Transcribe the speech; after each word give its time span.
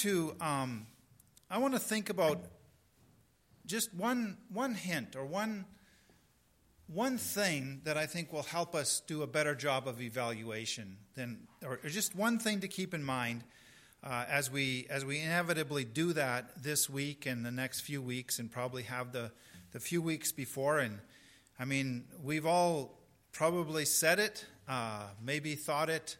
to 0.00 0.34
um, 0.40 0.86
I 1.50 1.58
want 1.58 1.74
to 1.74 1.80
think 1.80 2.08
about 2.08 2.40
just 3.66 3.92
one 3.94 4.38
one 4.50 4.74
hint 4.74 5.14
or 5.14 5.26
one 5.26 5.66
one 6.86 7.18
thing 7.18 7.82
that 7.84 7.98
I 7.98 8.06
think 8.06 8.32
will 8.32 8.42
help 8.42 8.74
us 8.74 9.02
do 9.06 9.22
a 9.22 9.26
better 9.26 9.54
job 9.54 9.86
of 9.86 10.00
evaluation 10.00 10.96
than 11.16 11.46
or 11.64 11.78
just 11.86 12.16
one 12.16 12.38
thing 12.38 12.60
to 12.60 12.68
keep 12.68 12.94
in 12.94 13.04
mind 13.04 13.44
uh, 14.02 14.24
as 14.26 14.50
we 14.50 14.86
as 14.88 15.04
we 15.04 15.20
inevitably 15.20 15.84
do 15.84 16.14
that 16.14 16.62
this 16.62 16.88
week 16.88 17.26
and 17.26 17.44
the 17.44 17.50
next 17.50 17.80
few 17.80 18.00
weeks 18.00 18.38
and 18.38 18.50
probably 18.50 18.84
have 18.84 19.12
the 19.12 19.30
the 19.72 19.80
few 19.80 20.00
weeks 20.00 20.32
before. 20.32 20.78
And 20.78 20.98
I 21.58 21.66
mean 21.66 22.04
we've 22.24 22.46
all 22.46 22.98
probably 23.32 23.84
said 23.84 24.18
it 24.18 24.46
uh, 24.66 25.08
maybe 25.22 25.56
thought 25.56 25.90
it 25.90 26.16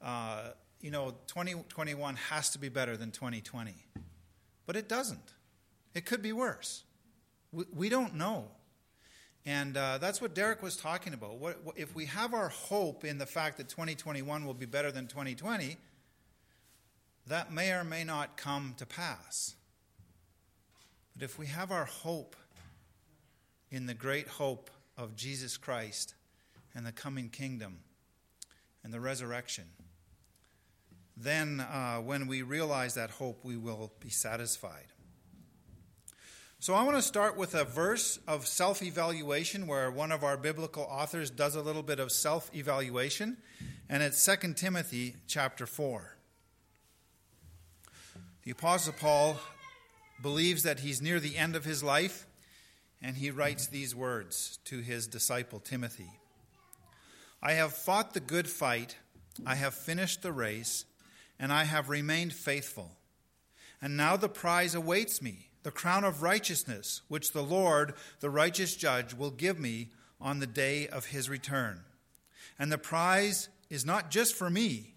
uh, 0.00 0.52
you 0.80 0.90
know 0.90 1.14
2021 1.26 2.16
has 2.16 2.50
to 2.50 2.58
be 2.58 2.68
better 2.68 2.96
than 2.96 3.10
2020 3.10 3.74
but 4.66 4.76
it 4.76 4.88
doesn't 4.88 5.34
it 5.94 6.04
could 6.04 6.22
be 6.22 6.32
worse 6.32 6.84
we, 7.52 7.64
we 7.74 7.88
don't 7.88 8.14
know 8.14 8.48
and 9.48 9.78
uh, 9.78 9.96
that's 9.96 10.20
what 10.20 10.34
Derek 10.34 10.62
was 10.62 10.76
talking 10.76 11.14
about. 11.14 11.38
What, 11.38 11.64
what, 11.64 11.78
if 11.78 11.94
we 11.94 12.04
have 12.04 12.34
our 12.34 12.50
hope 12.50 13.02
in 13.02 13.16
the 13.16 13.24
fact 13.24 13.56
that 13.56 13.70
2021 13.70 14.44
will 14.44 14.52
be 14.52 14.66
better 14.66 14.92
than 14.92 15.06
2020, 15.06 15.78
that 17.28 17.50
may 17.50 17.72
or 17.72 17.82
may 17.82 18.04
not 18.04 18.36
come 18.36 18.74
to 18.76 18.84
pass. 18.84 19.54
But 21.16 21.24
if 21.24 21.38
we 21.38 21.46
have 21.46 21.72
our 21.72 21.86
hope 21.86 22.36
in 23.70 23.86
the 23.86 23.94
great 23.94 24.28
hope 24.28 24.70
of 24.98 25.16
Jesus 25.16 25.56
Christ 25.56 26.14
and 26.74 26.84
the 26.84 26.92
coming 26.92 27.30
kingdom 27.30 27.78
and 28.84 28.92
the 28.92 29.00
resurrection, 29.00 29.64
then 31.20 31.60
uh, 31.60 31.96
when 31.96 32.26
we 32.26 32.42
realize 32.42 32.94
that 32.94 33.10
hope, 33.10 33.44
we 33.44 33.56
will 33.56 33.92
be 34.00 34.10
satisfied. 34.10 34.86
So 36.60 36.74
I 36.74 36.82
want 36.82 36.96
to 36.96 37.02
start 37.02 37.36
with 37.36 37.54
a 37.54 37.64
verse 37.64 38.18
of 38.26 38.46
self 38.46 38.82
evaluation 38.82 39.66
where 39.66 39.90
one 39.90 40.10
of 40.10 40.24
our 40.24 40.36
biblical 40.36 40.82
authors 40.84 41.30
does 41.30 41.54
a 41.54 41.62
little 41.62 41.82
bit 41.82 42.00
of 42.00 42.10
self 42.10 42.50
evaluation, 42.54 43.36
and 43.88 44.02
it's 44.02 44.24
2 44.24 44.54
Timothy 44.54 45.16
chapter 45.26 45.66
4. 45.66 46.16
The 48.42 48.50
Apostle 48.50 48.94
Paul 48.98 49.36
believes 50.20 50.62
that 50.64 50.80
he's 50.80 51.00
near 51.00 51.20
the 51.20 51.36
end 51.36 51.54
of 51.54 51.64
his 51.64 51.82
life, 51.82 52.26
and 53.00 53.16
he 53.16 53.30
writes 53.30 53.68
these 53.68 53.94
words 53.94 54.58
to 54.64 54.80
his 54.80 55.06
disciple 55.06 55.60
Timothy 55.60 56.10
I 57.40 57.52
have 57.52 57.72
fought 57.72 58.14
the 58.14 58.20
good 58.20 58.48
fight, 58.48 58.96
I 59.46 59.54
have 59.54 59.74
finished 59.74 60.22
the 60.22 60.32
race, 60.32 60.86
and 61.38 61.52
I 61.52 61.64
have 61.64 61.88
remained 61.88 62.32
faithful. 62.32 62.96
And 63.80 63.96
now 63.96 64.16
the 64.16 64.28
prize 64.28 64.74
awaits 64.74 65.22
me, 65.22 65.48
the 65.62 65.70
crown 65.70 66.04
of 66.04 66.22
righteousness, 66.22 67.02
which 67.08 67.32
the 67.32 67.42
Lord, 67.42 67.94
the 68.20 68.30
righteous 68.30 68.74
judge, 68.74 69.14
will 69.14 69.30
give 69.30 69.58
me 69.58 69.90
on 70.20 70.40
the 70.40 70.46
day 70.46 70.88
of 70.88 71.06
his 71.06 71.28
return. 71.28 71.80
And 72.58 72.72
the 72.72 72.78
prize 72.78 73.48
is 73.70 73.84
not 73.84 74.10
just 74.10 74.34
for 74.34 74.50
me, 74.50 74.94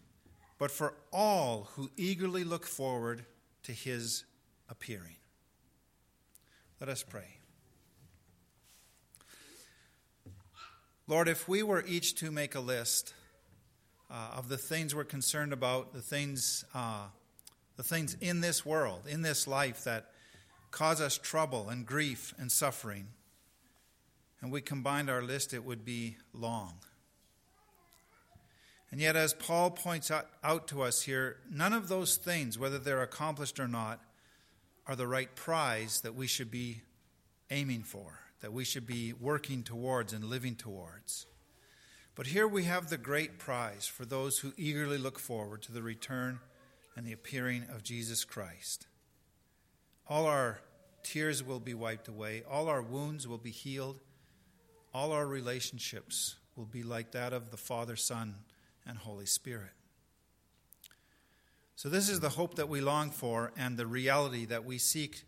but 0.58 0.72
for 0.72 0.96
all 1.12 1.70
who 1.76 1.90
eagerly 1.98 2.44
look 2.44 2.66
forward 2.66 3.26
to 3.64 3.72
his 3.72 4.24
appearing. 4.70 5.18
Let 6.80 6.90
us 6.90 7.04
pray. 7.04 7.38
Lord, 11.08 11.28
if 11.28 11.48
we 11.48 11.62
were 11.62 11.84
each 11.86 12.16
to 12.16 12.32
make 12.32 12.56
a 12.56 12.60
list 12.60 13.14
uh, 14.12 14.32
of 14.36 14.50
the 14.50 14.58
things 14.58 14.94
we're 14.94 15.04
concerned 15.04 15.54
about, 15.54 15.94
the 15.94 16.02
things, 16.02 16.66
uh, 16.76 17.06
the 17.78 17.84
things 17.84 18.18
in 18.20 18.42
this 18.42 18.66
world, 18.66 19.04
in 19.08 19.22
this 19.22 19.48
life 19.48 19.86
that 19.86 20.12
cause 20.72 21.00
us 21.00 21.18
trouble 21.18 21.70
and 21.70 21.86
grief 21.86 22.34
and 22.38 22.52
suffering, 22.52 23.08
and 24.42 24.52
we 24.52 24.60
combined 24.60 25.10
our 25.10 25.22
list, 25.22 25.54
it 25.54 25.64
would 25.64 25.86
be 25.86 26.18
long. 26.34 26.74
And 28.90 29.00
yet, 29.00 29.16
as 29.16 29.34
Paul 29.34 29.72
points 29.72 30.12
out, 30.12 30.28
out, 30.44 30.68
to 30.70 30.82
us 30.82 31.04
here, 31.04 31.38
none 31.50 31.72
of 31.72 31.88
those 31.88 32.18
things, 32.18 32.60
whether 32.60 32.78
they're 32.78 33.04
accomplished 33.04 33.60
or 33.60 33.68
not, 33.68 34.02
are 34.86 34.98
the 34.98 35.08
right 35.08 35.34
prize 35.36 36.02
that 36.02 36.16
we 36.16 36.28
should 36.28 36.52
be 36.52 36.82
aiming 37.50 37.84
for, 37.84 38.20
that 38.42 38.52
we 38.52 38.66
should 38.66 38.86
be 38.86 39.14
working 39.14 39.64
towards 39.64 40.12
and 40.12 40.26
living 40.26 40.56
towards. 40.56 41.28
But 42.16 42.28
here 42.28 42.48
we 42.48 42.66
have 42.66 42.90
the 42.90 42.98
great 42.98 43.40
prize 43.40 43.88
for 43.88 44.06
those 44.06 44.40
who 44.40 44.54
eagerly 44.58 44.98
look 44.98 45.18
forward 45.18 45.62
to 45.64 45.72
the 45.72 45.82
return 45.82 46.40
and 46.96 47.06
the 47.06 47.14
appearing 47.14 47.66
of 47.74 47.84
Jesus 47.84 48.26
Christ. 48.26 48.88
All 50.08 50.26
our 50.26 50.60
tears 51.04 51.44
will 51.44 51.60
be 51.60 51.74
wiped 51.74 52.08
away, 52.08 52.44
all 52.50 52.68
our 52.68 52.82
wounds 52.82 53.28
will 53.28 53.38
be 53.38 53.52
healed, 53.52 54.00
all 54.94 55.14
our 55.14 55.26
relationships 55.26 56.36
will 56.56 56.66
be 56.66 56.84
like 56.84 57.12
that 57.12 57.32
of 57.32 57.50
the 57.50 57.58
Father, 57.58 57.96
Son, 57.96 58.36
and 58.86 58.98
Holy 58.98 59.26
Spirit. 59.26 59.72
So, 61.78 61.88
this 61.90 62.10
is 62.10 62.20
the 62.20 62.30
hope 62.30 62.56
that 62.56 62.70
we 62.70 62.82
long 62.82 63.10
for 63.10 63.54
and 63.58 63.78
the 63.78 63.88
reality 63.88 64.46
that 64.46 64.66
we 64.66 64.78
seek 64.78 65.24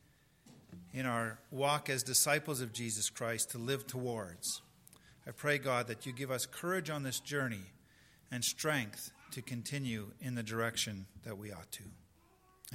in 0.91 1.05
our 1.05 1.39
walk 1.49 1.89
as 1.89 2.03
disciples 2.03 2.61
of 2.61 2.73
Jesus 2.73 3.09
Christ 3.09 3.51
to 3.51 3.57
live 3.57 3.87
towards. 3.87 4.61
I 5.27 5.31
pray, 5.31 5.57
God, 5.57 5.87
that 5.87 6.05
you 6.05 6.11
give 6.11 6.31
us 6.31 6.45
courage 6.45 6.89
on 6.89 7.03
this 7.03 7.19
journey 7.19 7.63
and 8.31 8.43
strength 8.43 9.11
to 9.31 9.41
continue 9.41 10.07
in 10.21 10.35
the 10.35 10.43
direction 10.43 11.05
that 11.23 11.37
we 11.37 11.51
ought 11.51 11.71
to. 11.71 11.83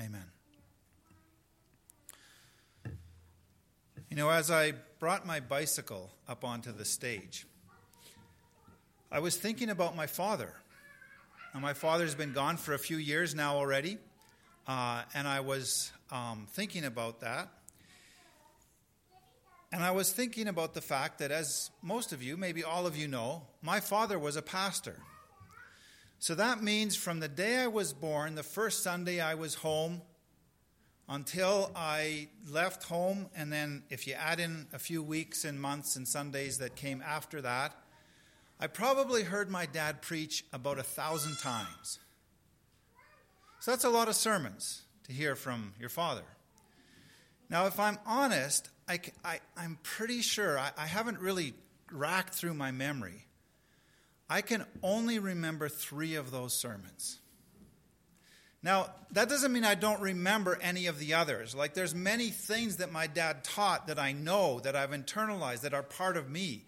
Amen. 0.01 0.25
You 4.11 4.17
know, 4.17 4.31
as 4.31 4.51
I 4.51 4.73
brought 4.99 5.27
my 5.27 5.41
bicycle 5.41 6.11
up 6.27 6.45
onto 6.45 6.73
the 6.73 6.85
stage, 6.85 7.47
I 9.13 9.21
was 9.21 9.37
thinking 9.37 9.69
about 9.69 9.95
my 9.95 10.07
father 10.07 10.55
now, 11.55 11.61
my 11.61 11.73
father's 11.73 12.15
been 12.15 12.35
gone 12.35 12.59
for 12.59 12.75
a 12.75 12.79
few 12.79 12.99
years 12.99 13.35
now 13.35 13.57
already, 13.57 13.97
uh, 14.67 15.03
and 15.15 15.27
I 15.27 15.41
was 15.41 15.91
um, 16.13 16.47
thinking 16.51 16.85
about 16.85 17.21
that. 17.21 17.49
And 19.71 19.85
I 19.85 19.91
was 19.91 20.13
thinking 20.13 20.49
about 20.49 20.75
the 20.75 20.81
fact 20.81 21.19
that, 21.19 21.31
as 21.31 21.71
most 21.83 22.13
of 22.13 22.23
you, 22.23 22.37
maybe 22.37 22.65
all 22.65 22.87
of 22.87 22.97
you 22.97 23.07
know, 23.07 23.43
my 23.61 23.81
father 23.81 24.19
was 24.19 24.37
a 24.37 24.43
pastor. 24.43 24.97
So 26.19 26.35
that 26.35 26.63
means 26.63 26.97
from 26.97 27.21
the 27.21 27.29
day 27.29 27.59
I 27.59 27.67
was 27.67 27.93
born, 27.93 28.35
the 28.35 28.43
first 28.43 28.83
Sunday 28.83 29.21
I 29.21 29.35
was 29.35 29.57
home, 29.57 30.03
until 31.09 31.71
I 31.75 32.29
left 32.51 32.85
home, 32.85 33.29
and 33.35 33.53
then 33.53 33.83
if 33.89 34.07
you 34.07 34.15
add 34.15 34.41
in 34.41 34.67
a 34.73 34.79
few 34.79 35.03
weeks 35.03 35.45
and 35.45 35.61
months 35.61 35.97
and 35.97 36.07
Sundays 36.07 36.59
that 36.59 36.77
came 36.77 37.03
after 37.07 37.41
that, 37.41 37.75
I 38.61 38.67
probably 38.67 39.23
heard 39.23 39.49
my 39.49 39.65
dad 39.67 40.03
preach 40.03 40.45
about 40.53 40.79
a 40.79 40.83
thousand 40.83 41.39
times. 41.39 41.99
So 43.61 43.71
that's 43.71 43.85
a 43.85 43.91
lot 43.91 44.09
of 44.09 44.17
sermons 44.17 44.83
to 45.05 45.13
hear 45.13 45.35
from 45.35 45.73
your 45.81 45.89
father. 45.89 46.25
Now, 47.51 47.67
if 47.67 47.81
I'm 47.81 47.99
honest, 48.07 48.69
I, 48.89 49.01
I, 49.25 49.41
am 49.57 49.79
pretty 49.83 50.21
sure, 50.21 50.59
I, 50.59 50.71
I 50.77 50.87
haven't 50.87 51.21
really 51.21 51.55
racked 51.91 52.35
through 52.35 52.55
my 52.55 52.71
memory. 52.71 53.27
I 54.29 54.43
can 54.43 54.65
only 54.83 55.19
remember 55.19 55.69
three 55.69 56.15
of 56.15 56.31
those 56.31 56.53
sermons. 56.53 57.19
Now, 58.63 58.91
that 59.13 59.29
doesn't 59.29 59.53
mean 59.53 59.65
I 59.65 59.77
don't 59.77 60.01
remember 60.01 60.59
any 60.61 60.87
of 60.87 60.99
the 60.99 61.15
others. 61.15 61.55
Like, 61.55 61.75
there's 61.75 61.95
many 61.95 62.31
things 62.31 62.79
that 62.79 62.93
my 62.93 63.07
dad 63.07 63.45
taught 63.45 63.87
that 63.87 63.99
I 63.99 64.13
know, 64.13 64.61
that 64.61 64.75
I've 64.75 64.91
internalized, 64.91 65.61
that 65.61 65.75
are 65.75 65.83
part 65.83 66.17
of 66.17 66.29
me. 66.29 66.65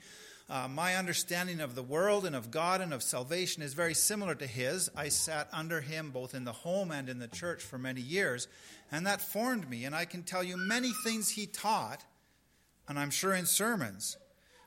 Uh, 0.48 0.66
my 0.68 0.96
understanding 0.96 1.60
of 1.60 1.74
the 1.74 1.82
world 1.82 2.26
and 2.26 2.34
of 2.34 2.50
God 2.50 2.80
and 2.80 2.92
of 2.92 3.02
salvation 3.02 3.62
is 3.62 3.74
very 3.74 3.94
similar 3.94 4.34
to 4.34 4.46
his. 4.46 4.90
I 4.96 5.08
sat 5.08 5.48
under 5.52 5.80
him 5.80 6.10
both 6.10 6.34
in 6.34 6.44
the 6.44 6.52
home 6.52 6.90
and 6.90 7.08
in 7.08 7.18
the 7.18 7.28
church 7.28 7.62
for 7.62 7.78
many 7.78 8.00
years, 8.00 8.48
and 8.90 9.06
that 9.06 9.20
formed 9.20 9.68
me. 9.68 9.84
And 9.84 9.94
I 9.94 10.04
can 10.04 10.22
tell 10.22 10.42
you 10.42 10.56
many 10.56 10.92
things 11.04 11.30
he 11.30 11.46
taught, 11.46 12.04
and 12.88 12.98
I'm 12.98 13.10
sure 13.10 13.34
in 13.34 13.46
sermons. 13.46 14.16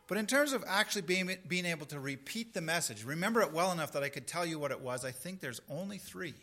But 0.07 0.17
in 0.17 0.27
terms 0.27 0.53
of 0.53 0.63
actually 0.67 1.03
being, 1.03 1.29
being 1.47 1.65
able 1.65 1.85
to 1.87 1.99
repeat 1.99 2.53
the 2.53 2.61
message, 2.61 3.03
remember 3.03 3.41
it 3.41 3.53
well 3.53 3.71
enough 3.71 3.93
that 3.93 4.03
I 4.03 4.09
could 4.09 4.27
tell 4.27 4.45
you 4.45 4.59
what 4.59 4.71
it 4.71 4.81
was, 4.81 5.05
I 5.05 5.11
think 5.11 5.39
there's 5.39 5.61
only 5.69 5.97
three. 5.97 6.35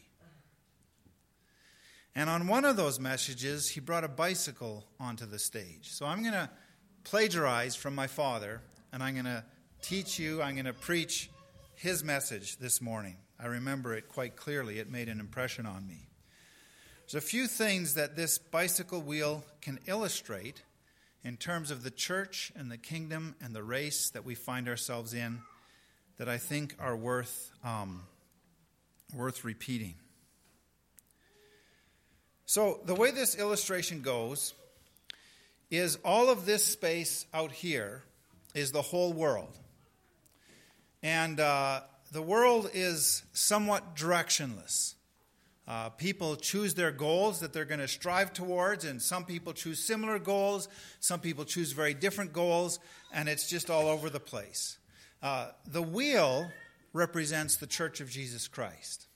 And 2.15 2.29
on 2.29 2.49
one 2.49 2.65
of 2.65 2.77
those 2.77 2.99
messages, 2.99 3.71
he 3.71 3.81
brought 3.81 4.03
a 4.03 4.09
bicycle 4.09 4.85
onto 4.99 5.27
the 5.27 5.39
stage. 5.39 5.91
So 5.91 6.07
I'm 6.07 6.23
going 6.23 6.35
to 6.35 6.51
plagiarize 7.05 7.77
from 7.77 7.95
my 7.95 8.09
father 8.09 8.61
and 8.93 9.03
I'm 9.03 9.15
going 9.15 9.27
to 9.27 9.45
teach 9.83 10.19
you, 10.19 10.43
I'm 10.43 10.55
going 10.55 10.67
to 10.67 10.73
preach 10.73 11.31
his 11.77 12.03
message 12.03 12.57
this 12.59 12.81
morning. 12.81 13.17
I 13.39 13.47
remember 13.47 13.95
it 13.95 14.09
quite 14.09 14.37
clearly, 14.37 14.81
it 14.81 14.91
made 14.91 15.09
an 15.09 15.21
impression 15.21 15.65
on 15.65 15.87
me. 15.87 16.10
There's 17.11 17.25
a 17.25 17.27
few 17.27 17.49
things 17.49 17.95
that 17.95 18.15
this 18.15 18.39
bicycle 18.39 19.01
wheel 19.01 19.43
can 19.61 19.81
illustrate 19.87 20.63
in 21.25 21.37
terms 21.37 21.73
of 21.73 21.83
the 21.83 21.91
church 21.91 22.53
and 22.55 22.71
the 22.71 22.79
kingdom 22.79 23.35
and 23.43 23.53
the 23.53 23.65
race 23.65 24.11
that 24.11 24.25
we 24.25 24.37
find 24.37 24.69
ourselves 24.69 25.13
in 25.13 25.41
that 26.19 26.29
I 26.29 26.39
think 26.39 26.77
are 26.79 26.95
worth, 26.95 27.51
um, 27.65 28.05
worth 29.13 29.45
repeating. 29.45 29.97
So, 32.47 32.79
the 32.85 32.95
way 32.95 33.11
this 33.11 33.35
illustration 33.35 34.03
goes 34.03 34.55
is 35.69 35.99
all 36.05 36.31
of 36.31 36.47
this 36.47 36.65
space 36.65 37.27
out 37.35 37.51
here 37.51 38.05
is 38.55 38.71
the 38.71 38.83
whole 38.83 39.13
world. 39.13 39.59
And 41.03 41.41
uh, 41.41 41.81
the 42.13 42.23
world 42.23 42.71
is 42.73 43.25
somewhat 43.33 43.97
directionless. 43.97 44.95
Uh, 45.69 45.89
people 45.91 46.37
choose 46.37 46.75
their 46.75 46.91
goals 46.91 47.41
that 47.41 47.53
they're 47.53 47.65
going 47.65 47.81
to 47.81 47.89
strive 47.89 48.33
towards, 48.33 48.85
and 48.85 49.01
some 49.01 49.25
people 49.25 49.53
choose 49.53 49.79
similar 49.79 50.19
goals, 50.19 50.69
some 50.99 51.21
people 51.21 51.45
choose 51.45 51.73
very 51.73 51.95
different 51.95 52.33
goals, 52.33 52.81
and 53.13 53.29
it's 53.29 53.49
just 53.49 53.71
all 53.71 53.87
over 53.87 54.11
the 54.11 54.21
place. 54.21 54.79
Uh, 55.23 55.51
the 55.67 55.83
wheel 55.83 56.51
represents 56.93 57.57
the 57.57 57.67
church 57.67 58.01
of 58.01 58.11
Jesus 58.11 58.49
Christ. 58.49 59.07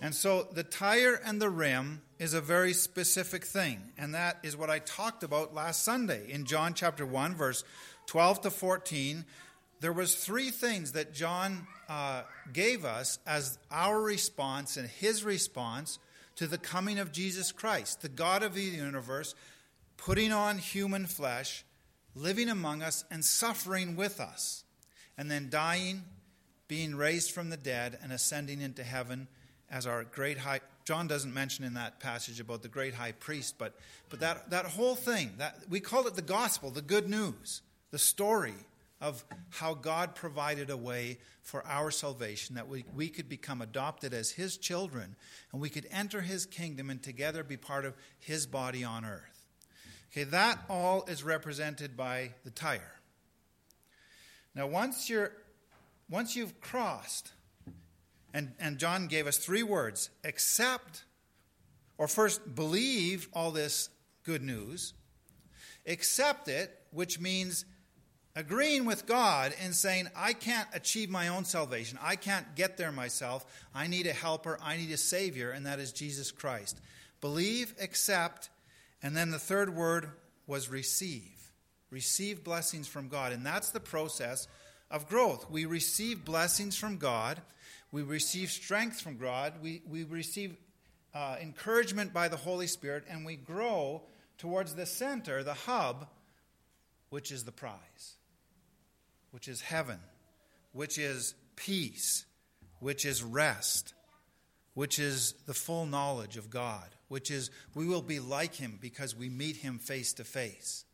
And 0.00 0.14
so 0.14 0.46
the 0.52 0.62
tire 0.62 1.20
and 1.24 1.40
the 1.40 1.50
rim 1.50 2.02
is 2.18 2.34
a 2.34 2.40
very 2.40 2.72
specific 2.72 3.44
thing. 3.44 3.92
And 3.96 4.14
that 4.14 4.38
is 4.42 4.56
what 4.56 4.70
I 4.70 4.78
talked 4.80 5.22
about 5.22 5.54
last 5.54 5.82
Sunday 5.82 6.30
in 6.30 6.44
John 6.44 6.74
chapter 6.74 7.04
1, 7.04 7.34
verse 7.34 7.64
12 8.06 8.42
to 8.42 8.50
14. 8.50 9.24
There 9.80 9.92
was 9.92 10.14
three 10.14 10.50
things 10.50 10.92
that 10.92 11.14
John 11.14 11.66
uh, 11.88 12.22
gave 12.52 12.84
us 12.84 13.18
as 13.26 13.58
our 13.70 14.00
response 14.00 14.76
and 14.76 14.88
his 14.88 15.24
response 15.24 15.98
to 16.36 16.46
the 16.46 16.58
coming 16.58 16.98
of 16.98 17.12
Jesus 17.12 17.52
Christ, 17.52 18.02
the 18.02 18.08
God 18.08 18.42
of 18.42 18.54
the 18.54 18.62
universe, 18.62 19.34
putting 19.96 20.32
on 20.32 20.58
human 20.58 21.06
flesh, 21.06 21.64
living 22.14 22.48
among 22.48 22.82
us, 22.82 23.04
and 23.10 23.24
suffering 23.24 23.96
with 23.96 24.20
us, 24.20 24.64
and 25.16 25.30
then 25.30 25.48
dying, 25.50 26.04
being 26.66 26.94
raised 26.94 27.30
from 27.30 27.50
the 27.50 27.56
dead, 27.56 27.98
and 28.02 28.12
ascending 28.12 28.60
into 28.60 28.82
heaven 28.82 29.28
as 29.70 29.86
our 29.86 30.04
great 30.04 30.38
high 30.38 30.60
John 30.88 31.06
doesn't 31.06 31.34
mention 31.34 31.66
in 31.66 31.74
that 31.74 32.00
passage 32.00 32.40
about 32.40 32.62
the 32.62 32.68
great 32.68 32.94
high 32.94 33.12
priest, 33.12 33.56
but, 33.58 33.74
but 34.08 34.20
that, 34.20 34.48
that 34.48 34.64
whole 34.64 34.94
thing, 34.94 35.34
that 35.36 35.58
we 35.68 35.80
call 35.80 36.06
it 36.06 36.14
the 36.14 36.22
gospel, 36.22 36.70
the 36.70 36.80
good 36.80 37.10
news, 37.10 37.60
the 37.90 37.98
story 37.98 38.54
of 39.00 39.24
how 39.50 39.74
God 39.74 40.14
provided 40.14 40.70
a 40.70 40.76
way 40.76 41.18
for 41.42 41.64
our 41.66 41.90
salvation, 41.90 42.56
that 42.56 42.68
we, 42.68 42.84
we 42.94 43.08
could 43.08 43.28
become 43.28 43.62
adopted 43.62 44.12
as 44.12 44.32
his 44.32 44.56
children 44.56 45.14
and 45.52 45.60
we 45.60 45.70
could 45.70 45.86
enter 45.90 46.20
his 46.20 46.46
kingdom 46.46 46.90
and 46.90 47.02
together 47.02 47.44
be 47.44 47.56
part 47.56 47.84
of 47.84 47.94
his 48.18 48.46
body 48.46 48.82
on 48.82 49.04
earth. 49.04 49.46
Okay, 50.12 50.24
that 50.24 50.58
all 50.68 51.04
is 51.06 51.22
represented 51.22 51.96
by 51.96 52.32
the 52.44 52.50
tire. 52.50 52.94
Now 54.54 54.66
once 54.66 55.08
you're 55.08 55.32
once 56.10 56.34
you've 56.34 56.60
crossed 56.60 57.32
and, 58.32 58.52
and 58.58 58.78
John 58.78 59.06
gave 59.06 59.26
us 59.26 59.36
three 59.36 59.62
words 59.62 60.10
accept, 60.24 61.04
or 61.96 62.08
first 62.08 62.54
believe 62.54 63.28
all 63.32 63.50
this 63.50 63.90
good 64.24 64.42
news, 64.42 64.94
accept 65.86 66.48
it, 66.48 66.76
which 66.90 67.20
means 67.20 67.64
agreeing 68.38 68.84
with 68.84 69.06
God 69.06 69.54
and 69.62 69.74
saying, 69.74 70.08
I 70.16 70.32
can't 70.32 70.68
achieve 70.72 71.10
my 71.10 71.28
own 71.28 71.44
salvation. 71.44 71.98
I 72.02 72.16
can't 72.16 72.54
get 72.54 72.76
there 72.76 72.92
myself. 72.92 73.44
I 73.74 73.86
need 73.86 74.06
a 74.06 74.12
helper. 74.12 74.58
I 74.62 74.76
need 74.76 74.90
a 74.90 74.96
Savior, 74.96 75.50
and 75.50 75.66
that 75.66 75.78
is 75.78 75.92
Jesus 75.92 76.30
Christ. 76.30 76.80
Believe, 77.20 77.74
accept, 77.80 78.48
and 79.02 79.16
then 79.16 79.30
the 79.30 79.38
third 79.38 79.74
word 79.74 80.10
was 80.46 80.68
receive. 80.68 81.52
Receive 81.90 82.44
blessings 82.44 82.86
from 82.86 83.08
God. 83.08 83.32
And 83.32 83.44
that's 83.44 83.70
the 83.70 83.80
process 83.80 84.46
of 84.90 85.08
growth. 85.08 85.50
We 85.50 85.64
receive 85.64 86.24
blessings 86.24 86.76
from 86.76 86.98
God 86.98 87.40
we 87.90 88.02
receive 88.02 88.50
strength 88.50 89.00
from 89.00 89.16
God. 89.16 89.54
We, 89.62 89.82
we 89.88 90.04
receive 90.04 90.56
uh, 91.14 91.36
encouragement 91.40 92.12
by 92.12 92.28
the 92.28 92.36
Holy 92.36 92.66
Spirit, 92.66 93.04
and 93.08 93.24
we 93.24 93.36
grow 93.36 94.02
towards 94.36 94.74
the 94.74 94.86
center, 94.86 95.42
the 95.42 95.54
hub, 95.54 96.06
which 97.08 97.32
is 97.32 97.44
the 97.44 97.52
prize, 97.52 98.16
which 99.30 99.48
is 99.48 99.60
heaven, 99.60 99.98
which 100.72 100.98
is 100.98 101.34
peace, 101.56 102.24
which 102.80 103.04
is 103.04 103.22
rest, 103.22 103.94
which 104.74 104.98
is 104.98 105.34
the 105.46 105.54
full 105.54 105.86
knowledge 105.86 106.36
of 106.36 106.50
God, 106.50 106.88
which 107.08 107.30
is 107.30 107.50
we 107.74 107.86
will 107.86 108.02
be 108.02 108.20
like 108.20 108.54
Him 108.54 108.78
because 108.80 109.16
we 109.16 109.28
meet 109.28 109.56
Him 109.56 109.78
face 109.78 110.12
to 110.14 110.24
face. 110.24 110.84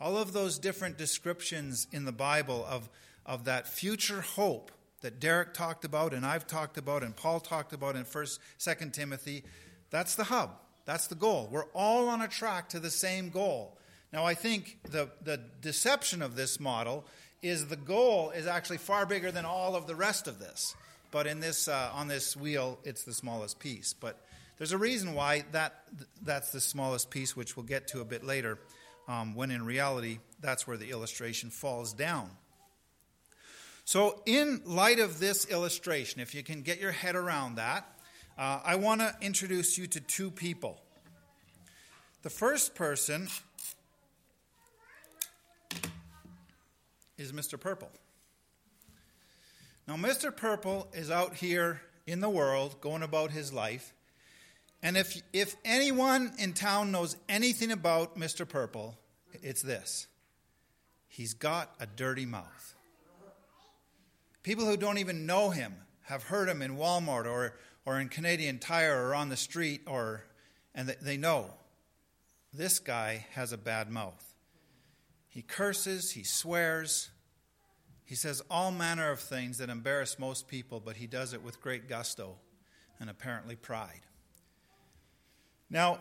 All 0.00 0.16
of 0.16 0.32
those 0.32 0.58
different 0.58 0.96
descriptions 0.96 1.88
in 1.90 2.04
the 2.04 2.12
Bible 2.12 2.64
of, 2.68 2.88
of 3.26 3.44
that 3.44 3.66
future 3.66 4.20
hope 4.20 4.70
that 5.00 5.20
Derek 5.20 5.54
talked 5.54 5.84
about 5.84 6.12
and 6.12 6.24
I've 6.24 6.46
talked 6.46 6.78
about 6.78 7.02
and 7.02 7.14
Paul 7.16 7.40
talked 7.40 7.72
about 7.72 7.96
in 7.96 8.04
1st 8.04 8.38
2nd 8.58 8.92
Timothy, 8.92 9.44
that's 9.90 10.14
the 10.14 10.24
hub. 10.24 10.50
That's 10.84 11.06
the 11.06 11.14
goal. 11.14 11.48
We're 11.50 11.66
all 11.74 12.08
on 12.08 12.22
a 12.22 12.28
track 12.28 12.70
to 12.70 12.80
the 12.80 12.90
same 12.90 13.28
goal. 13.28 13.78
Now, 14.12 14.24
I 14.24 14.34
think 14.34 14.78
the, 14.90 15.10
the 15.22 15.38
deception 15.60 16.22
of 16.22 16.34
this 16.34 16.58
model 16.58 17.04
is 17.42 17.66
the 17.66 17.76
goal 17.76 18.30
is 18.30 18.46
actually 18.46 18.78
far 18.78 19.06
bigger 19.06 19.30
than 19.30 19.44
all 19.44 19.76
of 19.76 19.86
the 19.86 19.94
rest 19.94 20.26
of 20.26 20.38
this. 20.38 20.74
But 21.10 21.26
in 21.26 21.40
this, 21.40 21.68
uh, 21.68 21.90
on 21.94 22.08
this 22.08 22.36
wheel, 22.36 22.78
it's 22.84 23.04
the 23.04 23.14
smallest 23.14 23.58
piece. 23.58 23.94
But 23.94 24.20
there's 24.58 24.72
a 24.72 24.78
reason 24.78 25.14
why 25.14 25.44
that, 25.52 25.84
that's 26.22 26.50
the 26.50 26.60
smallest 26.60 27.10
piece, 27.10 27.36
which 27.36 27.56
we'll 27.56 27.66
get 27.66 27.88
to 27.88 28.00
a 28.00 28.04
bit 28.04 28.24
later, 28.24 28.58
um, 29.06 29.34
when 29.34 29.50
in 29.50 29.64
reality, 29.64 30.18
that's 30.40 30.66
where 30.66 30.76
the 30.76 30.90
illustration 30.90 31.50
falls 31.50 31.92
down. 31.92 32.30
So, 33.84 34.20
in 34.26 34.60
light 34.66 34.98
of 34.98 35.18
this 35.18 35.46
illustration, 35.46 36.20
if 36.20 36.34
you 36.34 36.42
can 36.42 36.60
get 36.60 36.78
your 36.78 36.92
head 36.92 37.16
around 37.16 37.54
that, 37.54 37.86
uh, 38.36 38.60
I 38.62 38.74
want 38.74 39.00
to 39.00 39.14
introduce 39.22 39.78
you 39.78 39.86
to 39.86 40.00
two 40.00 40.30
people. 40.30 40.78
The 42.22 42.28
first 42.28 42.74
person 42.74 43.28
is 47.18 47.32
Mr. 47.32 47.60
Purple. 47.60 47.90
Now, 49.86 49.96
Mr. 49.96 50.34
Purple 50.34 50.88
is 50.94 51.10
out 51.10 51.34
here 51.34 51.82
in 52.06 52.20
the 52.20 52.30
world 52.30 52.80
going 52.80 53.02
about 53.02 53.32
his 53.32 53.52
life. 53.52 53.92
And 54.82 54.96
if, 54.96 55.20
if 55.32 55.56
anyone 55.64 56.32
in 56.38 56.52
town 56.52 56.92
knows 56.92 57.16
anything 57.28 57.72
about 57.72 58.16
Mr. 58.16 58.48
Purple, 58.48 58.96
it's 59.42 59.62
this 59.62 60.06
he's 61.08 61.34
got 61.34 61.74
a 61.80 61.86
dirty 61.86 62.26
mouth. 62.26 62.74
People 64.42 64.66
who 64.66 64.76
don't 64.76 64.98
even 64.98 65.26
know 65.26 65.50
him 65.50 65.74
have 66.02 66.22
heard 66.22 66.48
him 66.48 66.62
in 66.62 66.76
Walmart 66.76 67.26
or, 67.26 67.58
or 67.84 67.98
in 67.98 68.08
Canadian 68.08 68.58
Tire 68.58 69.08
or 69.08 69.14
on 69.14 69.28
the 69.28 69.36
street, 69.36 69.82
or, 69.86 70.24
and 70.74 70.88
they 71.02 71.16
know 71.16 71.50
this 72.52 72.78
guy 72.78 73.26
has 73.32 73.52
a 73.52 73.58
bad 73.58 73.90
mouth. 73.90 74.27
He 75.38 75.42
curses, 75.42 76.10
he 76.10 76.24
swears, 76.24 77.10
he 78.04 78.16
says 78.16 78.42
all 78.50 78.72
manner 78.72 79.12
of 79.12 79.20
things 79.20 79.58
that 79.58 79.70
embarrass 79.70 80.18
most 80.18 80.48
people, 80.48 80.82
but 80.84 80.96
he 80.96 81.06
does 81.06 81.32
it 81.32 81.44
with 81.44 81.60
great 81.60 81.88
gusto 81.88 82.34
and 82.98 83.08
apparently 83.08 83.54
pride. 83.54 84.00
Now, 85.70 86.00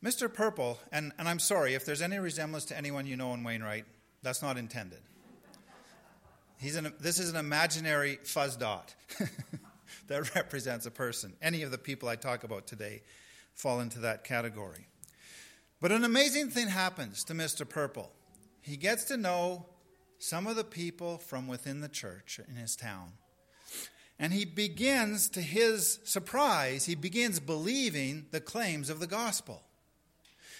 Mr. 0.00 0.32
Purple, 0.32 0.78
and, 0.92 1.10
and 1.18 1.28
I'm 1.28 1.40
sorry 1.40 1.74
if 1.74 1.84
there's 1.84 2.00
any 2.00 2.20
resemblance 2.20 2.66
to 2.66 2.78
anyone 2.78 3.04
you 3.04 3.16
know 3.16 3.34
in 3.34 3.42
Wainwright, 3.42 3.84
that's 4.22 4.42
not 4.42 4.56
intended. 4.56 5.00
He's 6.60 6.76
an, 6.76 6.92
this 7.00 7.18
is 7.18 7.30
an 7.30 7.36
imaginary 7.36 8.20
fuzz 8.22 8.54
dot 8.54 8.94
that 10.06 10.36
represents 10.36 10.86
a 10.86 10.92
person. 10.92 11.32
Any 11.42 11.62
of 11.62 11.72
the 11.72 11.78
people 11.78 12.08
I 12.08 12.14
talk 12.14 12.44
about 12.44 12.68
today 12.68 13.02
fall 13.54 13.80
into 13.80 13.98
that 13.98 14.22
category. 14.22 14.86
But 15.80 15.90
an 15.90 16.04
amazing 16.04 16.50
thing 16.50 16.68
happens 16.68 17.24
to 17.24 17.34
Mr. 17.34 17.68
Purple. 17.68 18.12
He 18.60 18.76
gets 18.76 19.04
to 19.04 19.16
know 19.16 19.66
some 20.18 20.46
of 20.46 20.56
the 20.56 20.64
people 20.64 21.18
from 21.18 21.46
within 21.46 21.80
the 21.80 21.88
church 21.88 22.40
in 22.48 22.56
his 22.56 22.76
town. 22.76 23.12
And 24.18 24.32
he 24.32 24.44
begins, 24.44 25.28
to 25.30 25.40
his 25.40 26.00
surprise, 26.04 26.86
he 26.86 26.96
begins 26.96 27.38
believing 27.38 28.26
the 28.32 28.40
claims 28.40 28.90
of 28.90 28.98
the 28.98 29.06
gospel 29.06 29.62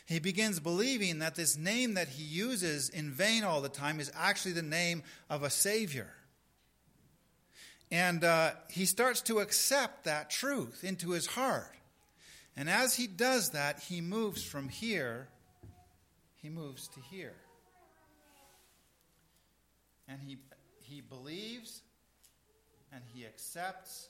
he 0.09 0.21
begins 0.21 0.59
believing 0.59 1.19
that 1.19 1.35
this 1.35 1.59
name 1.59 1.93
that 1.95 2.09
he 2.09 2.23
uses 2.23 2.89
in 2.89 3.11
vain 3.11 3.45
all 3.45 3.61
the 3.61 3.69
time 3.69 4.01
is 4.01 4.11
actually 4.17 4.53
the 4.53 4.63
name 4.63 5.03
of 5.29 5.43
a 5.43 5.51
Savior. 5.51 6.09
And 7.91 8.25
uh, 8.25 8.53
he 8.71 8.87
starts 8.87 9.21
to 9.23 9.41
accept 9.41 10.05
that 10.05 10.31
truth 10.31 10.83
into 10.83 11.11
his 11.11 11.27
heart. 11.27 11.75
And 12.57 12.71
as 12.71 12.95
he 12.95 13.07
does 13.07 13.51
that, 13.51 13.81
he 13.81 14.01
moves 14.01 14.43
from 14.43 14.71
here, 14.71 15.29
he 16.37 16.49
moves 16.49 16.89
to 16.89 17.01
here. 17.01 17.37
And 20.09 20.21
he, 20.23 20.39
he 20.81 21.01
believes 21.01 21.83
and 22.93 23.03
he 23.13 23.27
accepts 23.27 24.09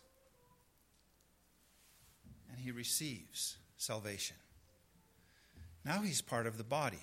and 2.51 2.59
he 2.59 2.71
receives 2.71 3.57
salvation. 3.77 4.37
Now 5.85 6.01
he's 6.01 6.23
part 6.23 6.47
of 6.47 6.59
the 6.59 6.65
body. 6.65 7.03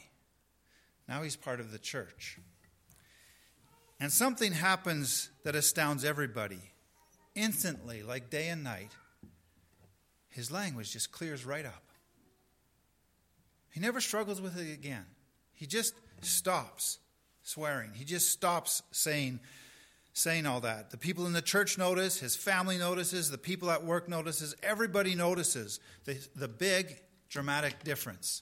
Now 1.08 1.24
he's 1.24 1.36
part 1.36 1.60
of 1.60 1.72
the 1.72 1.80
church. 1.80 2.40
And 4.00 4.12
something 4.12 4.52
happens 4.52 5.30
that 5.44 5.56
astounds 5.56 6.04
everybody. 6.04 6.72
Instantly, 7.36 8.02
like 8.04 8.30
day 8.30 8.48
and 8.50 8.64
night, 8.64 8.92
his 10.30 10.52
language 10.52 10.92
just 10.92 11.12
clears 11.12 11.46
right 11.46 11.66
up. 11.66 11.84
He 13.72 13.80
never 13.80 14.00
struggles 14.00 14.42
with 14.42 14.58
it 14.58 14.74
again. 14.74 15.06
He 15.54 15.66
just 15.66 15.94
stops 16.22 17.00
swearing. 17.46 17.92
He 17.94 18.04
just 18.04 18.30
stops 18.30 18.84
saying 18.92 19.40
saying 20.18 20.46
all 20.46 20.62
that. 20.62 20.92
The 20.92 20.98
people 20.98 21.25
in 21.25 21.34
the 21.34 21.42
church 21.42 21.78
notice, 21.78 22.22
his 22.22 22.38
family 22.38 22.78
notices, 22.78 23.30
the 23.30 23.38
people 23.38 23.70
at 23.70 23.84
work 23.84 24.08
notices, 24.08 24.56
everybody 24.64 25.14
notices 25.14 25.82
the, 26.06 26.18
the 26.38 26.48
big 26.48 27.02
dramatic 27.28 27.84
difference. 27.84 28.42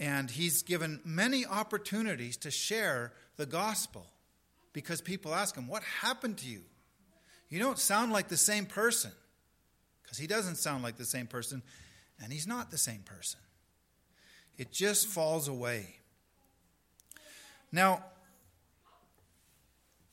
And 0.00 0.30
he's 0.30 0.62
given 0.62 1.00
many 1.04 1.44
opportunities 1.44 2.38
to 2.38 2.50
share 2.50 3.12
the 3.36 3.44
gospel 3.44 4.06
because 4.72 5.02
people 5.02 5.34
ask 5.34 5.54
him, 5.54 5.68
What 5.68 5.82
happened 5.82 6.38
to 6.38 6.48
you? 6.48 6.62
You 7.50 7.58
don't 7.58 7.78
sound 7.78 8.12
like 8.12 8.28
the 8.28 8.36
same 8.36 8.64
person. 8.64 9.12
Because 10.02 10.18
he 10.18 10.26
doesn't 10.26 10.56
sound 10.56 10.82
like 10.82 10.96
the 10.96 11.04
same 11.04 11.26
person, 11.26 11.62
and 12.22 12.32
he's 12.32 12.46
not 12.46 12.70
the 12.70 12.78
same 12.78 13.00
person. 13.00 13.40
It 14.56 14.72
just 14.72 15.08
falls 15.08 15.48
away. 15.48 15.96
Now, 17.72 18.04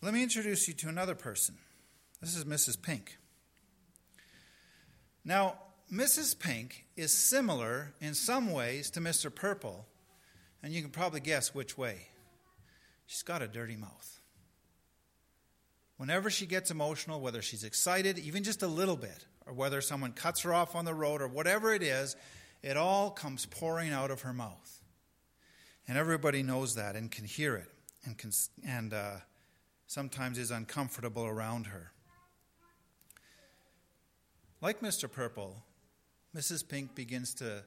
let 0.03 0.13
me 0.13 0.22
introduce 0.22 0.67
you 0.67 0.74
to 0.74 0.89
another 0.89 1.15
person. 1.15 1.55
This 2.19 2.36
is 2.36 2.43
Mrs. 2.43 2.81
Pink. 2.81 3.17
Now, 5.24 5.55
Mrs. 5.89 6.38
Pink 6.38 6.86
is 6.98 7.13
similar 7.13 7.93
in 8.01 8.13
some 8.13 8.51
ways 8.51 8.89
to 8.91 9.00
Mr. 9.00 9.33
Purple, 9.33 9.86
and 10.62 10.74
you 10.74 10.81
can 10.81 10.91
probably 10.91 11.22
guess 11.22 11.55
which 11.55 11.77
way. 11.77 12.07
She's 13.05 13.24
got 13.24 13.41
a 13.41 13.48
dirty 13.48 13.77
mouth. 13.77 14.19
Whenever 15.95 16.29
she 16.29 16.45
gets 16.48 16.69
emotional, 16.69 17.22
whether 17.22 17.41
she's 17.41 17.63
excited, 17.63 18.19
even 18.19 18.43
just 18.43 18.62
a 18.62 18.67
little 18.67 18.98
bit, 18.98 19.25
or 19.45 19.53
whether 19.53 19.79
someone 19.79 20.12
cuts 20.12 20.41
her 20.41 20.53
off 20.53 20.75
on 20.75 20.83
the 20.83 20.93
road, 20.93 21.22
or 21.22 21.29
whatever 21.29 21.74
it 21.74 21.81
is, 21.81 22.17
it 22.62 22.75
all 22.75 23.10
comes 23.10 23.45
pouring 23.45 23.93
out 23.93 24.12
of 24.12 24.24
her 24.24 24.33
mouth. 24.33 24.81
And 25.88 25.98
everybody 25.98 26.43
knows 26.43 26.75
that 26.75 26.98
and 26.98 27.10
can 27.10 27.24
hear 27.24 27.55
it 27.55 27.69
and, 28.03 28.17
can, 28.17 28.31
and 28.67 28.93
uh, 28.93 29.12
sometimes 29.88 30.38
is 30.38 30.52
uncomfortable 30.52 31.25
around 31.25 31.68
her. 31.68 31.92
Like 34.62 34.80
Mr. 34.80 35.12
Purple, 35.12 35.63
Mrs. 36.36 36.68
Pink 36.68 36.96
begins 36.96 37.34
to 37.36 37.63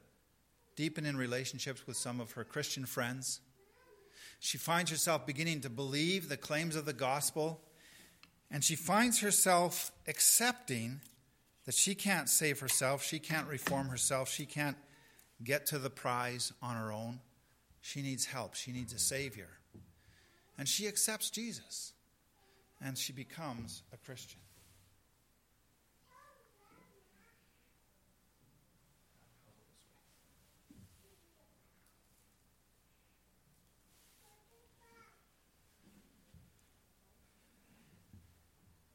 deepen 0.76 1.06
in 1.06 1.16
relationships 1.16 1.86
with 1.86 1.96
some 1.96 2.20
of 2.20 2.32
her 2.32 2.44
Christian 2.44 2.86
friends. 2.86 3.40
She 4.40 4.58
finds 4.58 4.90
herself 4.90 5.26
beginning 5.26 5.60
to 5.62 5.70
believe 5.70 6.28
the 6.28 6.36
claims 6.36 6.76
of 6.76 6.84
the 6.84 6.92
gospel, 6.92 7.60
and 8.50 8.62
she 8.62 8.76
finds 8.76 9.20
herself 9.20 9.92
accepting 10.06 11.00
that 11.64 11.74
she 11.74 11.94
can't 11.94 12.28
save 12.28 12.60
herself, 12.60 13.02
she 13.02 13.18
can't 13.18 13.48
reform 13.48 13.88
herself, 13.88 14.30
she 14.30 14.46
can't 14.46 14.76
get 15.42 15.66
to 15.66 15.78
the 15.78 15.90
prize 15.90 16.52
on 16.62 16.76
her 16.76 16.92
own. 16.92 17.20
She 17.82 18.02
needs 18.02 18.26
help, 18.26 18.54
she 18.54 18.72
needs 18.72 18.92
a 18.92 18.98
Savior. 18.98 19.48
And 20.58 20.66
she 20.66 20.88
accepts 20.88 21.30
Jesus 21.30 21.92
and 22.80 22.96
she 22.96 23.12
becomes 23.12 23.82
a 23.92 23.96
Christian. 23.96 24.40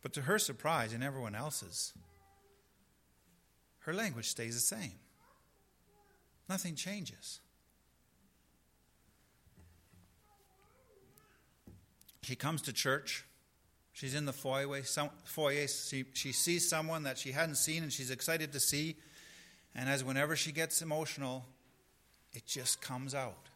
But 0.01 0.13
to 0.13 0.21
her 0.21 0.39
surprise 0.39 0.93
and 0.93 1.03
everyone 1.03 1.35
else's, 1.35 1.93
her 3.79 3.93
language 3.93 4.27
stays 4.27 4.55
the 4.55 4.75
same. 4.75 4.93
Nothing 6.49 6.75
changes. 6.75 7.39
She 12.23 12.35
comes 12.35 12.61
to 12.63 12.73
church. 12.73 13.25
She's 14.01 14.15
in 14.15 14.25
the 14.25 14.33
foyer. 14.33 14.81
Some, 14.81 15.11
foyer 15.25 15.67
she, 15.67 16.05
she 16.13 16.31
sees 16.31 16.67
someone 16.67 17.03
that 17.03 17.19
she 17.19 17.33
hadn't 17.33 17.57
seen 17.57 17.83
and 17.83 17.93
she's 17.93 18.09
excited 18.09 18.51
to 18.53 18.59
see. 18.59 18.95
And 19.75 19.87
as 19.87 20.03
whenever 20.03 20.35
she 20.35 20.51
gets 20.51 20.81
emotional, 20.81 21.45
it 22.33 22.47
just 22.47 22.81
comes 22.81 23.13
out. 23.13 23.49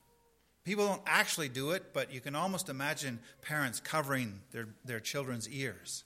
People 0.63 0.85
don't 0.85 1.01
actually 1.07 1.49
do 1.49 1.71
it, 1.71 1.93
but 1.93 2.13
you 2.13 2.21
can 2.21 2.35
almost 2.35 2.69
imagine 2.69 3.17
parents 3.41 3.79
covering 3.79 4.39
their, 4.51 4.67
their 4.85 4.99
children's 4.99 5.49
ears. 5.49 6.03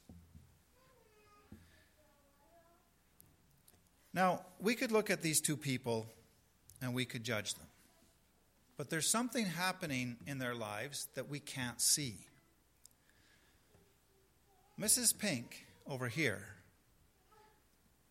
Now, 4.13 4.45
we 4.61 4.73
could 4.73 4.93
look 4.93 5.09
at 5.09 5.21
these 5.21 5.41
two 5.41 5.57
people 5.57 6.05
and 6.81 6.93
we 6.93 7.03
could 7.03 7.25
judge 7.25 7.55
them. 7.55 7.67
But 8.77 8.89
there's 8.89 9.09
something 9.09 9.47
happening 9.47 10.15
in 10.25 10.37
their 10.37 10.55
lives 10.55 11.09
that 11.15 11.27
we 11.27 11.41
can't 11.41 11.81
see. 11.81 12.28
Mrs. 14.79 15.17
Pink 15.17 15.65
over 15.85 16.07
here 16.07 16.41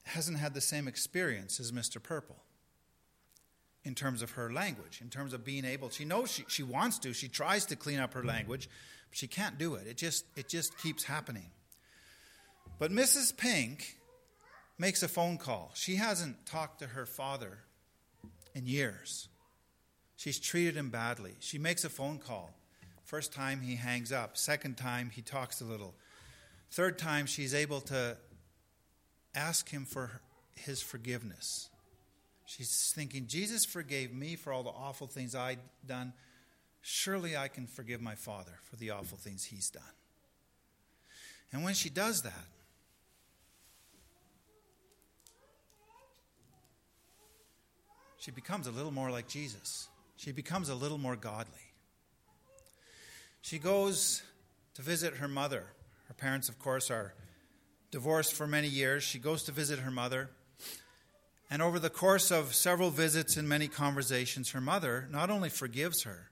hasn't 0.05 0.39
had 0.39 0.53
the 0.53 0.61
same 0.61 0.87
experience 0.87 1.61
as 1.61 1.73
Mr. 1.73 2.03
Purple 2.03 2.37
in 3.85 3.95
terms 3.95 4.21
of 4.21 4.33
her 4.33 4.53
language, 4.53 5.01
in 5.01 5.09
terms 5.09 5.33
of 5.33 5.45
being 5.45 5.65
able. 5.65 5.89
She 5.89 6.05
knows 6.05 6.31
she, 6.31 6.45
she 6.49 6.63
wants 6.63 6.99
to, 6.99 7.15
she 7.15 7.29
tries 7.29 7.65
to 7.67 7.77
clean 7.77 7.99
up 7.99 8.13
her 8.13 8.23
language, 8.23 8.69
but 9.09 9.17
she 9.17 9.27
can't 9.27 9.57
do 9.57 9.77
it. 9.77 9.87
It 9.87 9.97
just, 9.97 10.27
it 10.37 10.49
just 10.49 10.77
keeps 10.79 11.05
happening. 11.05 11.51
But 12.79 12.93
Mrs. 12.93 13.35
Pink 13.35 13.97
makes 14.77 15.03
a 15.03 15.09
phone 15.09 15.39
call. 15.39 15.71
She 15.75 15.97
hasn't 15.97 16.45
talked 16.45 16.81
to 16.81 16.89
her 16.89 17.07
father 17.07 17.61
in 18.55 18.67
years. 18.67 19.29
She's 20.17 20.39
treated 20.39 20.77
him 20.77 20.91
badly. 20.91 21.37
She 21.41 21.59
makes 21.59 21.85
a 21.85 21.89
phone 21.89 22.19
call. 22.19 22.51
First 23.05 23.33
time 23.33 23.63
he 23.63 23.77
hangs 23.77 24.13
up, 24.13 24.37
second 24.37 24.77
time 24.77 25.11
he 25.15 25.23
talks 25.23 25.63
a 25.63 25.65
little. 25.65 25.95
Third 26.71 26.99
time, 26.99 27.27
she's 27.27 27.55
able 27.55 27.81
to 27.83 28.17
ask 29.35 29.69
him 29.69 29.85
for 29.85 30.21
his 30.55 30.83
forgiveness. 30.83 31.71
She's 32.45 32.93
thinking, 32.95 33.27
Jesus 33.27 33.65
forgave 33.65 34.13
me 34.13 34.37
for 34.37 34.53
all 34.53 34.63
the 34.63 34.71
awful 34.71 35.07
things 35.07 35.35
I'd 35.35 35.59
done. 35.87 36.13
Surely 36.81 37.37
I 37.37 37.49
can 37.49 37.67
forgive 37.67 38.01
my 38.01 38.15
father 38.15 38.53
for 38.65 38.77
the 38.77 38.91
awful 38.91 39.19
things 39.19 39.45
he's 39.45 39.71
done. 39.71 39.83
And 41.53 41.63
when 41.65 41.75
she 41.75 41.91
does 41.91 42.23
that, 42.23 42.47
she 48.19 48.31
becomes 48.31 48.67
a 48.67 48.71
little 48.71 48.93
more 48.93 49.11
like 49.11 49.29
Jesus. 49.29 49.89
She 50.17 50.33
becomes 50.33 50.69
a 50.69 50.75
little 50.75 50.99
more 50.99 51.17
godly. 51.17 51.55
She 53.41 53.59
goes 53.59 54.23
to 54.75 54.83
visit 54.83 55.15
her 55.17 55.29
mother 55.29 55.65
her 56.09 56.15
parents, 56.15 56.49
of 56.49 56.59
course, 56.59 56.91
are 56.91 57.15
divorced 57.91 58.35
for 58.35 58.47
many 58.47 58.69
years. 58.69 59.03
She 59.03 59.19
goes 59.19 59.45
to 59.45 59.53
visit 59.53 59.79
her 59.81 59.91
mother. 59.91 60.31
And 61.51 61.63
over 61.63 61.79
the 61.79 61.91
course 61.91 62.31
of 62.31 62.55
several 62.55 62.91
visits 62.91 63.37
and 63.37 63.49
many 63.49 63.69
conversations, 63.69 64.51
her 64.51 64.61
mother 64.61 65.09
not 65.11 65.31
only 65.31 65.49
forgives 65.49 66.03
her, 66.03 66.31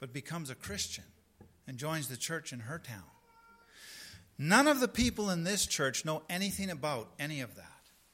but 0.00 0.12
becomes 0.12 0.50
a 0.50 0.54
Christian 0.54 1.04
and 1.66 1.76
joins 1.76 2.08
the 2.08 2.16
church 2.16 2.52
in 2.52 2.60
her 2.60 2.78
town. 2.78 3.04
None 4.38 4.68
of 4.68 4.80
the 4.80 4.88
people 4.88 5.30
in 5.30 5.44
this 5.44 5.66
church 5.66 6.04
know 6.04 6.22
anything 6.28 6.70
about 6.70 7.10
any 7.18 7.40
of 7.40 7.54
that. 7.56 7.64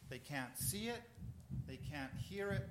They 0.08 0.18
can't 0.18 0.56
see 0.58 0.88
it, 0.88 1.02
they 1.66 1.78
can't 1.78 2.12
hear 2.28 2.50
it. 2.50 2.68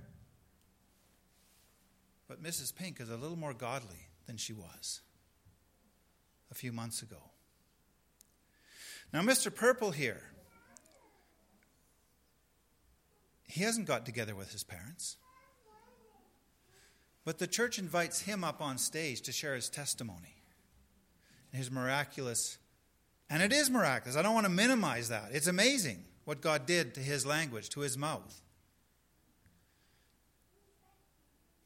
But 2.27 2.41
Mrs. 2.41 2.73
Pink 2.73 3.01
is 3.01 3.09
a 3.09 3.17
little 3.17 3.37
more 3.37 3.53
godly 3.53 4.07
than 4.25 4.37
she 4.37 4.53
was 4.53 5.01
a 6.49 6.55
few 6.55 6.71
months 6.71 7.01
ago. 7.01 7.17
Now, 9.13 9.21
Mr. 9.21 9.53
Purple 9.53 9.91
here, 9.91 10.21
he 13.43 13.63
hasn't 13.63 13.87
got 13.87 14.05
together 14.05 14.35
with 14.35 14.51
his 14.53 14.63
parents. 14.63 15.17
But 17.25 17.37
the 17.37 17.47
church 17.47 17.77
invites 17.77 18.21
him 18.21 18.43
up 18.43 18.61
on 18.61 18.77
stage 18.77 19.21
to 19.21 19.31
share 19.31 19.53
his 19.53 19.69
testimony, 19.69 20.35
and 21.51 21.59
his 21.59 21.69
miraculous, 21.69 22.57
and 23.29 23.43
it 23.43 23.53
is 23.53 23.69
miraculous. 23.69 24.15
I 24.15 24.21
don't 24.21 24.33
want 24.33 24.45
to 24.45 24.51
minimize 24.51 25.09
that. 25.09 25.29
It's 25.31 25.47
amazing 25.47 26.03
what 26.25 26.41
God 26.41 26.65
did 26.65 26.95
to 26.95 26.99
his 27.01 27.25
language, 27.25 27.69
to 27.69 27.81
his 27.81 27.97
mouth. 27.97 28.41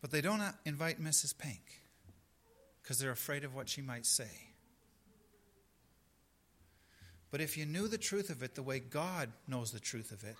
But 0.01 0.11
they 0.11 0.21
don't 0.21 0.41
invite 0.65 1.01
Mrs. 1.01 1.37
Pink 1.37 1.81
because 2.81 2.99
they're 2.99 3.11
afraid 3.11 3.43
of 3.43 3.55
what 3.55 3.69
she 3.69 3.81
might 3.81 4.05
say. 4.05 4.54
But 7.35 7.41
if 7.41 7.57
you 7.57 7.65
knew 7.65 7.89
the 7.89 7.97
truth 7.97 8.29
of 8.29 8.43
it 8.43 8.55
the 8.55 8.63
way 8.63 8.79
God 8.79 9.29
knows 9.45 9.73
the 9.73 9.79
truth 9.81 10.13
of 10.13 10.23
it, 10.23 10.37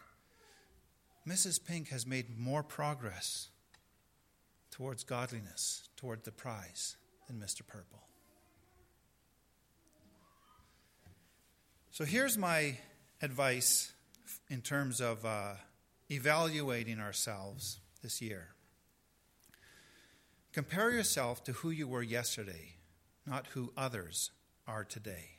Mrs. 1.27 1.59
Pink 1.61 1.89
has 1.89 2.07
made 2.07 2.39
more 2.39 2.63
progress 2.63 3.49
towards 4.71 5.03
godliness, 5.03 5.89
toward 5.97 6.23
the 6.23 6.31
prize, 6.31 6.95
than 7.27 7.37
Mr. 7.37 7.67
Purple. 7.67 7.99
So 11.91 12.05
here's 12.05 12.37
my 12.37 12.77
advice 13.21 13.91
in 14.49 14.61
terms 14.61 15.01
of 15.01 15.25
uh, 15.25 15.55
evaluating 16.09 17.01
ourselves 17.01 17.81
this 18.03 18.21
year. 18.21 18.55
Compare 20.53 20.91
yourself 20.91 21.43
to 21.43 21.51
who 21.51 21.71
you 21.71 21.89
were 21.89 22.03
yesterday, 22.03 22.75
not 23.25 23.47
who 23.47 23.73
others 23.75 24.31
are 24.65 24.85
today. 24.85 25.34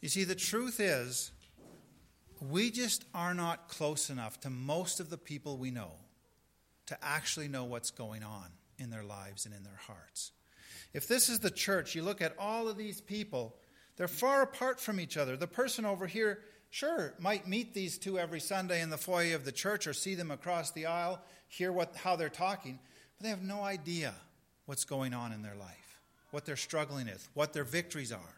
You 0.00 0.08
see, 0.08 0.24
the 0.24 0.34
truth 0.34 0.80
is, 0.80 1.30
we 2.50 2.70
just 2.70 3.04
are 3.14 3.34
not 3.34 3.68
close 3.68 4.10
enough 4.10 4.40
to 4.40 4.50
most 4.50 4.98
of 4.98 5.10
the 5.10 5.18
people 5.18 5.56
we 5.56 5.70
know 5.70 5.92
to 6.86 6.98
actually 7.00 7.48
know 7.48 7.64
what's 7.64 7.90
going 7.90 8.24
on 8.24 8.46
in 8.78 8.90
their 8.90 9.04
lives 9.04 9.46
and 9.46 9.54
in 9.54 9.62
their 9.62 9.80
hearts. 9.86 10.32
If 10.92 11.06
this 11.06 11.28
is 11.28 11.38
the 11.38 11.50
church, 11.50 11.94
you 11.94 12.02
look 12.02 12.20
at 12.20 12.34
all 12.38 12.68
of 12.68 12.76
these 12.76 13.00
people, 13.00 13.56
they're 13.96 14.08
far 14.08 14.42
apart 14.42 14.80
from 14.80 14.98
each 14.98 15.16
other. 15.16 15.36
The 15.36 15.46
person 15.46 15.84
over 15.84 16.06
here, 16.06 16.40
sure, 16.70 17.14
might 17.18 17.46
meet 17.46 17.72
these 17.72 17.96
two 17.96 18.18
every 18.18 18.40
Sunday 18.40 18.82
in 18.82 18.90
the 18.90 18.98
foyer 18.98 19.36
of 19.36 19.44
the 19.44 19.52
church 19.52 19.86
or 19.86 19.92
see 19.92 20.16
them 20.16 20.30
across 20.30 20.72
the 20.72 20.86
aisle, 20.86 21.20
hear 21.48 21.72
what, 21.72 21.94
how 21.96 22.16
they're 22.16 22.28
talking, 22.28 22.78
but 23.16 23.24
they 23.24 23.30
have 23.30 23.42
no 23.42 23.62
idea 23.62 24.14
what's 24.66 24.84
going 24.84 25.14
on 25.14 25.32
in 25.32 25.42
their 25.42 25.54
life, 25.54 26.00
what 26.30 26.44
they're 26.44 26.56
struggling 26.56 27.06
with, 27.06 27.28
what 27.34 27.52
their 27.52 27.64
victories 27.64 28.12
are. 28.12 28.36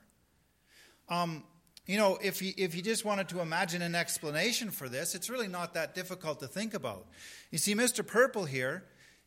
Um, 1.08 1.44
you 1.86 1.98
know, 1.98 2.18
if 2.22 2.40
you, 2.40 2.52
if 2.56 2.74
you 2.74 2.82
just 2.82 3.04
wanted 3.04 3.28
to 3.28 3.40
imagine 3.40 3.82
an 3.82 3.94
explanation 3.94 4.70
for 4.70 4.88
this, 4.88 5.14
it's 5.14 5.28
really 5.28 5.48
not 5.48 5.74
that 5.74 5.94
difficult 5.94 6.40
to 6.40 6.46
think 6.46 6.72
about. 6.72 7.06
You 7.50 7.58
see, 7.58 7.74
Mr. 7.74 8.06
Purple 8.06 8.46
here, 8.46 8.84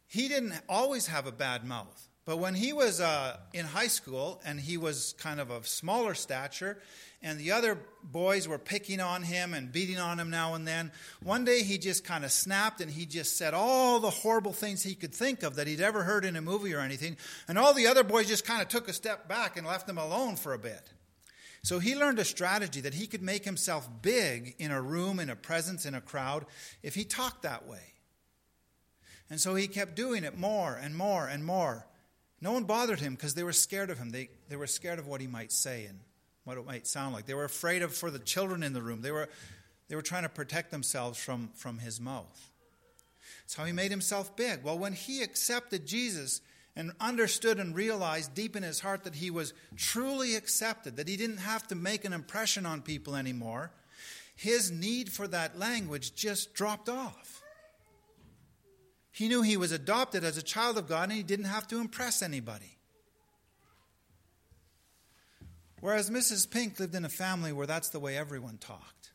he 0.08 0.28
didn't 0.28 0.54
always 0.68 1.08
have 1.08 1.28
a 1.28 1.32
bad 1.32 1.64
mouth. 1.64 2.08
But 2.26 2.40
when 2.40 2.56
he 2.56 2.74
was 2.74 3.00
uh, 3.00 3.38
in 3.54 3.66
high 3.66 3.88
school 3.88 4.42
and 4.44 4.60
he 4.60 4.76
was 4.76 5.14
kind 5.18 5.40
of 5.40 5.50
of 5.50 5.66
smaller 5.66 6.14
stature, 6.14 6.78
and 7.22 7.40
the 7.40 7.54
other 7.54 7.80
boys 8.04 8.48
were 8.48 8.60
picking 8.60 9.00
on 9.00 9.24
him 9.24 9.54
and 9.54 9.72
beating 9.72 9.98
on 9.98 10.20
him 10.20 10.30
now 10.30 10.54
and 10.54 10.68
then, 10.68 10.92
one 11.24 11.46
day 11.46 11.64
he 11.64 11.78
just 11.78 12.04
kind 12.04 12.26
of 12.26 12.32
snapped 12.32 12.82
and 12.82 12.92
he 12.92 13.06
just 13.06 13.38
said 13.38 13.54
all 13.54 14.02
the 14.02 14.10
horrible 14.10 14.52
things 14.52 14.84
he 14.84 14.94
could 14.94 15.16
think 15.16 15.42
of 15.42 15.56
that 15.56 15.68
he'd 15.68 15.80
ever 15.80 16.04
heard 16.04 16.26
in 16.26 16.36
a 16.36 16.42
movie 16.42 16.74
or 16.74 16.82
anything. 16.82 17.16
And 17.48 17.58
all 17.58 17.74
the 17.74 17.88
other 17.88 18.04
boys 18.04 18.28
just 18.28 18.46
kind 18.46 18.62
of 18.62 18.68
took 18.68 18.90
a 18.90 18.94
step 18.94 19.30
back 19.30 19.56
and 19.56 19.66
left 19.66 19.88
him 19.88 19.98
alone 19.98 20.36
for 20.36 20.54
a 20.54 20.60
bit. 20.60 20.92
So 21.64 21.80
he 21.80 21.96
learned 21.96 22.20
a 22.20 22.26
strategy 22.26 22.82
that 22.82 22.94
he 22.94 23.08
could 23.08 23.22
make 23.22 23.44
himself 23.44 23.90
big 24.02 24.56
in 24.60 24.72
a 24.72 24.82
room, 24.82 25.20
in 25.20 25.30
a 25.30 25.36
presence, 25.36 25.86
in 25.86 25.96
a 25.96 26.02
crowd, 26.02 26.46
if 26.84 26.96
he 26.96 27.04
talked 27.04 27.42
that 27.44 27.68
way. 27.68 27.94
And 29.30 29.40
so 29.40 29.56
he 29.56 29.68
kept 29.68 29.96
doing 29.96 30.24
it 30.24 30.38
more 30.38 30.80
and 30.82 30.96
more 30.96 31.28
and 31.28 31.44
more. 31.44 31.86
No 32.40 32.54
one 32.54 32.64
bothered 32.64 33.00
him 33.00 33.16
because 33.16 33.34
they 33.34 33.44
were 33.44 33.54
scared 33.54 33.90
of 33.90 33.98
him. 33.98 34.12
They, 34.12 34.30
they 34.48 34.56
were 34.56 34.68
scared 34.68 35.00
of 35.00 35.08
what 35.08 35.22
he 35.22 35.28
might 35.28 35.52
say 35.52 35.86
and 35.86 36.00
what 36.44 36.58
it 36.58 36.66
might 36.66 36.88
sound 36.88 37.14
like. 37.14 37.26
They 37.26 37.34
were 37.34 37.44
afraid 37.44 37.82
of 37.82 37.94
for 37.94 38.12
the 38.12 38.20
children 38.20 38.64
in 38.64 38.74
the 38.74 38.82
room. 38.82 39.02
They 39.02 39.12
were, 39.12 39.28
they 39.90 39.96
were 39.96 40.02
trying 40.02 40.24
to 40.24 40.30
protect 40.30 40.72
themselves 40.72 41.20
from, 41.20 41.50
from 41.56 41.80
his 41.80 42.00
mouth. 42.00 42.52
That's 43.44 43.56
how 43.56 43.66
he 43.66 43.74
made 43.74 43.92
himself 43.92 44.36
big. 44.36 44.64
Well, 44.64 44.78
when 44.78 44.94
he 44.94 45.24
accepted 45.24 45.86
Jesus 45.86 46.42
and 46.78 46.92
understood 47.02 47.60
and 47.60 47.76
realized 47.76 48.36
deep 48.36 48.56
in 48.56 48.62
his 48.62 48.80
heart 48.80 49.04
that 49.04 49.16
he 49.16 49.32
was 49.32 49.52
truly 49.76 50.36
accepted, 50.36 50.96
that 50.96 51.08
he 51.08 51.18
didn't 51.18 51.38
have 51.38 51.68
to 51.68 51.76
make 51.76 52.06
an 52.06 52.14
impression 52.14 52.68
on 52.68 52.84
people 52.84 53.16
anymore, 53.16 53.72
his 54.36 54.70
need 54.70 55.12
for 55.12 55.28
that 55.28 55.58
language 55.58 56.14
just 56.14 56.54
dropped 56.54 56.88
off. 56.88 57.42
He 59.12 59.28
knew 59.28 59.42
he 59.42 59.58
was 59.58 59.72
adopted 59.72 60.24
as 60.24 60.38
a 60.38 60.44
child 60.44 60.78
of 60.78 60.88
God 60.88 61.10
and 61.10 61.14
he 61.14 61.24
didn't 61.24 61.46
have 61.46 61.68
to 61.70 61.80
impress 61.80 62.22
anybody. 62.22 62.78
Whereas 65.82 66.12
Mrs. 66.12 66.50
Pink 66.50 66.80
lived 66.80 66.94
in 66.94 67.06
a 67.06 67.10
family 67.10 67.52
where 67.52 67.66
that's 67.66 67.90
the 67.90 68.00
way 68.00 68.16
everyone 68.16 68.60
talked. 68.60 69.12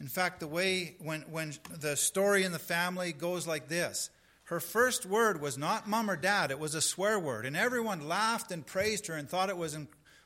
In 0.00 0.06
fact, 0.06 0.40
the 0.40 0.46
way 0.46 0.96
when, 1.00 1.22
when 1.30 1.54
the 1.80 1.96
story 1.96 2.44
in 2.44 2.52
the 2.52 2.58
family 2.58 3.14
goes 3.14 3.46
like 3.46 3.68
this 3.68 4.10
her 4.48 4.60
first 4.60 5.04
word 5.04 5.42
was 5.42 5.58
not 5.58 5.86
mom 5.86 6.10
or 6.10 6.16
dad, 6.16 6.50
it 6.50 6.58
was 6.58 6.74
a 6.74 6.80
swear 6.80 7.18
word. 7.18 7.44
And 7.44 7.54
everyone 7.54 8.08
laughed 8.08 8.50
and 8.50 8.66
praised 8.66 9.08
her 9.08 9.14
and 9.14 9.28
thought 9.28 9.50
it 9.50 9.58
was, 9.58 9.76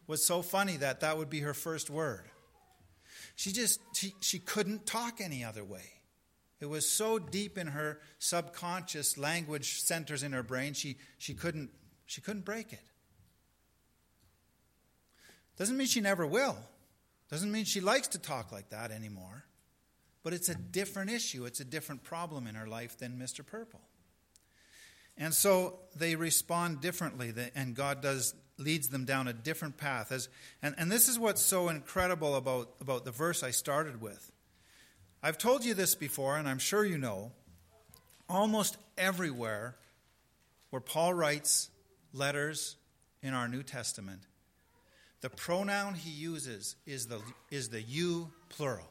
was 0.06 0.24
so 0.24 0.42
funny 0.42 0.76
that 0.76 1.00
that 1.00 1.18
would 1.18 1.28
be 1.28 1.40
her 1.40 1.54
first 1.54 1.90
word. 1.90 2.22
She 3.34 3.50
just, 3.50 3.80
she, 3.96 4.14
she 4.20 4.38
couldn't 4.38 4.86
talk 4.86 5.20
any 5.20 5.42
other 5.42 5.64
way. 5.64 5.90
It 6.60 6.66
was 6.66 6.88
so 6.88 7.18
deep 7.18 7.58
in 7.58 7.66
her 7.66 7.98
subconscious 8.20 9.18
language 9.18 9.80
centers 9.82 10.22
in 10.22 10.30
her 10.32 10.44
brain, 10.44 10.74
she, 10.74 10.98
she, 11.18 11.34
couldn't, 11.34 11.70
she 12.06 12.20
couldn't 12.20 12.44
break 12.44 12.72
it. 12.72 12.84
Doesn't 15.56 15.76
mean 15.76 15.88
she 15.88 16.00
never 16.00 16.24
will. 16.24 16.56
Doesn't 17.28 17.50
mean 17.50 17.64
she 17.64 17.80
likes 17.80 18.06
to 18.08 18.20
talk 18.20 18.52
like 18.52 18.68
that 18.68 18.92
anymore. 18.92 19.46
But 20.22 20.32
it's 20.32 20.48
a 20.48 20.54
different 20.54 21.10
issue. 21.10 21.44
It's 21.44 21.58
a 21.58 21.64
different 21.64 22.04
problem 22.04 22.46
in 22.46 22.54
her 22.54 22.68
life 22.68 22.96
than 22.96 23.18
Mr. 23.18 23.44
Purple. 23.44 23.80
And 25.16 25.34
so 25.34 25.78
they 25.94 26.16
respond 26.16 26.80
differently, 26.80 27.32
and 27.54 27.74
God 27.74 28.00
does 28.02 28.34
leads 28.58 28.88
them 28.88 29.04
down 29.04 29.28
a 29.28 29.32
different 29.32 29.76
path. 29.76 30.12
As, 30.12 30.28
and, 30.62 30.74
and 30.78 30.90
this 30.90 31.08
is 31.08 31.18
what's 31.18 31.42
so 31.42 31.68
incredible 31.68 32.36
about, 32.36 32.70
about 32.80 33.04
the 33.04 33.10
verse 33.10 33.42
I 33.42 33.50
started 33.50 34.00
with. 34.00 34.30
I've 35.22 35.38
told 35.38 35.64
you 35.64 35.74
this 35.74 35.94
before, 35.94 36.36
and 36.36 36.48
I'm 36.48 36.58
sure 36.58 36.84
you 36.84 36.98
know, 36.98 37.32
almost 38.28 38.76
everywhere 38.96 39.76
where 40.70 40.80
Paul 40.80 41.14
writes 41.14 41.70
letters 42.12 42.76
in 43.22 43.34
our 43.34 43.48
New 43.48 43.62
Testament, 43.62 44.22
the 45.20 45.30
pronoun 45.30 45.94
he 45.94 46.10
uses 46.10 46.76
is 46.86 47.06
the, 47.06 47.20
is 47.50 47.68
the 47.68 47.80
you 47.80 48.32
plural. 48.48 48.88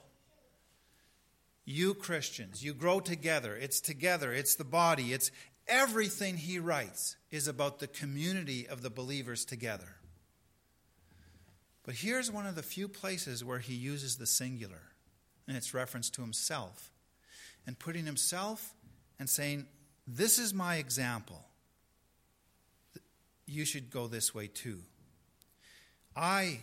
You 1.65 1.93
Christians, 1.93 2.63
you 2.63 2.73
grow 2.73 2.99
together. 2.99 3.55
It's 3.55 3.81
together, 3.81 4.33
it's 4.33 4.55
the 4.55 4.63
body. 4.63 5.13
It's 5.13 5.31
everything 5.71 6.37
he 6.37 6.59
writes 6.59 7.15
is 7.31 7.47
about 7.47 7.79
the 7.79 7.87
community 7.87 8.67
of 8.67 8.83
the 8.83 8.89
believers 8.89 9.45
together. 9.45 9.95
But 11.83 11.95
here's 11.95 12.29
one 12.29 12.45
of 12.45 12.55
the 12.55 12.61
few 12.61 12.87
places 12.87 13.43
where 13.43 13.59
he 13.59 13.73
uses 13.73 14.17
the 14.17 14.27
singular 14.27 14.81
and 15.47 15.57
its 15.57 15.73
reference 15.73 16.09
to 16.11 16.21
himself, 16.21 16.91
and 17.65 17.79
putting 17.79 18.05
himself 18.05 18.75
and 19.17 19.29
saying, 19.29 19.65
This 20.05 20.37
is 20.37 20.53
my 20.53 20.75
example. 20.75 21.43
You 23.47 23.65
should 23.65 23.89
go 23.89 24.07
this 24.07 24.35
way 24.35 24.47
too. 24.47 24.81
I 26.15 26.59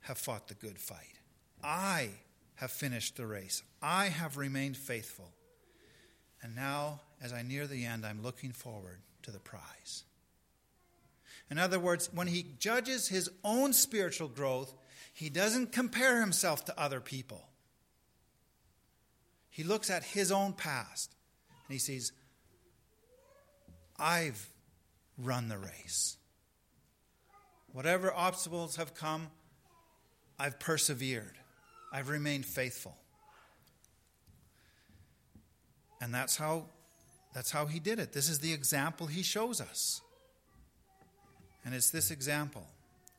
have 0.00 0.18
fought 0.18 0.48
the 0.48 0.54
good 0.54 0.78
fight. 0.78 1.20
I 1.62 2.10
have 2.56 2.70
finished 2.70 3.16
the 3.16 3.26
race. 3.26 3.62
I 3.80 4.06
have 4.06 4.36
remained 4.36 4.76
faithful. 4.76 5.30
And 6.42 6.54
now, 6.54 7.00
as 7.22 7.32
I 7.32 7.42
near 7.42 7.66
the 7.66 7.84
end, 7.84 8.04
I'm 8.04 8.22
looking 8.22 8.52
forward 8.52 9.00
to 9.22 9.30
the 9.30 9.38
prize. 9.38 10.04
In 11.50 11.58
other 11.58 11.78
words, 11.78 12.10
when 12.12 12.26
he 12.26 12.44
judges 12.58 13.08
his 13.08 13.30
own 13.44 13.72
spiritual 13.72 14.28
growth, 14.28 14.74
he 15.12 15.30
doesn't 15.30 15.72
compare 15.72 16.20
himself 16.20 16.64
to 16.66 16.80
other 16.80 17.00
people. 17.00 17.48
He 19.48 19.62
looks 19.62 19.88
at 19.88 20.04
his 20.04 20.30
own 20.30 20.52
past 20.52 21.14
and 21.66 21.72
he 21.72 21.78
sees, 21.78 22.12
I've 23.98 24.50
run 25.16 25.48
the 25.48 25.56
race. 25.56 26.16
Whatever 27.72 28.12
obstacles 28.12 28.76
have 28.76 28.94
come, 28.94 29.28
I've 30.38 30.58
persevered. 30.58 31.38
I've 31.92 32.08
remained 32.08 32.44
faithful. 32.44 32.96
And 36.00 36.12
that's 36.12 36.36
how 36.36 36.66
that's 37.36 37.50
how 37.50 37.66
he 37.66 37.78
did 37.78 37.98
it. 37.98 38.14
This 38.14 38.30
is 38.30 38.38
the 38.38 38.54
example 38.54 39.08
he 39.08 39.22
shows 39.22 39.60
us. 39.60 40.00
And 41.66 41.74
it's 41.74 41.90
this 41.90 42.10
example. 42.10 42.66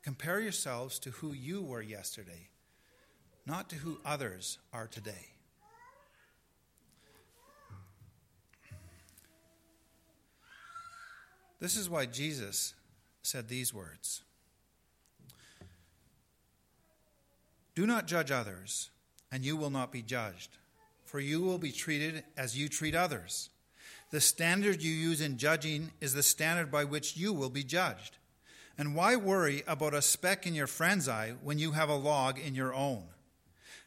Compare 0.01 0.39
yourselves 0.39 0.97
to 1.01 1.11
who 1.11 1.33
you 1.33 1.61
were 1.61 1.83
yesterday, 1.83 2.49
not 3.45 3.69
to 3.69 3.75
who 3.75 3.99
others 4.03 4.57
are 4.73 4.87
today. 4.87 5.27
This 11.59 11.75
is 11.75 11.87
why 11.87 12.07
Jesus 12.07 12.73
said 13.21 13.47
these 13.47 13.71
words 13.71 14.23
Do 17.75 17.85
not 17.85 18.07
judge 18.07 18.31
others, 18.31 18.89
and 19.31 19.45
you 19.45 19.55
will 19.55 19.69
not 19.69 19.91
be 19.91 20.01
judged, 20.01 20.57
for 21.05 21.19
you 21.19 21.43
will 21.43 21.59
be 21.59 21.71
treated 21.71 22.23
as 22.35 22.57
you 22.57 22.67
treat 22.67 22.95
others. 22.95 23.51
The 24.09 24.21
standard 24.21 24.81
you 24.81 24.93
use 24.93 25.19
in 25.19 25.37
judging 25.37 25.91
is 25.99 26.13
the 26.13 26.23
standard 26.23 26.71
by 26.71 26.85
which 26.85 27.17
you 27.17 27.33
will 27.33 27.49
be 27.49 27.63
judged. 27.63 28.17
And 28.77 28.95
why 28.95 29.15
worry 29.15 29.63
about 29.67 29.93
a 29.93 30.01
speck 30.01 30.45
in 30.45 30.53
your 30.53 30.67
friend's 30.67 31.09
eye 31.09 31.33
when 31.41 31.59
you 31.59 31.71
have 31.71 31.89
a 31.89 31.95
log 31.95 32.39
in 32.39 32.55
your 32.55 32.73
own? 32.73 33.03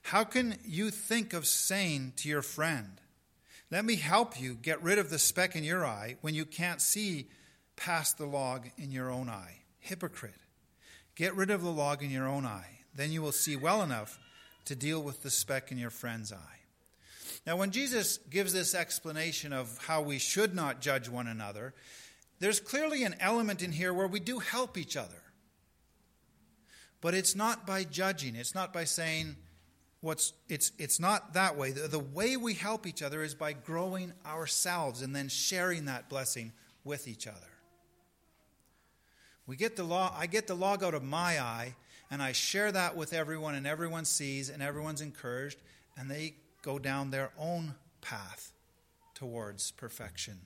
How 0.03 0.25
can 0.25 0.59
you 0.65 0.91
think 0.91 1.33
of 1.33 1.47
saying 1.47 2.15
to 2.17 2.29
your 2.29 2.43
friend, 2.43 3.01
Let 3.71 3.85
me 3.85 3.97
help 3.97 4.41
you 4.41 4.55
get 4.55 4.83
rid 4.83 4.99
of 4.99 5.11
the 5.11 5.19
speck 5.19 5.55
in 5.55 5.65
your 5.65 5.87
eye 5.87 6.17
when 6.21 6.35
you 6.35 6.45
can't 6.45 6.81
see 6.81 7.29
past 7.77 8.19
the 8.19 8.27
log 8.27 8.69
in 8.77 8.93
your 8.93 9.11
own 9.11 9.29
eye. 9.29 9.63
Hypocrite. 9.79 10.35
Get 11.15 11.35
rid 11.35 11.51
of 11.51 11.63
the 11.63 11.71
log 11.71 12.03
in 12.03 12.11
your 12.11 12.29
own 12.29 12.45
eye. 12.45 12.81
Then 12.95 13.11
you 13.11 13.23
will 13.23 13.33
see 13.33 13.57
well 13.57 13.83
enough 13.83 14.19
to 14.67 14.75
deal 14.75 15.03
with 15.03 15.23
the 15.23 15.31
speck 15.31 15.73
in 15.73 15.79
your 15.79 15.91
friend's 15.91 16.33
eye. 16.33 16.60
Now, 17.47 17.57
when 17.57 17.71
Jesus 17.71 18.19
gives 18.19 18.53
this 18.53 18.75
explanation 18.75 19.53
of 19.53 19.79
how 19.79 20.03
we 20.03 20.19
should 20.19 20.55
not 20.55 20.81
judge 20.81 21.09
one 21.09 21.27
another, 21.27 21.75
there's 22.39 22.61
clearly 22.61 23.05
an 23.05 23.17
element 23.21 23.63
in 23.63 23.73
here 23.73 23.95
where 23.95 24.07
we 24.07 24.21
do 24.21 24.39
help 24.39 24.77
each 24.77 24.97
other. 24.97 25.23
But 27.01 27.15
it's 27.15 27.35
not 27.35 27.67
by 27.67 27.85
judging, 27.85 28.37
it's 28.37 28.55
not 28.55 28.73
by 28.73 28.85
saying, 28.85 29.37
what's 30.01 30.33
it's 30.49 30.73
it's 30.79 31.01
not 31.01 31.35
that 31.35 31.57
way. 31.57 31.73
The, 31.73 31.89
the, 31.89 31.99
way 31.99 32.37
we 32.37 32.55
help 32.55 32.87
each 32.87 33.03
other 33.03 33.23
is 33.23 33.35
by 33.35 33.53
growing 33.53 34.13
ourselves 34.27 35.03
and 35.03 35.15
then 35.15 35.29
sharing 35.29 35.87
that 35.87 36.09
blessing 36.09 36.53
with 36.85 37.09
each 37.09 37.27
other. 37.27 37.39
We 39.47 39.57
get 39.57 39.77
the 39.77 39.85
law 39.85 40.15
i 40.17 40.27
get 40.27 40.47
the 40.47 40.55
log 40.55 40.85
out 40.85 40.95
of 40.95 41.03
my 41.03 41.41
eye 41.41 41.75
and 42.11 42.23
i 42.23 42.31
share 42.31 42.71
that 42.71 42.97
with 42.97 43.13
everyone 43.13 43.57
and 43.57 43.67
everyone 43.67 44.05
sees 44.05 44.49
and 44.49 44.63
everyone's 44.63 45.01
encouraged 45.01 45.59
and 45.97 46.09
they 46.09 46.35
go 46.63 46.79
down 46.79 47.11
their 47.11 47.31
own 47.39 47.75
path 48.01 48.53
towards 49.15 49.71
perfection 49.73 50.39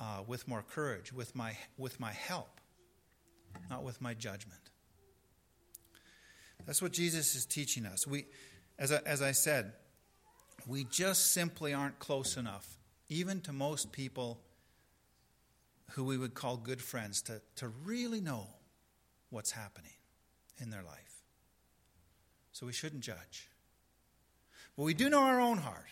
uh, 0.00 0.22
with 0.26 0.46
more 0.48 0.62
courage 0.62 1.12
with 1.12 1.34
my 1.34 1.56
with 1.76 1.98
my 2.00 2.12
help 2.12 2.60
not 3.70 3.82
with 3.82 4.00
my 4.00 4.14
judgment 4.14 4.62
that's 6.66 6.80
what 6.80 6.92
Jesus 6.92 7.34
is 7.34 7.44
teaching 7.44 7.86
us. 7.86 8.06
We, 8.06 8.26
as 8.78 8.92
I, 8.92 9.00
as 9.04 9.22
I 9.22 9.32
said, 9.32 9.72
we 10.66 10.84
just 10.84 11.32
simply 11.32 11.74
aren't 11.74 11.98
close 11.98 12.36
enough, 12.36 12.78
even 13.08 13.40
to 13.42 13.52
most 13.52 13.92
people 13.92 14.40
who 15.90 16.04
we 16.04 16.16
would 16.16 16.34
call 16.34 16.56
good 16.56 16.80
friends, 16.80 17.20
to, 17.22 17.42
to 17.56 17.68
really 17.84 18.20
know 18.20 18.46
what's 19.30 19.50
happening 19.50 19.92
in 20.58 20.70
their 20.70 20.82
life. 20.82 21.22
So 22.52 22.66
we 22.66 22.72
shouldn't 22.72 23.02
judge. 23.02 23.48
But 24.76 24.84
we 24.84 24.94
do 24.94 25.10
know 25.10 25.22
our 25.22 25.40
own 25.40 25.58
heart. 25.58 25.86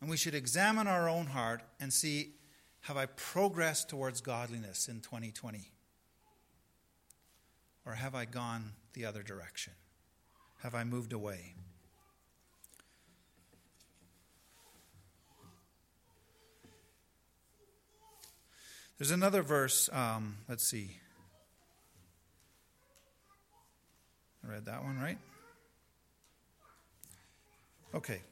And 0.00 0.10
we 0.10 0.16
should 0.16 0.34
examine 0.34 0.86
our 0.86 1.08
own 1.08 1.26
heart 1.26 1.62
and 1.80 1.92
see 1.92 2.34
have 2.82 2.96
I 2.96 3.06
progressed 3.06 3.88
towards 3.88 4.20
godliness 4.20 4.86
in 4.88 5.00
2020? 5.00 5.72
Or 7.84 7.94
have 7.94 8.14
I 8.14 8.24
gone 8.24 8.72
the 8.92 9.04
other 9.04 9.22
direction? 9.24 9.72
Have 10.62 10.74
I 10.74 10.84
moved 10.84 11.12
away? 11.12 11.54
There's 18.98 19.10
another 19.10 19.42
verse. 19.42 19.90
Um, 19.92 20.38
let's 20.48 20.64
see. 20.64 20.96
I 24.44 24.52
read 24.52 24.66
that 24.66 24.84
one, 24.84 24.98
right? 24.98 25.18
Okay. 27.94 28.22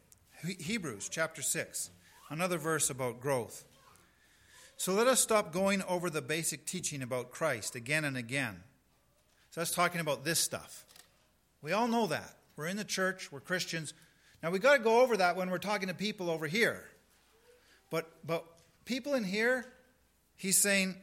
Hebrews 0.59 1.09
chapter 1.11 1.43
6. 1.43 1.91
Another 2.31 2.59
verse 2.59 2.91
about 2.91 3.21
growth. 3.21 3.65
So 4.77 4.93
let 4.93 5.07
us 5.07 5.21
stop 5.21 5.53
going 5.53 5.83
over 5.85 6.11
the 6.11 6.23
basic 6.23 6.67
teaching 6.67 7.03
about 7.03 7.31
Christ 7.31 7.75
again 7.75 8.05
and 8.05 8.17
again 8.17 8.63
so 9.55 9.61
that's 9.61 9.71
talking 9.71 10.01
about 10.01 10.25
this 10.25 10.41
stuff. 10.41 10.85
We 11.63 11.71
all 11.71 11.87
know 11.87 12.09
that. 12.09 12.35
We're 12.57 12.67
in 12.67 12.77
the 12.77 12.83
church, 12.83 13.31
we're 13.31 13.39
Christians. 13.39 13.95
Now 14.43 14.51
we 14.51 14.59
got 14.59 14.79
to 14.79 14.83
go 14.83 15.01
over 15.01 15.17
that 15.19 15.37
when 15.37 15.49
we're 15.49 15.59
talking 15.59 15.87
to 15.87 15.95
people 15.95 16.29
over 16.29 16.49
here. 16.49 16.83
But 17.89 18.11
but 18.27 18.45
people 18.85 19.15
in 19.15 19.23
here, 19.23 19.65
he's 20.35 20.61
saying, 20.61 20.97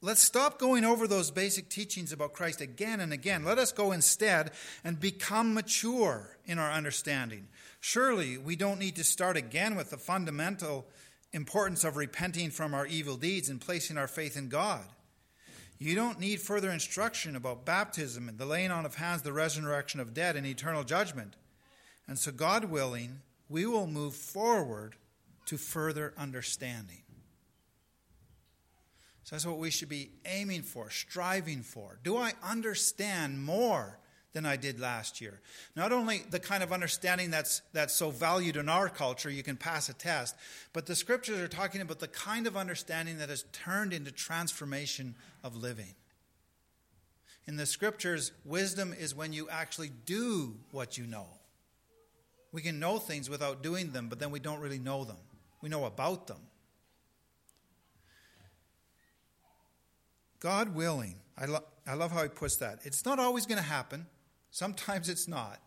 let's 0.00 0.22
stop 0.22 0.60
going 0.60 0.84
over 0.84 1.08
those 1.08 1.32
basic 1.32 1.68
teachings 1.68 2.12
about 2.12 2.32
Christ 2.32 2.60
again 2.60 3.00
and 3.00 3.12
again. 3.12 3.44
Let 3.44 3.58
us 3.58 3.72
go 3.72 3.90
instead 3.90 4.52
and 4.84 5.00
become 5.00 5.52
mature 5.52 6.38
in 6.46 6.60
our 6.60 6.70
understanding. 6.70 7.48
Surely 7.86 8.38
we 8.38 8.56
don't 8.56 8.78
need 8.78 8.96
to 8.96 9.04
start 9.04 9.36
again 9.36 9.76
with 9.76 9.90
the 9.90 9.98
fundamental 9.98 10.86
importance 11.34 11.84
of 11.84 11.98
repenting 11.98 12.50
from 12.50 12.72
our 12.72 12.86
evil 12.86 13.18
deeds 13.18 13.50
and 13.50 13.60
placing 13.60 13.98
our 13.98 14.08
faith 14.08 14.38
in 14.38 14.48
God. 14.48 14.86
You 15.78 15.94
don't 15.94 16.18
need 16.18 16.40
further 16.40 16.70
instruction 16.70 17.36
about 17.36 17.66
baptism 17.66 18.26
and 18.26 18.38
the 18.38 18.46
laying 18.46 18.70
on 18.70 18.86
of 18.86 18.94
hands, 18.94 19.20
the 19.20 19.34
resurrection 19.34 20.00
of 20.00 20.14
dead, 20.14 20.34
and 20.34 20.46
eternal 20.46 20.82
judgment. 20.82 21.36
And 22.08 22.18
so, 22.18 22.32
God 22.32 22.64
willing, 22.64 23.20
we 23.50 23.66
will 23.66 23.86
move 23.86 24.14
forward 24.14 24.96
to 25.44 25.58
further 25.58 26.14
understanding. 26.16 27.02
So, 29.24 29.36
that's 29.36 29.44
what 29.44 29.58
we 29.58 29.70
should 29.70 29.90
be 29.90 30.08
aiming 30.24 30.62
for, 30.62 30.88
striving 30.88 31.60
for. 31.60 31.98
Do 32.02 32.16
I 32.16 32.32
understand 32.42 33.44
more 33.44 33.98
than 34.34 34.44
I 34.44 34.56
did 34.56 34.78
last 34.78 35.20
year. 35.20 35.40
Not 35.74 35.92
only 35.92 36.24
the 36.28 36.40
kind 36.40 36.62
of 36.62 36.72
understanding 36.72 37.30
that's, 37.30 37.62
that's 37.72 37.94
so 37.94 38.10
valued 38.10 38.56
in 38.56 38.68
our 38.68 38.88
culture, 38.88 39.30
you 39.30 39.42
can 39.42 39.56
pass 39.56 39.88
a 39.88 39.94
test, 39.94 40.34
but 40.72 40.86
the 40.86 40.96
scriptures 40.96 41.38
are 41.38 41.48
talking 41.48 41.80
about 41.80 42.00
the 42.00 42.08
kind 42.08 42.46
of 42.46 42.56
understanding 42.56 43.18
that 43.18 43.30
has 43.30 43.44
turned 43.52 43.92
into 43.92 44.10
transformation 44.10 45.14
of 45.42 45.56
living. 45.56 45.94
In 47.46 47.56
the 47.56 47.66
scriptures, 47.66 48.32
wisdom 48.44 48.94
is 48.98 49.14
when 49.14 49.32
you 49.32 49.48
actually 49.48 49.92
do 50.04 50.56
what 50.72 50.98
you 50.98 51.06
know. 51.06 51.26
We 52.52 52.60
can 52.60 52.78
know 52.78 52.98
things 52.98 53.30
without 53.30 53.62
doing 53.62 53.92
them, 53.92 54.08
but 54.08 54.18
then 54.18 54.30
we 54.30 54.40
don't 54.40 54.60
really 54.60 54.78
know 54.78 55.04
them. 55.04 55.16
We 55.62 55.68
know 55.68 55.84
about 55.84 56.26
them. 56.26 56.40
God 60.40 60.74
willing, 60.74 61.16
I, 61.38 61.46
lo- 61.46 61.64
I 61.86 61.94
love 61.94 62.12
how 62.12 62.22
he 62.22 62.28
puts 62.28 62.56
that. 62.56 62.80
It's 62.82 63.04
not 63.04 63.18
always 63.18 63.46
going 63.46 63.58
to 63.58 63.64
happen. 63.64 64.06
Sometimes 64.54 65.08
it's 65.08 65.26
not. 65.26 65.58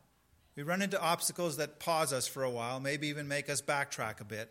We 0.56 0.64
run 0.64 0.82
into 0.82 1.00
obstacles 1.02 1.58
that 1.58 1.78
pause 1.78 2.14
us 2.14 2.26
for 2.26 2.46
a 2.46 2.50
while, 2.50 2.80
maybe 2.80 3.10
even 3.10 3.28
make 3.28 3.50
us 3.50 3.62
backtrack 3.62 4.22
a 4.22 4.24
bit. 4.24 4.50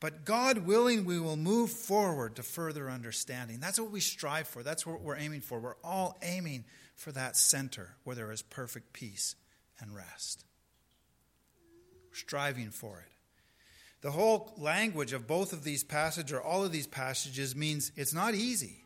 But 0.00 0.24
God 0.24 0.56
willing, 0.66 1.04
we 1.04 1.20
will 1.20 1.36
move 1.36 1.70
forward 1.70 2.36
to 2.36 2.42
further 2.42 2.88
understanding. 2.88 3.60
That's 3.60 3.78
what 3.78 3.90
we 3.90 4.00
strive 4.00 4.48
for. 4.48 4.62
That's 4.62 4.86
what 4.86 5.02
we're 5.02 5.18
aiming 5.18 5.42
for. 5.42 5.60
We're 5.60 5.76
all 5.84 6.16
aiming 6.22 6.64
for 6.96 7.12
that 7.12 7.36
center 7.36 7.90
where 8.04 8.16
there 8.16 8.32
is 8.32 8.40
perfect 8.40 8.94
peace 8.94 9.36
and 9.78 9.94
rest. 9.94 10.46
striving 12.10 12.70
for 12.70 13.00
it. 13.00 13.12
The 14.00 14.12
whole 14.12 14.54
language 14.56 15.12
of 15.12 15.26
both 15.26 15.52
of 15.52 15.62
these 15.62 15.84
passages, 15.84 16.32
or 16.32 16.40
all 16.40 16.64
of 16.64 16.72
these 16.72 16.86
passages, 16.86 17.54
means 17.54 17.92
it's 17.96 18.14
not 18.14 18.34
easy. 18.34 18.82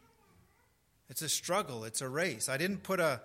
It's 1.08 1.22
a 1.22 1.28
struggle, 1.28 1.84
it's 1.84 2.00
a 2.00 2.08
race. 2.08 2.48
I 2.48 2.56
didn't 2.56 2.82
put 2.82 2.98
a 2.98 3.20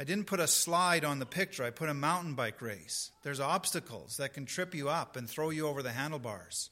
I 0.00 0.04
didn't 0.04 0.24
put 0.24 0.40
a 0.40 0.46
slide 0.46 1.04
on 1.04 1.18
the 1.18 1.26
picture, 1.26 1.62
I 1.62 1.68
put 1.68 1.90
a 1.90 1.94
mountain 1.94 2.32
bike 2.32 2.62
race. 2.62 3.10
There's 3.22 3.38
obstacles 3.38 4.16
that 4.16 4.32
can 4.32 4.46
trip 4.46 4.74
you 4.74 4.88
up 4.88 5.14
and 5.14 5.28
throw 5.28 5.50
you 5.50 5.68
over 5.68 5.82
the 5.82 5.92
handlebars. 5.92 6.70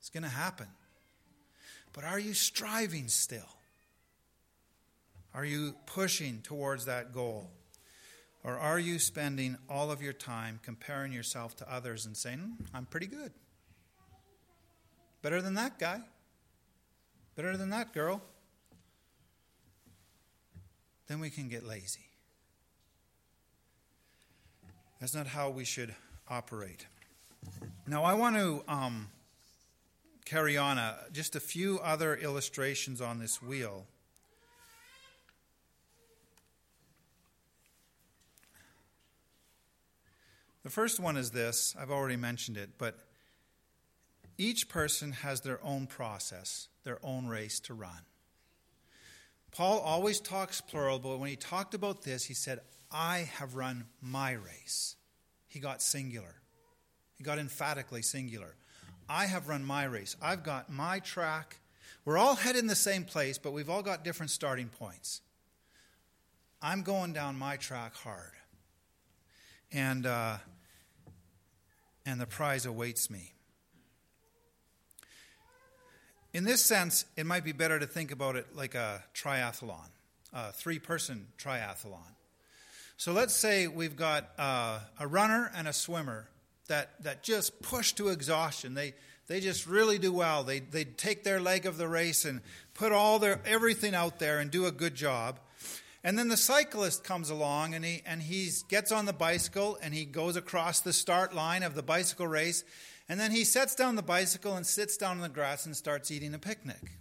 It's 0.00 0.10
going 0.10 0.24
to 0.24 0.28
happen. 0.28 0.66
But 1.92 2.02
are 2.02 2.18
you 2.18 2.34
striving 2.34 3.06
still? 3.06 3.46
Are 5.32 5.44
you 5.44 5.76
pushing 5.86 6.40
towards 6.42 6.86
that 6.86 7.12
goal? 7.12 7.52
Or 8.42 8.58
are 8.58 8.80
you 8.80 8.98
spending 8.98 9.56
all 9.70 9.92
of 9.92 10.02
your 10.02 10.12
time 10.12 10.58
comparing 10.60 11.12
yourself 11.12 11.54
to 11.58 11.72
others 11.72 12.04
and 12.04 12.16
saying, 12.16 12.40
hmm, 12.40 12.64
I'm 12.74 12.86
pretty 12.86 13.06
good? 13.06 13.30
Better 15.22 15.40
than 15.40 15.54
that 15.54 15.78
guy. 15.78 16.00
Better 17.36 17.56
than 17.56 17.70
that 17.70 17.92
girl. 17.92 18.20
Then 21.06 21.20
we 21.20 21.30
can 21.30 21.48
get 21.48 21.64
lazy. 21.64 22.08
That's 25.04 25.14
not 25.14 25.26
how 25.26 25.50
we 25.50 25.66
should 25.66 25.94
operate. 26.30 26.86
Now, 27.86 28.04
I 28.04 28.14
want 28.14 28.36
to 28.36 28.64
um, 28.66 29.08
carry 30.24 30.56
on 30.56 30.78
a, 30.78 30.96
just 31.12 31.36
a 31.36 31.40
few 31.40 31.78
other 31.80 32.16
illustrations 32.16 33.02
on 33.02 33.18
this 33.18 33.42
wheel. 33.42 33.84
The 40.62 40.70
first 40.70 40.98
one 40.98 41.18
is 41.18 41.32
this 41.32 41.76
I've 41.78 41.90
already 41.90 42.16
mentioned 42.16 42.56
it, 42.56 42.70
but 42.78 42.98
each 44.38 44.70
person 44.70 45.12
has 45.12 45.42
their 45.42 45.62
own 45.62 45.86
process, 45.86 46.68
their 46.82 46.98
own 47.02 47.26
race 47.26 47.60
to 47.60 47.74
run. 47.74 48.06
Paul 49.52 49.80
always 49.80 50.18
talks 50.18 50.62
plural, 50.62 50.98
but 50.98 51.18
when 51.18 51.28
he 51.28 51.36
talked 51.36 51.74
about 51.74 52.04
this, 52.04 52.24
he 52.24 52.32
said, 52.32 52.60
I 52.96 53.28
have 53.38 53.56
run 53.56 53.86
my 54.00 54.32
race. 54.32 54.94
He 55.48 55.58
got 55.58 55.82
singular. 55.82 56.36
He 57.16 57.24
got 57.24 57.40
emphatically 57.40 58.02
singular. 58.02 58.54
I 59.08 59.26
have 59.26 59.48
run 59.48 59.64
my 59.64 59.82
race. 59.82 60.16
I've 60.22 60.44
got 60.44 60.72
my 60.72 61.00
track. 61.00 61.58
We're 62.04 62.18
all 62.18 62.36
headed 62.36 62.60
in 62.60 62.68
the 62.68 62.76
same 62.76 63.04
place, 63.04 63.36
but 63.36 63.52
we've 63.52 63.68
all 63.68 63.82
got 63.82 64.04
different 64.04 64.30
starting 64.30 64.68
points. 64.68 65.22
I'm 66.62 66.82
going 66.82 67.12
down 67.12 67.36
my 67.36 67.56
track 67.56 67.96
hard. 67.96 68.30
And, 69.72 70.06
uh, 70.06 70.36
and 72.06 72.20
the 72.20 72.26
prize 72.26 72.64
awaits 72.64 73.10
me. 73.10 73.32
In 76.32 76.44
this 76.44 76.62
sense, 76.62 77.06
it 77.16 77.26
might 77.26 77.42
be 77.42 77.52
better 77.52 77.80
to 77.80 77.86
think 77.86 78.12
about 78.12 78.36
it 78.36 78.54
like 78.54 78.76
a 78.76 79.02
triathlon, 79.14 79.88
a 80.32 80.52
three 80.52 80.78
person 80.78 81.26
triathlon. 81.38 82.13
So 82.96 83.12
let's 83.12 83.34
say 83.34 83.66
we've 83.66 83.96
got 83.96 84.30
uh, 84.38 84.80
a 85.00 85.06
runner 85.06 85.50
and 85.56 85.66
a 85.66 85.72
swimmer 85.72 86.28
that, 86.68 87.02
that 87.02 87.22
just 87.22 87.60
push 87.60 87.92
to 87.94 88.08
exhaustion. 88.08 88.74
They, 88.74 88.94
they 89.26 89.40
just 89.40 89.66
really 89.66 89.98
do 89.98 90.12
well. 90.12 90.44
They, 90.44 90.60
they 90.60 90.84
take 90.84 91.24
their 91.24 91.40
leg 91.40 91.66
of 91.66 91.76
the 91.76 91.88
race 91.88 92.24
and 92.24 92.40
put 92.72 92.92
all 92.92 93.18
their 93.18 93.40
everything 93.44 93.94
out 93.94 94.18
there 94.18 94.38
and 94.38 94.50
do 94.50 94.66
a 94.66 94.72
good 94.72 94.94
job. 94.94 95.40
And 96.04 96.18
then 96.18 96.28
the 96.28 96.36
cyclist 96.36 97.02
comes 97.02 97.30
along 97.30 97.74
and 97.74 97.82
he 97.82 98.02
and 98.04 98.20
he 98.20 98.50
gets 98.68 98.92
on 98.92 99.06
the 99.06 99.14
bicycle 99.14 99.78
and 99.82 99.94
he 99.94 100.04
goes 100.04 100.36
across 100.36 100.80
the 100.80 100.92
start 100.92 101.34
line 101.34 101.62
of 101.62 101.74
the 101.74 101.82
bicycle 101.82 102.26
race. 102.26 102.62
And 103.08 103.18
then 103.18 103.30
he 103.30 103.44
sets 103.44 103.74
down 103.74 103.96
the 103.96 104.02
bicycle 104.02 104.54
and 104.54 104.66
sits 104.66 104.96
down 104.98 105.16
in 105.16 105.22
the 105.22 105.28
grass 105.30 105.64
and 105.64 105.74
starts 105.74 106.10
eating 106.10 106.34
a 106.34 106.38
picnic. 106.38 106.98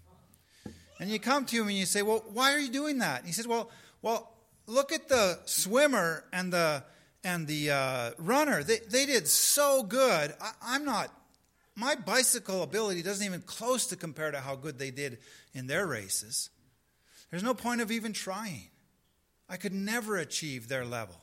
And 1.00 1.10
you 1.10 1.20
come 1.20 1.46
to 1.46 1.62
him 1.62 1.68
and 1.68 1.78
you 1.78 1.86
say, 1.86 2.02
Well, 2.02 2.24
why 2.32 2.54
are 2.54 2.60
you 2.60 2.72
doing 2.72 3.00
that? 3.00 3.26
He 3.26 3.34
says, 3.34 3.48
Well, 3.48 3.70
well, 4.02 4.33
look 4.68 4.92
at 4.92 5.10
the 5.10 5.40
swimmer 5.46 6.24
and 6.32 6.52
the 6.52 6.84
and 7.24 7.48
the 7.48 7.72
uh, 7.72 8.12
runner. 8.18 8.64
They, 8.64 8.80
they 8.80 9.06
did 9.06 9.28
so 9.28 9.84
good. 9.84 10.34
I, 10.42 10.52
I'm 10.62 10.86
not 10.86 11.12
my 11.76 11.96
bicycle 11.96 12.64
ability 12.64 13.02
doesn't 13.02 13.26
even 13.26 13.42
close 13.42 13.88
to 13.88 13.96
compare 13.96 14.32
to 14.32 14.40
how 14.40 14.56
good 14.56 14.78
they 14.78 14.92
did 14.92 15.18
in 15.54 15.68
their 15.68 15.88
races. 15.88 16.50
There's 17.32 17.44
no 17.44 17.54
point 17.54 17.82
of 17.82 17.92
even 17.92 18.14
trying. 18.14 18.70
I 19.50 19.58
could 19.58 19.74
never 19.74 20.18
achieve 20.18 20.68
their 20.68 20.86
level. 20.86 21.16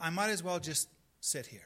I 0.00 0.10
might 0.10 0.30
as 0.30 0.42
well 0.42 0.60
just 0.60 0.88
sit 1.20 1.46
here. 1.46 1.60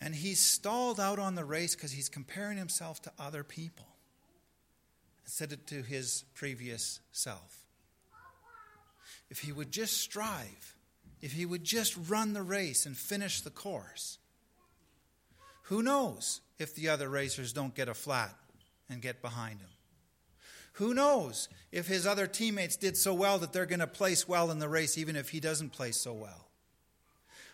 And 0.00 0.14
he's 0.14 0.40
stalled 0.40 1.00
out 1.00 1.18
on 1.18 1.34
the 1.34 1.44
race 1.44 1.74
because 1.74 1.92
he's 1.92 2.08
comparing 2.08 2.58
himself 2.58 3.00
to 3.02 3.12
other 3.18 3.42
people 3.42 3.86
instead 5.24 5.52
of 5.52 5.64
to 5.66 5.82
his 5.82 6.24
previous 6.34 7.00
self. 7.12 7.67
If 9.30 9.40
he 9.40 9.52
would 9.52 9.70
just 9.70 9.98
strive, 9.98 10.76
if 11.20 11.32
he 11.32 11.44
would 11.44 11.64
just 11.64 11.96
run 12.08 12.32
the 12.32 12.42
race 12.42 12.86
and 12.86 12.96
finish 12.96 13.40
the 13.40 13.50
course, 13.50 14.18
who 15.64 15.82
knows 15.82 16.40
if 16.58 16.74
the 16.74 16.88
other 16.88 17.08
racers 17.08 17.52
don't 17.52 17.74
get 17.74 17.88
a 17.88 17.94
flat 17.94 18.34
and 18.88 19.02
get 19.02 19.20
behind 19.20 19.60
him? 19.60 19.68
Who 20.74 20.94
knows 20.94 21.48
if 21.72 21.88
his 21.88 22.06
other 22.06 22.26
teammates 22.26 22.76
did 22.76 22.96
so 22.96 23.12
well 23.12 23.38
that 23.40 23.52
they're 23.52 23.66
going 23.66 23.80
to 23.80 23.86
place 23.86 24.28
well 24.28 24.50
in 24.50 24.60
the 24.60 24.68
race, 24.68 24.96
even 24.96 25.16
if 25.16 25.30
he 25.30 25.40
doesn't 25.40 25.70
place 25.70 25.96
so 25.96 26.12
well? 26.12 26.48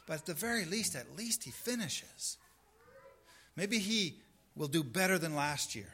But 0.06 0.18
at 0.18 0.26
the 0.26 0.34
very 0.34 0.64
least, 0.64 0.94
at 0.94 1.16
least 1.16 1.44
he 1.44 1.50
finishes. 1.50 2.36
Maybe 3.56 3.78
he 3.78 4.20
will 4.54 4.68
do 4.68 4.84
better 4.84 5.18
than 5.18 5.34
last 5.34 5.74
year, 5.74 5.92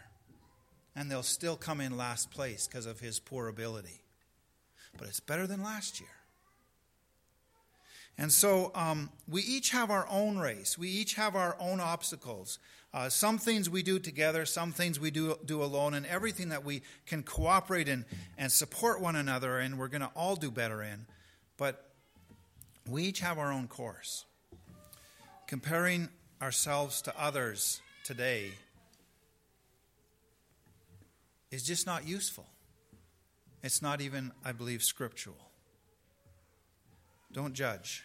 and 0.97 1.11
they'll 1.11 1.23
still 1.23 1.57
come 1.57 1.81
in 1.81 1.97
last 1.97 2.31
place 2.31 2.67
because 2.67 2.87
of 2.87 3.01
his 3.01 3.21
poor 3.21 3.49
ability. 3.49 4.03
But 5.01 5.09
it's 5.09 5.19
better 5.19 5.47
than 5.47 5.63
last 5.63 5.99
year. 5.99 6.11
And 8.19 8.31
so 8.31 8.71
um, 8.75 9.09
we 9.27 9.41
each 9.41 9.71
have 9.71 9.91
our 9.91 10.07
own 10.11 10.37
race. 10.37 10.77
We 10.77 10.91
each 10.91 11.15
have 11.15 11.35
our 11.35 11.57
own 11.59 11.81
obstacles. 11.81 12.59
Uh, 12.93 13.09
some 13.09 13.39
things 13.39 13.71
we 13.71 13.83
do 13.83 13.99
together, 13.99 14.45
some 14.45 14.73
things 14.73 15.01
we 15.01 15.11
do, 15.11 15.37
do 15.47 15.63
alone, 15.63 15.95
and 15.95 16.05
everything 16.05 16.51
that 16.51 16.67
we 16.67 16.83
can 17.07 17.23
cooperate 17.23 17.89
in 17.89 18.05
and 18.37 18.53
support 18.53 19.01
one 19.01 19.17
another 19.17 19.59
and 19.59 19.79
we're 19.79 19.89
going 19.89 20.03
to 20.03 20.11
all 20.15 20.37
do 20.37 20.51
better 20.51 20.83
in. 20.83 21.07
But 21.57 21.83
we 22.87 23.05
each 23.05 23.21
have 23.21 23.39
our 23.39 23.51
own 23.51 23.69
course. 23.69 24.27
Comparing 25.47 26.11
ourselves 26.43 27.01
to 27.03 27.19
others 27.19 27.81
today 28.05 28.51
is 31.51 31.63
just 31.63 31.87
not 31.87 32.07
useful. 32.07 32.45
It's 33.63 33.83
not 33.83 34.01
even, 34.01 34.33
I 34.45 34.53
believe, 34.53 34.83
scriptural. 34.83 35.37
Don't 37.33 37.55
judge. 37.55 38.03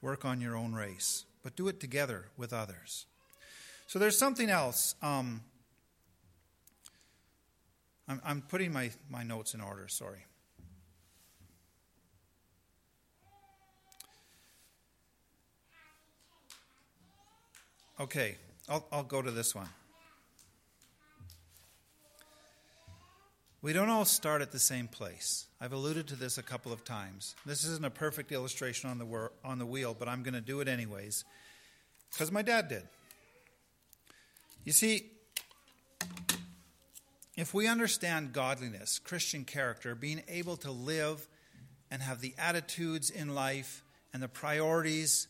Work 0.00 0.24
on 0.24 0.40
your 0.40 0.56
own 0.56 0.72
race, 0.72 1.24
but 1.42 1.56
do 1.56 1.68
it 1.68 1.80
together 1.80 2.26
with 2.36 2.52
others. 2.52 3.06
So 3.86 3.98
there's 3.98 4.16
something 4.16 4.48
else. 4.48 4.94
Um, 5.02 5.42
I'm, 8.08 8.20
I'm 8.24 8.40
putting 8.42 8.72
my, 8.72 8.90
my 9.10 9.22
notes 9.22 9.54
in 9.54 9.60
order, 9.60 9.88
sorry. 9.88 10.24
Okay, 17.98 18.36
I'll, 18.68 18.86
I'll 18.90 19.02
go 19.02 19.20
to 19.20 19.30
this 19.30 19.54
one. 19.54 19.68
We 23.62 23.74
don't 23.74 23.90
all 23.90 24.06
start 24.06 24.40
at 24.40 24.52
the 24.52 24.58
same 24.58 24.88
place. 24.88 25.46
I've 25.60 25.74
alluded 25.74 26.08
to 26.08 26.16
this 26.16 26.38
a 26.38 26.42
couple 26.42 26.72
of 26.72 26.82
times. 26.82 27.34
This 27.44 27.62
isn't 27.64 27.84
a 27.84 27.90
perfect 27.90 28.32
illustration 28.32 28.88
on 28.88 28.96
the, 28.98 29.04
wor- 29.04 29.32
on 29.44 29.58
the 29.58 29.66
wheel, 29.66 29.94
but 29.98 30.08
I'm 30.08 30.22
going 30.22 30.34
to 30.34 30.40
do 30.40 30.60
it 30.60 30.68
anyways 30.68 31.26
because 32.10 32.32
my 32.32 32.40
dad 32.40 32.68
did. 32.68 32.84
You 34.64 34.72
see, 34.72 35.10
if 37.36 37.52
we 37.52 37.66
understand 37.66 38.32
godliness, 38.32 38.98
Christian 38.98 39.44
character, 39.44 39.94
being 39.94 40.22
able 40.26 40.56
to 40.58 40.70
live 40.70 41.28
and 41.90 42.00
have 42.00 42.22
the 42.22 42.32
attitudes 42.38 43.10
in 43.10 43.34
life 43.34 43.82
and 44.14 44.22
the 44.22 44.28
priorities 44.28 45.28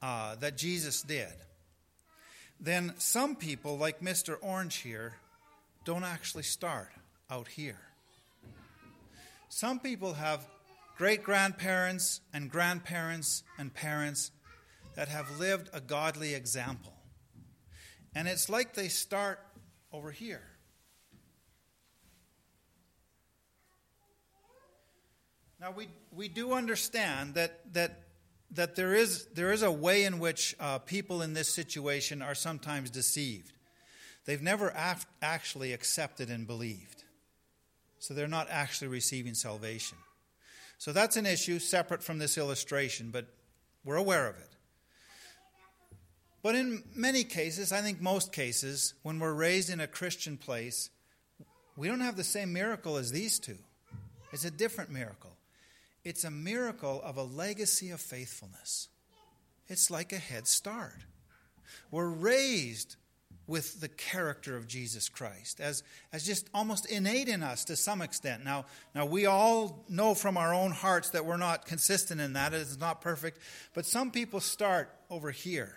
uh, 0.00 0.34
that 0.36 0.56
Jesus 0.56 1.02
did, 1.02 1.32
then 2.58 2.94
some 2.96 3.36
people, 3.36 3.76
like 3.76 4.00
Mr. 4.00 4.36
Orange 4.40 4.76
here, 4.76 5.16
don't 5.84 6.04
actually 6.04 6.42
start 6.42 6.88
out 7.30 7.48
here. 7.48 7.78
Some 9.48 9.80
people 9.80 10.14
have 10.14 10.46
great 10.96 11.22
grandparents 11.22 12.20
and 12.32 12.50
grandparents 12.50 13.42
and 13.58 13.72
parents 13.72 14.30
that 14.96 15.08
have 15.08 15.38
lived 15.38 15.68
a 15.72 15.80
godly 15.80 16.34
example. 16.34 16.92
And 18.14 18.26
it's 18.26 18.48
like 18.48 18.74
they 18.74 18.88
start 18.88 19.40
over 19.92 20.10
here. 20.10 20.42
Now, 25.60 25.72
we, 25.72 25.88
we 26.14 26.28
do 26.28 26.52
understand 26.52 27.34
that, 27.34 27.72
that, 27.72 28.02
that 28.52 28.76
there, 28.76 28.94
is, 28.94 29.26
there 29.34 29.52
is 29.52 29.62
a 29.62 29.72
way 29.72 30.04
in 30.04 30.18
which 30.18 30.54
uh, 30.60 30.78
people 30.78 31.22
in 31.22 31.32
this 31.32 31.48
situation 31.52 32.20
are 32.20 32.34
sometimes 32.34 32.90
deceived. 32.90 33.52
They've 34.26 34.42
never 34.42 34.68
af- 34.76 35.06
actually 35.22 35.72
accepted 35.72 36.30
and 36.30 36.46
believed. 36.46 37.04
So 37.98 38.14
they're 38.14 38.28
not 38.28 38.48
actually 38.50 38.88
receiving 38.88 39.34
salvation. 39.34 39.98
So 40.78 40.92
that's 40.92 41.16
an 41.16 41.26
issue 41.26 41.58
separate 41.58 42.02
from 42.02 42.18
this 42.18 42.36
illustration, 42.36 43.10
but 43.10 43.26
we're 43.84 43.96
aware 43.96 44.28
of 44.28 44.36
it. 44.36 44.56
But 46.42 46.54
in 46.54 46.84
many 46.94 47.24
cases, 47.24 47.72
I 47.72 47.80
think 47.80 48.00
most 48.00 48.32
cases, 48.32 48.94
when 49.02 49.18
we're 49.18 49.32
raised 49.32 49.70
in 49.70 49.80
a 49.80 49.86
Christian 49.86 50.36
place, 50.36 50.90
we 51.76 51.88
don't 51.88 52.00
have 52.00 52.16
the 52.16 52.24
same 52.24 52.52
miracle 52.52 52.96
as 52.96 53.10
these 53.10 53.38
two. 53.38 53.58
It's 54.32 54.44
a 54.44 54.50
different 54.50 54.90
miracle. 54.90 55.32
It's 56.04 56.24
a 56.24 56.30
miracle 56.30 57.02
of 57.02 57.16
a 57.16 57.22
legacy 57.22 57.90
of 57.90 58.00
faithfulness. 58.00 58.88
It's 59.66 59.90
like 59.90 60.12
a 60.12 60.18
head 60.18 60.46
start. 60.46 61.04
We're 61.90 62.08
raised 62.08 62.96
with 63.46 63.80
the 63.80 63.88
character 63.88 64.56
of 64.56 64.66
Jesus 64.66 65.08
Christ 65.08 65.60
as, 65.60 65.82
as 66.12 66.24
just 66.26 66.48
almost 66.52 66.90
innate 66.90 67.28
in 67.28 67.42
us 67.42 67.64
to 67.66 67.76
some 67.76 68.02
extent. 68.02 68.44
Now, 68.44 68.66
now, 68.94 69.06
we 69.06 69.26
all 69.26 69.84
know 69.88 70.14
from 70.14 70.36
our 70.36 70.52
own 70.52 70.72
hearts 70.72 71.10
that 71.10 71.24
we're 71.24 71.36
not 71.36 71.66
consistent 71.66 72.20
in 72.20 72.32
that, 72.32 72.52
it's 72.52 72.78
not 72.78 73.00
perfect, 73.00 73.38
but 73.72 73.86
some 73.86 74.10
people 74.10 74.40
start 74.40 74.90
over 75.10 75.30
here. 75.30 75.76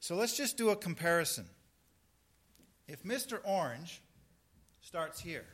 So 0.00 0.14
let's 0.14 0.36
just 0.36 0.56
do 0.56 0.70
a 0.70 0.76
comparison. 0.76 1.46
If 2.86 3.02
Mr. 3.02 3.40
Orange 3.44 4.00
starts 4.80 5.20
here, 5.20 5.46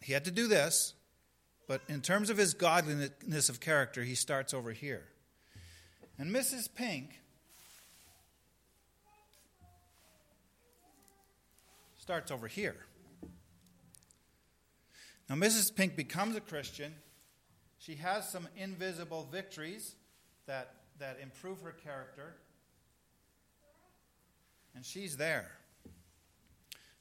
he 0.00 0.12
had 0.12 0.24
to 0.24 0.30
do 0.30 0.46
this, 0.46 0.94
but 1.66 1.80
in 1.88 2.00
terms 2.00 2.30
of 2.30 2.36
his 2.36 2.54
godliness 2.54 3.48
of 3.48 3.60
character, 3.60 4.02
he 4.02 4.14
starts 4.14 4.54
over 4.54 4.72
here. 4.72 5.04
And 6.18 6.30
Mrs. 6.34 6.68
Pink 6.72 7.18
starts 12.02 12.32
over 12.32 12.48
here. 12.48 12.74
Now, 15.30 15.36
Mrs. 15.36 15.72
Pink 15.72 15.94
becomes 15.94 16.34
a 16.34 16.40
Christian. 16.40 16.92
She 17.78 17.94
has 17.94 18.28
some 18.28 18.48
invisible 18.56 19.28
victories 19.30 19.94
that, 20.46 20.74
that 20.98 21.18
improve 21.22 21.60
her 21.60 21.70
character. 21.70 22.34
And 24.74 24.84
she's 24.84 25.16
there. 25.16 25.52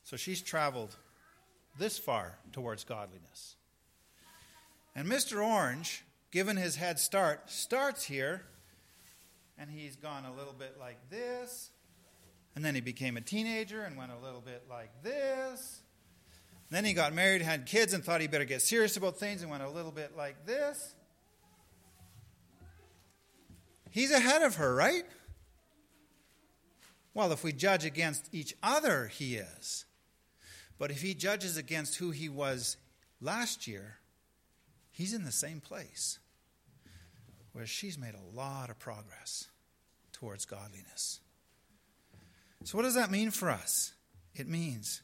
So 0.04 0.18
she's 0.18 0.40
traveled 0.40 0.96
this 1.80 1.98
far 1.98 2.38
towards 2.52 2.84
godliness. 2.84 3.56
And 4.96 5.08
Mr. 5.08 5.44
Orange, 5.44 6.04
given 6.30 6.58
his 6.58 6.76
head 6.76 7.00
start, 7.00 7.50
starts 7.50 8.04
here, 8.04 8.44
and 9.58 9.72
he's 9.72 9.96
gone 9.96 10.26
a 10.26 10.34
little 10.36 10.54
bit 10.54 10.76
like 10.80 11.10
this, 11.10 11.72
and 12.56 12.64
then 12.64 12.76
he 12.76 12.82
became 12.82 13.18
a 13.18 13.22
teenager 13.22 13.84
and 13.84 13.98
went 13.98 14.12
a 14.12 14.18
little 14.18 14.42
bit 14.42 14.66
like 14.70 15.04
this. 15.04 15.82
Then 16.70 16.86
he 16.86 16.94
got 16.94 17.14
married, 17.14 17.42
had 17.42 17.66
kids, 17.66 17.94
and 17.94 18.04
thought 18.04 18.22
he 18.22 18.28
better 18.28 18.46
get 18.46 18.62
serious 18.62 18.96
about 18.96 19.18
things 19.18 19.42
and 19.42 19.52
went 19.52 19.64
a 19.64 19.70
little 19.70 19.92
bit 19.92 20.16
like 20.16 20.46
this. 20.46 20.96
He's 23.90 24.12
ahead 24.12 24.42
of 24.42 24.56
her, 24.56 24.74
right? 24.74 25.04
Well, 27.14 27.34
if 27.34 27.44
we 27.44 27.52
judge 27.52 27.84
against 27.84 28.34
each 28.34 28.56
other, 28.64 29.08
he 29.08 29.36
is. 29.36 29.86
But 30.80 30.92
if 30.92 31.02
he 31.02 31.14
judges 31.14 31.58
against 31.58 31.98
who 31.98 32.12
he 32.12 32.30
was 32.30 32.78
last 33.20 33.68
year, 33.68 33.98
he's 34.92 35.14
in 35.14 35.26
the 35.26 35.32
same 35.32 35.60
place. 35.60 36.20
Where 37.52 37.66
she's 37.66 37.98
made 37.98 38.16
a 38.16 38.38
lot 38.38 38.70
of 38.70 38.80
progress 38.80 39.50
towards 40.14 40.46
godliness. 40.46 41.20
So, 42.64 42.78
what 42.78 42.84
does 42.84 42.96
that 42.96 43.12
mean 43.12 43.32
for 43.32 43.50
us? 43.50 43.94
It 44.36 44.48
means 44.48 45.02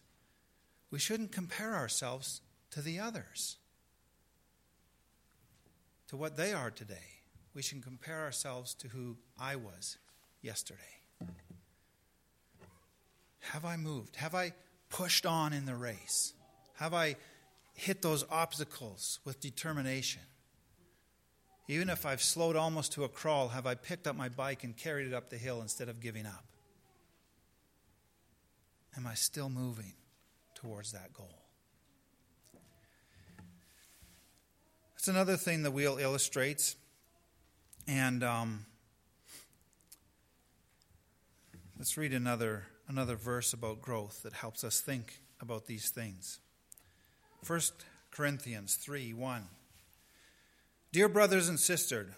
we 0.92 1.00
shouldn't 1.00 1.32
compare 1.32 1.76
ourselves 1.76 2.42
to 2.72 2.82
the 2.82 3.00
others, 3.00 3.58
to 6.08 6.18
what 6.18 6.38
they 6.38 6.54
are 6.54 6.72
today. 6.72 6.96
We 7.54 7.62
should 7.62 7.84
compare 7.84 8.22
ourselves 8.22 8.74
to 8.76 8.88
who 8.90 9.18
I 9.40 9.56
was 9.56 9.98
yesterday. 10.42 10.80
Have 13.40 13.66
I 13.66 13.78
moved? 13.78 14.18
Have 14.18 14.36
I 14.36 14.54
pushed 14.90 15.26
on 15.26 15.54
in 15.54 15.66
the 15.66 15.76
race? 15.76 16.34
Have 16.76 16.94
I 16.94 17.16
hit 17.74 18.02
those 18.02 18.24
obstacles 18.30 19.20
with 19.26 19.40
determination? 19.40 20.22
Even 21.68 21.90
if 21.90 22.06
I've 22.06 22.22
slowed 22.22 22.56
almost 22.56 22.94
to 22.94 23.04
a 23.04 23.10
crawl, 23.10 23.50
have 23.50 23.66
I 23.66 23.76
picked 23.76 24.08
up 24.08 24.16
my 24.16 24.30
bike 24.30 24.64
and 24.64 24.78
carried 24.78 25.08
it 25.08 25.14
up 25.14 25.30
the 25.30 25.38
hill 25.38 25.62
instead 25.62 25.90
of 25.90 26.00
giving 26.00 26.26
up? 26.26 26.46
Am 28.98 29.06
I 29.06 29.14
still 29.14 29.48
moving 29.48 29.94
towards 30.56 30.92
that 30.92 31.14
goal? 31.14 31.44
That's 34.96 35.08
another 35.08 35.38
thing 35.38 35.62
the 35.62 35.70
wheel 35.70 36.00
illustrates. 36.00 36.76
And 37.88 38.24
um, 38.24 38.66
let's 41.78 41.96
read 41.96 42.12
another 42.12 42.66
another 42.88 43.16
verse 43.16 43.54
about 43.54 43.82
growth 43.82 44.24
that 44.24 44.34
helps 44.34 44.64
us 44.64 44.82
think 44.82 45.20
about 45.40 45.68
these 45.68 45.90
things. 45.90 46.40
1 47.46 47.60
Corinthians 48.10 48.76
3 48.76 49.14
1. 49.14 49.44
Dear 50.92 51.08
brothers 51.08 51.48
and 51.48 51.60
sisters, 51.60 52.12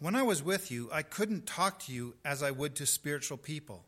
when 0.00 0.14
I 0.14 0.22
was 0.22 0.42
with 0.42 0.70
you, 0.70 0.90
I 0.92 1.00
couldn't 1.02 1.46
talk 1.46 1.78
to 1.84 1.92
you 1.92 2.14
as 2.26 2.42
I 2.42 2.50
would 2.50 2.76
to 2.76 2.86
spiritual 2.86 3.38
people. 3.38 3.87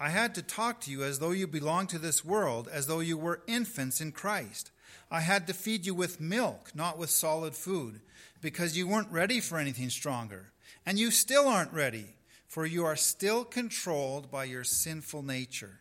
I 0.00 0.10
had 0.10 0.36
to 0.36 0.42
talk 0.42 0.80
to 0.82 0.92
you 0.92 1.02
as 1.02 1.18
though 1.18 1.32
you 1.32 1.48
belonged 1.48 1.88
to 1.88 1.98
this 1.98 2.24
world, 2.24 2.68
as 2.72 2.86
though 2.86 3.00
you 3.00 3.18
were 3.18 3.42
infants 3.48 4.00
in 4.00 4.12
Christ. 4.12 4.70
I 5.10 5.22
had 5.22 5.48
to 5.48 5.52
feed 5.52 5.86
you 5.86 5.94
with 5.94 6.20
milk, 6.20 6.70
not 6.72 6.98
with 6.98 7.10
solid 7.10 7.56
food, 7.56 8.00
because 8.40 8.76
you 8.76 8.86
weren't 8.86 9.10
ready 9.10 9.40
for 9.40 9.58
anything 9.58 9.90
stronger. 9.90 10.52
And 10.86 11.00
you 11.00 11.10
still 11.10 11.48
aren't 11.48 11.72
ready 11.72 12.14
for 12.46 12.64
you 12.64 12.84
are 12.84 12.96
still 12.96 13.44
controlled 13.44 14.30
by 14.30 14.44
your 14.44 14.64
sinful 14.64 15.22
nature. 15.22 15.80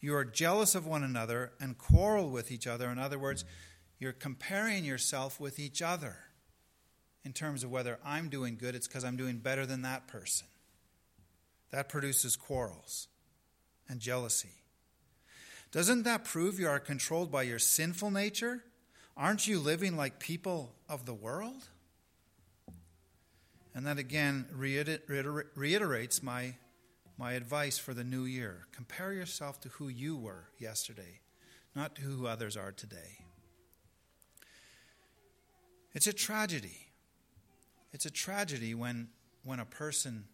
You 0.00 0.14
are 0.16 0.24
jealous 0.24 0.74
of 0.74 0.86
one 0.86 1.04
another 1.04 1.52
and 1.60 1.76
quarrel 1.78 2.30
with 2.30 2.50
each 2.50 2.66
other. 2.66 2.90
In 2.90 2.98
other 2.98 3.18
words, 3.18 3.44
you're 3.98 4.12
comparing 4.12 4.84
yourself 4.84 5.38
with 5.38 5.58
each 5.58 5.82
other 5.82 6.16
in 7.24 7.32
terms 7.32 7.62
of 7.62 7.70
whether 7.70 7.98
I'm 8.04 8.28
doing 8.28 8.56
good, 8.56 8.74
it's 8.74 8.88
because 8.88 9.04
I'm 9.04 9.16
doing 9.16 9.38
better 9.38 9.66
than 9.66 9.82
that 9.82 10.08
person. 10.08 10.46
That 11.70 11.88
produces 11.88 12.36
quarrels 12.36 13.08
and 13.88 14.00
jealousy. 14.00 14.62
Doesn't 15.72 16.04
that 16.04 16.24
prove 16.24 16.60
you 16.60 16.68
are 16.68 16.78
controlled 16.78 17.32
by 17.32 17.42
your 17.42 17.58
sinful 17.58 18.10
nature? 18.10 18.62
Aren't 19.16 19.46
you 19.46 19.58
living 19.58 19.96
like 19.96 20.20
people 20.20 20.72
of 20.88 21.04
the 21.04 21.14
world? 21.14 21.64
And 23.74 23.86
that 23.86 23.98
again 23.98 24.46
reiterates 24.54 26.22
my, 26.22 26.54
my 27.18 27.32
advice 27.32 27.76
for 27.76 27.92
the 27.92 28.04
new 28.04 28.24
year. 28.24 28.66
Compare 28.70 29.12
yourself 29.12 29.60
to 29.62 29.68
who 29.70 29.88
you 29.88 30.16
were 30.16 30.44
yesterday, 30.58 31.20
not 31.74 31.96
to 31.96 32.02
who 32.02 32.28
others 32.28 32.56
are 32.56 32.70
today. 32.70 33.18
It's 35.92 36.06
a 36.06 36.12
tragedy. 36.12 36.88
It's 37.92 38.06
a 38.06 38.10
tragedy 38.10 38.74
when, 38.74 39.08
when 39.42 39.58
a 39.58 39.64
person, 39.64 40.24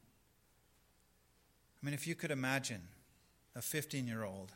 I 1.82 1.86
mean, 1.86 1.94
if 1.94 2.06
you 2.06 2.14
could 2.14 2.30
imagine 2.30 2.82
a 3.60 3.62
15 3.62 4.06
year 4.06 4.24
old 4.24 4.52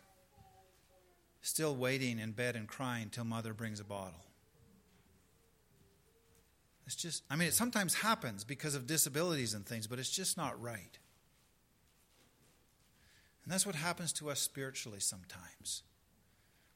still 1.42 1.76
waiting 1.76 2.18
in 2.18 2.32
bed 2.32 2.56
and 2.56 2.66
crying 2.66 3.10
till 3.10 3.24
mother 3.24 3.52
brings 3.52 3.78
a 3.78 3.84
bottle. 3.84 4.24
It's 6.86 6.96
just, 6.96 7.22
I 7.28 7.36
mean, 7.36 7.48
it 7.48 7.52
sometimes 7.52 7.92
happens 7.92 8.44
because 8.44 8.74
of 8.74 8.86
disabilities 8.86 9.52
and 9.52 9.66
things, 9.66 9.86
but 9.86 9.98
it's 9.98 10.08
just 10.08 10.38
not 10.38 10.58
right. 10.58 10.98
And 13.44 13.52
that's 13.52 13.66
what 13.66 13.74
happens 13.74 14.10
to 14.14 14.30
us 14.30 14.40
spiritually 14.40 15.00
sometimes. 15.00 15.82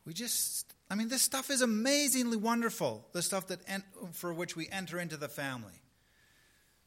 We 0.04 0.12
just, 0.12 0.74
I 0.90 0.96
mean, 0.96 1.08
this 1.08 1.22
stuff 1.22 1.48
is 1.48 1.62
amazingly 1.62 2.36
wonderful, 2.36 3.06
the 3.12 3.22
stuff 3.22 3.46
that 3.46 3.60
en- 3.68 3.84
for 4.12 4.34
which 4.34 4.54
we 4.54 4.68
enter 4.68 4.98
into 4.98 5.16
the 5.16 5.30
family. 5.30 5.80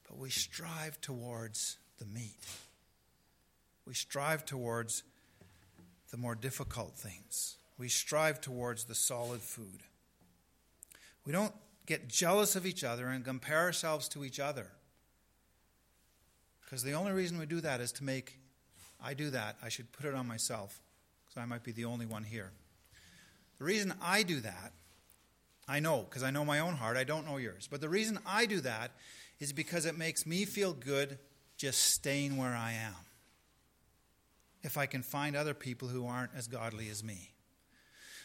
But 0.07 0.19
we 0.19 0.29
strive 0.29 1.01
towards 1.01 1.77
the 1.97 2.05
meat. 2.05 2.45
We 3.87 3.95
strive 3.95 4.45
towards 4.45 5.01
the 6.11 6.17
more 6.17 6.35
difficult 6.35 6.95
things. 6.95 7.57
We 7.77 7.89
strive 7.89 8.41
towards 8.41 8.83
the 8.83 8.95
solid 8.95 9.41
food. 9.41 9.81
We 11.25 11.31
don't 11.31 11.53
get 11.85 12.07
jealous 12.07 12.55
of 12.55 12.65
each 12.65 12.83
other 12.83 13.07
and 13.07 13.25
compare 13.25 13.59
ourselves 13.59 14.07
to 14.09 14.23
each 14.23 14.39
other. 14.39 14.67
Because 16.63 16.83
the 16.83 16.93
only 16.93 17.11
reason 17.11 17.39
we 17.39 17.45
do 17.45 17.61
that 17.61 17.81
is 17.81 17.91
to 17.93 18.03
make, 18.03 18.39
I 19.03 19.13
do 19.13 19.29
that, 19.31 19.57
I 19.63 19.69
should 19.69 19.91
put 19.91 20.05
it 20.05 20.13
on 20.13 20.27
myself, 20.27 20.79
because 21.25 21.41
I 21.41 21.45
might 21.45 21.63
be 21.63 21.71
the 21.71 21.85
only 21.85 22.05
one 22.05 22.23
here. 22.23 22.51
The 23.57 23.65
reason 23.65 23.93
I 24.01 24.23
do 24.23 24.39
that, 24.41 24.73
I 25.67 25.79
know, 25.79 26.05
because 26.09 26.23
I 26.23 26.31
know 26.31 26.45
my 26.45 26.59
own 26.59 26.75
heart, 26.75 26.97
I 26.97 27.03
don't 27.03 27.25
know 27.25 27.37
yours. 27.37 27.67
But 27.69 27.81
the 27.81 27.89
reason 27.89 28.19
I 28.25 28.45
do 28.45 28.59
that 28.61 28.91
is 29.39 29.53
because 29.53 29.85
it 29.85 29.97
makes 29.97 30.25
me 30.25 30.45
feel 30.45 30.73
good 30.73 31.17
just 31.57 31.93
staying 31.93 32.37
where 32.37 32.55
I 32.55 32.73
am. 32.73 32.95
If 34.63 34.77
I 34.77 34.85
can 34.85 35.01
find 35.01 35.35
other 35.35 35.53
people 35.53 35.87
who 35.87 36.05
aren't 36.05 36.31
as 36.35 36.47
godly 36.47 36.89
as 36.89 37.03
me. 37.03 37.31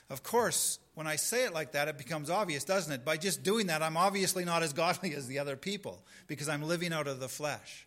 Of 0.08 0.22
course, 0.22 0.78
when 0.94 1.06
I 1.06 1.16
say 1.16 1.44
it 1.44 1.52
like 1.52 1.72
that, 1.72 1.88
it 1.88 1.98
becomes 1.98 2.30
obvious, 2.30 2.62
doesn't 2.62 2.92
it? 2.92 3.04
By 3.04 3.16
just 3.16 3.42
doing 3.42 3.66
that, 3.66 3.82
I'm 3.82 3.96
obviously 3.96 4.44
not 4.44 4.62
as 4.62 4.72
godly 4.74 5.14
as 5.14 5.26
the 5.26 5.38
other 5.38 5.56
people 5.56 6.04
because 6.26 6.48
I'm 6.48 6.62
living 6.62 6.92
out 6.92 7.08
of 7.08 7.20
the 7.20 7.28
flesh. 7.28 7.86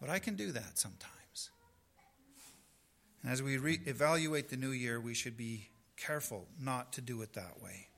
But 0.00 0.10
I 0.10 0.18
can 0.18 0.36
do 0.36 0.52
that 0.52 0.78
sometimes. 0.78 1.50
And 3.22 3.32
as 3.32 3.42
we 3.42 3.56
re- 3.56 3.80
evaluate 3.86 4.48
the 4.48 4.56
new 4.56 4.70
year, 4.70 5.00
we 5.00 5.14
should 5.14 5.36
be 5.36 5.68
careful 5.96 6.46
not 6.60 6.92
to 6.94 7.00
do 7.00 7.20
it 7.22 7.32
that 7.32 7.60
way. 7.62 7.88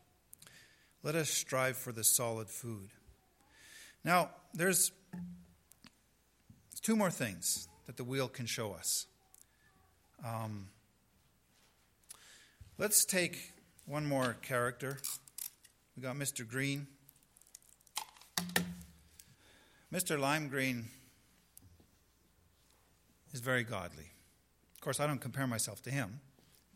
Let 1.02 1.14
us 1.14 1.30
strive 1.30 1.76
for 1.76 1.92
the 1.92 2.04
solid 2.04 2.48
food. 2.48 2.90
Now, 4.04 4.30
there's 4.54 4.92
two 6.82 6.96
more 6.96 7.10
things 7.10 7.68
that 7.90 7.96
the 7.96 8.04
wheel 8.04 8.28
can 8.28 8.46
show 8.46 8.72
us. 8.72 9.06
Um, 10.24 10.68
Let's 12.80 13.04
take 13.04 13.50
one 13.84 14.06
more 14.06 14.36
character. 14.42 14.98
We 15.96 16.04
got 16.04 16.14
Mr. 16.14 16.48
Green. 16.48 16.86
Mr. 19.92 20.16
Lime 20.16 20.46
Green 20.46 20.84
is 23.32 23.40
very 23.40 23.64
godly. 23.64 24.12
Of 24.76 24.80
course, 24.80 25.00
I 25.00 25.08
don't 25.08 25.20
compare 25.20 25.48
myself 25.48 25.82
to 25.82 25.90
him, 25.90 26.20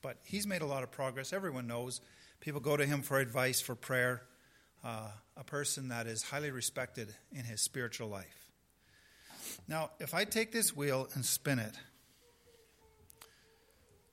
but 0.03 0.18
he's 0.24 0.48
made 0.48 0.62
a 0.62 0.66
lot 0.66 0.83
of 0.83 0.90
progress. 0.90 1.33
Everyone 1.33 1.68
knows. 1.68 2.01
People 2.41 2.61
go 2.61 2.76
to 2.76 2.84
him 2.84 3.03
for 3.03 3.20
advice, 3.20 3.61
for 3.61 3.76
prayer. 3.76 4.24
Uh, 4.84 5.11
a 5.36 5.45
person 5.45 5.88
that 5.88 6.09
is 6.09 6.24
highly 6.24 6.51
respected 6.51 7.14
in 7.32 7.45
his 7.45 7.62
spiritual 7.62 8.09
life. 8.09 8.43
Now, 9.68 9.90
if 9.98 10.14
I 10.14 10.24
take 10.24 10.52
this 10.52 10.76
wheel 10.76 11.09
and 11.14 11.24
spin 11.24 11.59
it, 11.59 11.74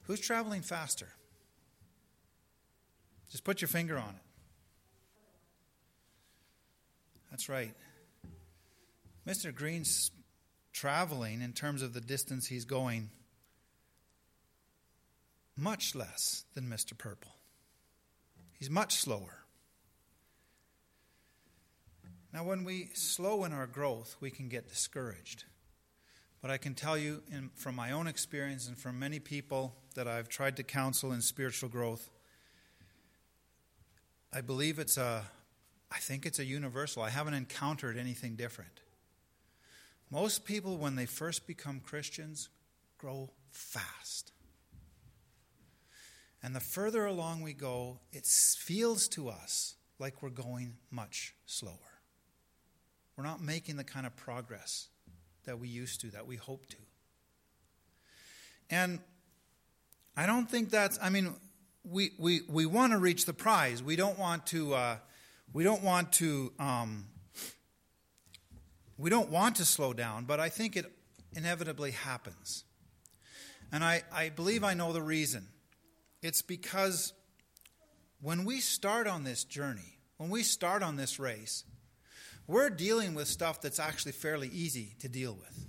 who's 0.03 0.19
traveling 0.19 0.61
faster? 0.61 1.07
Just 3.29 3.43
put 3.43 3.61
your 3.61 3.69
finger 3.69 3.97
on 3.97 4.09
it. 4.09 4.25
That's 7.29 7.47
right. 7.47 7.73
Mr. 9.27 9.53
Green's 9.53 10.11
traveling 10.73 11.41
in 11.41 11.53
terms 11.53 11.81
of 11.81 11.93
the 11.93 12.01
distance 12.01 12.47
he's 12.47 12.65
going 12.65 13.09
much 15.55 15.95
less 15.95 16.43
than 16.53 16.65
Mr. 16.65 16.97
Purple. 16.97 17.31
He's 18.57 18.69
much 18.69 18.95
slower. 18.95 19.40
Now, 22.33 22.45
when 22.45 22.63
we 22.63 22.89
slow 22.93 23.43
in 23.43 23.51
our 23.51 23.67
growth, 23.67 24.15
we 24.21 24.31
can 24.31 24.47
get 24.47 24.69
discouraged. 24.69 25.43
But 26.41 26.49
I 26.49 26.57
can 26.57 26.73
tell 26.73 26.97
you 26.97 27.21
in, 27.31 27.49
from 27.55 27.75
my 27.75 27.91
own 27.91 28.07
experience 28.07 28.67
and 28.67 28.77
from 28.77 28.97
many 28.97 29.19
people 29.19 29.75
that 29.95 30.07
I've 30.07 30.29
tried 30.29 30.57
to 30.57 30.63
counsel 30.63 31.11
in 31.11 31.21
spiritual 31.21 31.69
growth, 31.69 32.09
I 34.33 34.41
believe 34.41 34.79
it's 34.79 34.97
a, 34.97 35.23
I 35.91 35.97
think 35.97 36.25
it's 36.25 36.39
a 36.39 36.45
universal. 36.45 37.03
I 37.03 37.09
haven't 37.09 37.33
encountered 37.33 37.97
anything 37.97 38.35
different. 38.35 38.79
Most 40.09 40.45
people, 40.45 40.77
when 40.77 40.95
they 40.95 41.05
first 41.05 41.45
become 41.47 41.81
Christians, 41.81 42.49
grow 42.97 43.29
fast. 43.51 44.31
And 46.41 46.55
the 46.55 46.59
further 46.59 47.05
along 47.05 47.41
we 47.41 47.53
go, 47.53 47.99
it 48.11 48.25
feels 48.25 49.07
to 49.09 49.29
us 49.29 49.75
like 49.99 50.23
we're 50.23 50.29
going 50.29 50.77
much 50.89 51.35
slower. 51.45 51.90
We're 53.21 53.27
not 53.27 53.43
making 53.43 53.75
the 53.75 53.83
kind 53.83 54.07
of 54.07 54.15
progress 54.15 54.87
that 55.45 55.59
we 55.59 55.67
used 55.67 56.01
to, 56.01 56.07
that 56.07 56.25
we 56.25 56.37
hope 56.37 56.65
to. 56.69 56.77
And 58.71 58.97
I 60.17 60.25
don't 60.25 60.49
think 60.49 60.71
that's, 60.71 60.97
I 60.99 61.11
mean, 61.11 61.35
we, 61.83 62.13
we, 62.17 62.41
we 62.49 62.65
want 62.65 62.93
to 62.93 62.97
reach 62.97 63.25
the 63.25 63.33
prize. 63.33 63.83
We 63.83 63.95
don't 63.95 64.17
want 64.17 64.47
to, 64.47 64.73
uh, 64.73 64.97
we 65.53 65.63
don't 65.63 65.83
want 65.83 66.13
to, 66.13 66.51
um, 66.57 67.05
we 68.97 69.11
don't 69.11 69.29
want 69.29 69.57
to 69.57 69.65
slow 69.65 69.93
down, 69.93 70.25
but 70.25 70.39
I 70.39 70.49
think 70.49 70.75
it 70.75 70.91
inevitably 71.35 71.91
happens. 71.91 72.63
And 73.71 73.83
I, 73.83 74.01
I 74.11 74.29
believe 74.29 74.63
I 74.63 74.73
know 74.73 74.93
the 74.93 75.03
reason. 75.03 75.45
It's 76.23 76.41
because 76.41 77.13
when 78.19 78.45
we 78.45 78.61
start 78.61 79.05
on 79.05 79.25
this 79.25 79.43
journey, 79.43 79.99
when 80.17 80.31
we 80.31 80.41
start 80.41 80.81
on 80.81 80.95
this 80.95 81.19
race, 81.19 81.65
we're 82.47 82.69
dealing 82.69 83.13
with 83.13 83.27
stuff 83.27 83.61
that's 83.61 83.79
actually 83.79 84.11
fairly 84.13 84.49
easy 84.49 84.95
to 84.99 85.09
deal 85.09 85.33
with. 85.33 85.65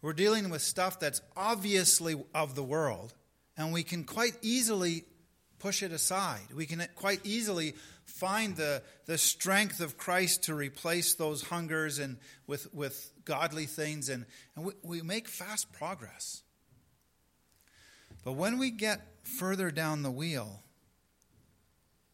We're 0.00 0.12
dealing 0.12 0.50
with 0.50 0.62
stuff 0.62 1.00
that's 1.00 1.22
obviously 1.36 2.14
of 2.34 2.54
the 2.54 2.62
world, 2.62 3.14
and 3.56 3.72
we 3.72 3.82
can 3.82 4.04
quite 4.04 4.36
easily 4.42 5.04
push 5.58 5.82
it 5.82 5.92
aside. 5.92 6.52
We 6.54 6.66
can 6.66 6.86
quite 6.94 7.20
easily 7.24 7.74
find 8.04 8.54
the, 8.54 8.82
the 9.06 9.16
strength 9.16 9.80
of 9.80 9.96
Christ 9.96 10.44
to 10.44 10.54
replace 10.54 11.14
those 11.14 11.42
hungers 11.42 11.98
and 11.98 12.18
with, 12.46 12.72
with 12.74 13.10
godly 13.24 13.64
things, 13.64 14.10
and, 14.10 14.26
and 14.56 14.66
we, 14.66 14.72
we 14.82 15.02
make 15.02 15.26
fast 15.26 15.72
progress. 15.72 16.42
But 18.24 18.32
when 18.32 18.58
we 18.58 18.70
get 18.70 19.00
further 19.22 19.70
down 19.70 20.02
the 20.02 20.10
wheel, 20.10 20.62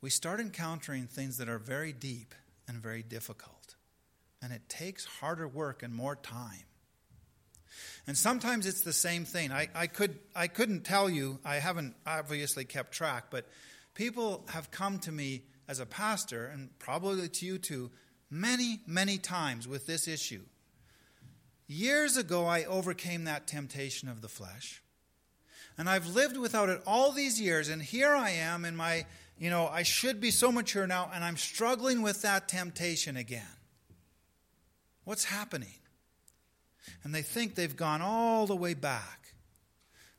we 0.00 0.10
start 0.10 0.40
encountering 0.40 1.06
things 1.06 1.38
that 1.38 1.48
are 1.48 1.58
very 1.58 1.92
deep 1.92 2.34
and 2.70 2.80
very 2.80 3.02
difficult. 3.02 3.74
And 4.40 4.52
it 4.52 4.68
takes 4.68 5.04
harder 5.04 5.48
work 5.48 5.82
and 5.82 5.92
more 5.92 6.14
time. 6.14 6.64
And 8.06 8.16
sometimes 8.16 8.64
it's 8.64 8.82
the 8.82 8.92
same 8.92 9.24
thing. 9.24 9.50
I, 9.52 9.68
I, 9.74 9.86
could, 9.88 10.18
I 10.34 10.46
couldn't 10.46 10.84
tell 10.84 11.10
you, 11.10 11.40
I 11.44 11.56
haven't 11.56 11.96
obviously 12.06 12.64
kept 12.64 12.92
track, 12.92 13.24
but 13.30 13.48
people 13.94 14.46
have 14.50 14.70
come 14.70 15.00
to 15.00 15.12
me 15.12 15.42
as 15.68 15.80
a 15.80 15.86
pastor, 15.86 16.46
and 16.46 16.70
probably 16.78 17.28
to 17.28 17.46
you 17.46 17.58
too, 17.58 17.90
many, 18.30 18.80
many 18.86 19.18
times 19.18 19.66
with 19.66 19.86
this 19.86 20.06
issue. 20.08 20.42
Years 21.66 22.16
ago, 22.16 22.46
I 22.46 22.64
overcame 22.64 23.24
that 23.24 23.46
temptation 23.46 24.08
of 24.08 24.22
the 24.22 24.28
flesh. 24.28 24.82
And 25.76 25.88
I've 25.88 26.06
lived 26.06 26.36
without 26.36 26.68
it 26.68 26.82
all 26.86 27.10
these 27.12 27.40
years, 27.40 27.68
and 27.68 27.82
here 27.82 28.14
I 28.14 28.30
am 28.30 28.64
in 28.64 28.76
my, 28.76 29.06
you 29.40 29.48
know, 29.48 29.68
I 29.68 29.84
should 29.84 30.20
be 30.20 30.30
so 30.30 30.52
mature 30.52 30.86
now, 30.86 31.10
and 31.14 31.24
I'm 31.24 31.38
struggling 31.38 32.02
with 32.02 32.20
that 32.20 32.46
temptation 32.46 33.16
again. 33.16 33.56
What's 35.04 35.24
happening? 35.24 35.80
And 37.02 37.14
they 37.14 37.22
think 37.22 37.54
they've 37.54 37.74
gone 37.74 38.02
all 38.02 38.46
the 38.46 38.54
way 38.54 38.74
back. 38.74 39.32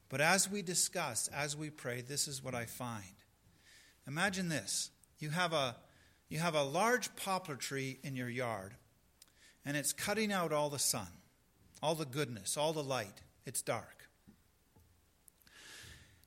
But 0.10 0.22
as 0.22 0.50
we 0.50 0.64
discuss, 0.64 1.28
as 1.28 1.56
we 1.56 1.70
pray, 1.70 2.02
this 2.02 2.28
is 2.28 2.44
what 2.44 2.56
I 2.56 2.66
find. 2.66 3.04
Imagine 4.08 4.50
this 4.50 4.90
you 5.20 5.30
have 5.30 5.54
a, 5.54 5.76
you 6.28 6.40
have 6.40 6.56
a 6.56 6.64
large 6.64 7.16
poplar 7.16 7.56
tree 7.56 8.00
in 8.04 8.16
your 8.16 8.28
yard, 8.28 8.74
and 9.64 9.78
it's 9.78 9.94
cutting 9.94 10.34
out 10.34 10.52
all 10.52 10.72
the 10.72 10.80
sun, 10.80 11.08
all 11.84 11.94
the 11.94 12.06
goodness, 12.06 12.58
all 12.58 12.74
the 12.74 12.84
light. 12.84 13.22
It's 13.46 13.62
dark. 13.62 14.10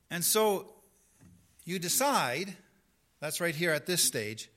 And 0.09 0.23
so 0.23 0.75
you 1.65 1.77
decide, 1.77 2.55
that's 3.19 3.41
right 3.41 3.55
here 3.55 3.71
at 3.71 3.85
this 3.85 4.01
stage, 4.01 4.49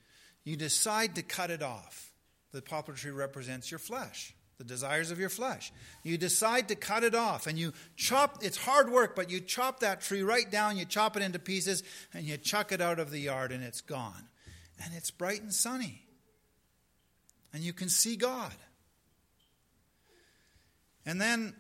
you 0.44 0.56
decide 0.56 1.14
to 1.16 1.22
cut 1.22 1.50
it 1.50 1.62
off. 1.62 2.12
The 2.52 2.62
poplar 2.62 2.94
tree 2.94 3.11
represents 3.11 3.70
your 3.70 3.78
flesh, 3.78 4.34
the 4.56 4.64
desires 4.64 5.11
of 5.11 5.20
your 5.20 5.28
flesh. 5.28 5.72
You 6.02 6.16
decide 6.16 6.68
to 6.68 6.74
cut 6.74 7.04
it 7.04 7.14
off 7.14 7.46
and 7.46 7.59
you 7.59 7.72
chop, 7.96 8.38
it's 8.42 8.56
hard 8.56 8.90
work, 8.90 9.14
but 9.14 9.30
you 9.30 9.40
chop 9.40 9.80
that 9.80 10.00
tree 10.00 10.22
right 10.22 10.50
down, 10.50 10.76
you 10.76 10.84
chop 10.84 11.16
it 11.16 11.22
into 11.22 11.38
pieces, 11.38 11.82
and 12.14 12.24
you 12.24 12.36
chuck 12.38 12.72
it 12.72 12.80
out 12.80 12.98
of 12.98 13.11
the 13.11 13.20
yard 13.20 13.52
and 13.52 13.62
it's 13.62 13.82
gone. 13.82 14.28
And 14.82 14.94
it's 14.94 15.11
bright 15.11 15.42
and 15.42 15.52
sunny. 15.52 16.02
And 17.52 17.62
you 17.62 17.72
can 17.72 17.88
see 17.88 18.16
God. 18.16 18.54
And 21.04 21.20
then 21.20 21.54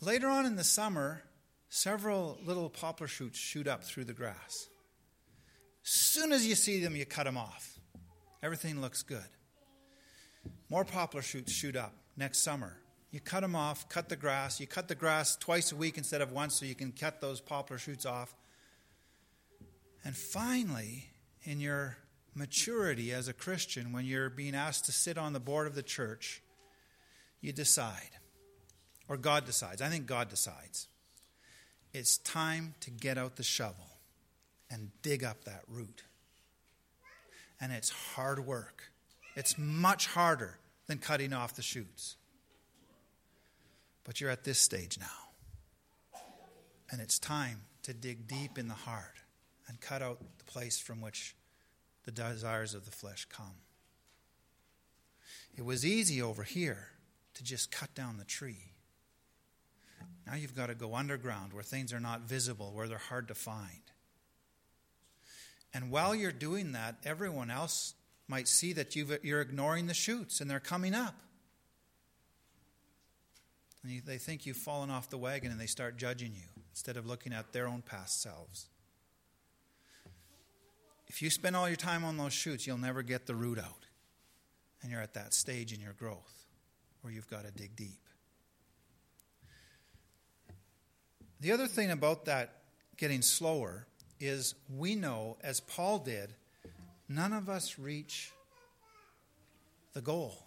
later 0.00 0.28
on 0.28 0.46
in 0.46 0.56
the 0.56 0.64
summer, 0.64 1.22
several 1.68 2.38
little 2.44 2.68
poplar 2.68 3.06
shoots 3.06 3.38
shoot 3.38 3.66
up 3.66 3.84
through 3.84 4.04
the 4.04 4.12
grass. 4.12 4.69
Soon 5.92 6.30
as 6.30 6.46
you 6.46 6.54
see 6.54 6.78
them, 6.78 6.94
you 6.94 7.04
cut 7.04 7.24
them 7.24 7.36
off. 7.36 7.76
Everything 8.44 8.80
looks 8.80 9.02
good. 9.02 9.26
More 10.68 10.84
poplar 10.84 11.20
shoots 11.20 11.52
shoot 11.52 11.74
up 11.74 11.92
next 12.16 12.44
summer. 12.44 12.76
You 13.10 13.18
cut 13.18 13.40
them 13.40 13.56
off, 13.56 13.88
cut 13.88 14.08
the 14.08 14.14
grass. 14.14 14.60
You 14.60 14.68
cut 14.68 14.86
the 14.86 14.94
grass 14.94 15.34
twice 15.34 15.72
a 15.72 15.76
week 15.76 15.98
instead 15.98 16.20
of 16.20 16.30
once 16.30 16.54
so 16.54 16.64
you 16.64 16.76
can 16.76 16.92
cut 16.92 17.20
those 17.20 17.40
poplar 17.40 17.76
shoots 17.76 18.06
off. 18.06 18.32
And 20.04 20.16
finally, 20.16 21.06
in 21.42 21.58
your 21.58 21.96
maturity 22.36 23.12
as 23.12 23.26
a 23.26 23.32
Christian, 23.32 23.90
when 23.92 24.04
you're 24.04 24.30
being 24.30 24.54
asked 24.54 24.84
to 24.84 24.92
sit 24.92 25.18
on 25.18 25.32
the 25.32 25.40
board 25.40 25.66
of 25.66 25.74
the 25.74 25.82
church, 25.82 26.40
you 27.40 27.52
decide. 27.52 28.10
Or 29.08 29.16
God 29.16 29.44
decides. 29.44 29.82
I 29.82 29.88
think 29.88 30.06
God 30.06 30.28
decides. 30.28 30.86
It's 31.92 32.18
time 32.18 32.74
to 32.78 32.92
get 32.92 33.18
out 33.18 33.34
the 33.34 33.42
shovel 33.42 33.89
and 34.70 34.90
dig 35.02 35.24
up 35.24 35.44
that 35.44 35.62
root. 35.68 36.04
And 37.60 37.72
it's 37.72 37.90
hard 37.90 38.46
work. 38.46 38.92
It's 39.36 39.58
much 39.58 40.06
harder 40.06 40.58
than 40.86 40.98
cutting 40.98 41.32
off 41.32 41.54
the 41.54 41.62
shoots. 41.62 42.16
But 44.04 44.20
you're 44.20 44.30
at 44.30 44.44
this 44.44 44.58
stage 44.58 44.98
now. 44.98 46.20
And 46.90 47.00
it's 47.00 47.18
time 47.18 47.62
to 47.82 47.94
dig 47.94 48.26
deep 48.26 48.58
in 48.58 48.68
the 48.68 48.74
heart 48.74 49.20
and 49.68 49.80
cut 49.80 50.02
out 50.02 50.18
the 50.38 50.44
place 50.44 50.78
from 50.78 51.00
which 51.00 51.36
the 52.04 52.10
desires 52.10 52.74
of 52.74 52.84
the 52.84 52.90
flesh 52.90 53.26
come. 53.26 53.54
It 55.56 55.64
was 55.64 55.84
easy 55.84 56.22
over 56.22 56.42
here 56.42 56.88
to 57.34 57.44
just 57.44 57.70
cut 57.70 57.94
down 57.94 58.16
the 58.16 58.24
tree. 58.24 58.72
Now 60.26 60.34
you've 60.34 60.56
got 60.56 60.66
to 60.66 60.74
go 60.74 60.94
underground 60.94 61.52
where 61.52 61.62
things 61.62 61.92
are 61.92 62.00
not 62.00 62.22
visible, 62.22 62.72
where 62.72 62.88
they're 62.88 62.98
hard 62.98 63.28
to 63.28 63.34
find. 63.34 63.89
And 65.72 65.90
while 65.90 66.14
you're 66.14 66.32
doing 66.32 66.72
that, 66.72 66.96
everyone 67.04 67.50
else 67.50 67.94
might 68.26 68.48
see 68.48 68.72
that 68.74 68.94
you 68.96 69.06
are 69.34 69.40
ignoring 69.40 69.86
the 69.86 69.94
shoots 69.94 70.40
and 70.40 70.50
they're 70.50 70.60
coming 70.60 70.94
up. 70.94 71.14
And 73.82 73.92
you, 73.92 74.00
they 74.04 74.18
think 74.18 74.46
you've 74.46 74.56
fallen 74.56 74.90
off 74.90 75.10
the 75.10 75.18
wagon 75.18 75.50
and 75.50 75.60
they 75.60 75.66
start 75.66 75.96
judging 75.96 76.32
you 76.34 76.48
instead 76.70 76.96
of 76.96 77.06
looking 77.06 77.32
at 77.32 77.52
their 77.52 77.66
own 77.66 77.82
past 77.82 78.22
selves. 78.22 78.68
If 81.06 81.22
you 81.22 81.30
spend 81.30 81.56
all 81.56 81.66
your 81.66 81.76
time 81.76 82.04
on 82.04 82.16
those 82.16 82.32
shoots, 82.32 82.66
you'll 82.66 82.78
never 82.78 83.02
get 83.02 83.26
the 83.26 83.34
root 83.34 83.58
out. 83.58 83.86
And 84.82 84.92
you're 84.92 85.00
at 85.00 85.14
that 85.14 85.34
stage 85.34 85.72
in 85.72 85.80
your 85.80 85.92
growth 85.92 86.46
where 87.02 87.12
you've 87.12 87.28
got 87.28 87.44
to 87.44 87.50
dig 87.50 87.74
deep. 87.74 88.00
The 91.40 91.52
other 91.52 91.66
thing 91.66 91.90
about 91.90 92.26
that 92.26 92.62
getting 92.96 93.22
slower 93.22 93.86
is 94.20 94.54
we 94.68 94.94
know, 94.94 95.36
as 95.42 95.60
Paul 95.60 95.98
did, 95.98 96.34
none 97.08 97.32
of 97.32 97.48
us 97.48 97.78
reach 97.78 98.30
the 99.94 100.00
goal 100.00 100.44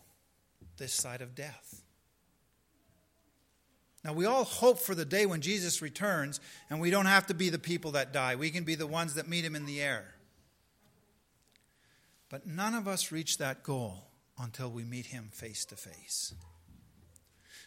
this 0.78 0.94
side 0.94 1.22
of 1.22 1.36
death. 1.36 1.82
Now, 4.04 4.14
we 4.14 4.26
all 4.26 4.44
hope 4.44 4.80
for 4.80 4.96
the 4.96 5.06
day 5.06 5.26
when 5.26 5.42
Jesus 5.42 5.82
returns 5.82 6.42
and 6.70 6.82
we 6.82 6.90
don't 6.90 7.06
have 7.06 7.28
to 7.28 7.34
be 7.34 7.50
the 7.50 7.60
people 7.60 7.92
that 7.92 8.12
die. 8.12 8.36
We 8.36 8.50
can 8.50 8.66
be 8.66 8.76
the 8.76 8.88
ones 8.88 9.16
that 9.16 9.30
meet 9.30 9.46
him 9.46 9.56
in 9.56 9.66
the 9.66 9.82
air. 9.82 10.16
But 12.30 12.46
none 12.46 12.74
of 12.74 12.88
us 12.88 13.12
reach 13.12 13.38
that 13.38 13.64
goal 13.64 14.08
until 14.38 14.70
we 14.70 14.84
meet 14.84 15.06
him 15.06 15.30
face 15.32 15.64
to 15.66 15.76
face. 15.76 16.34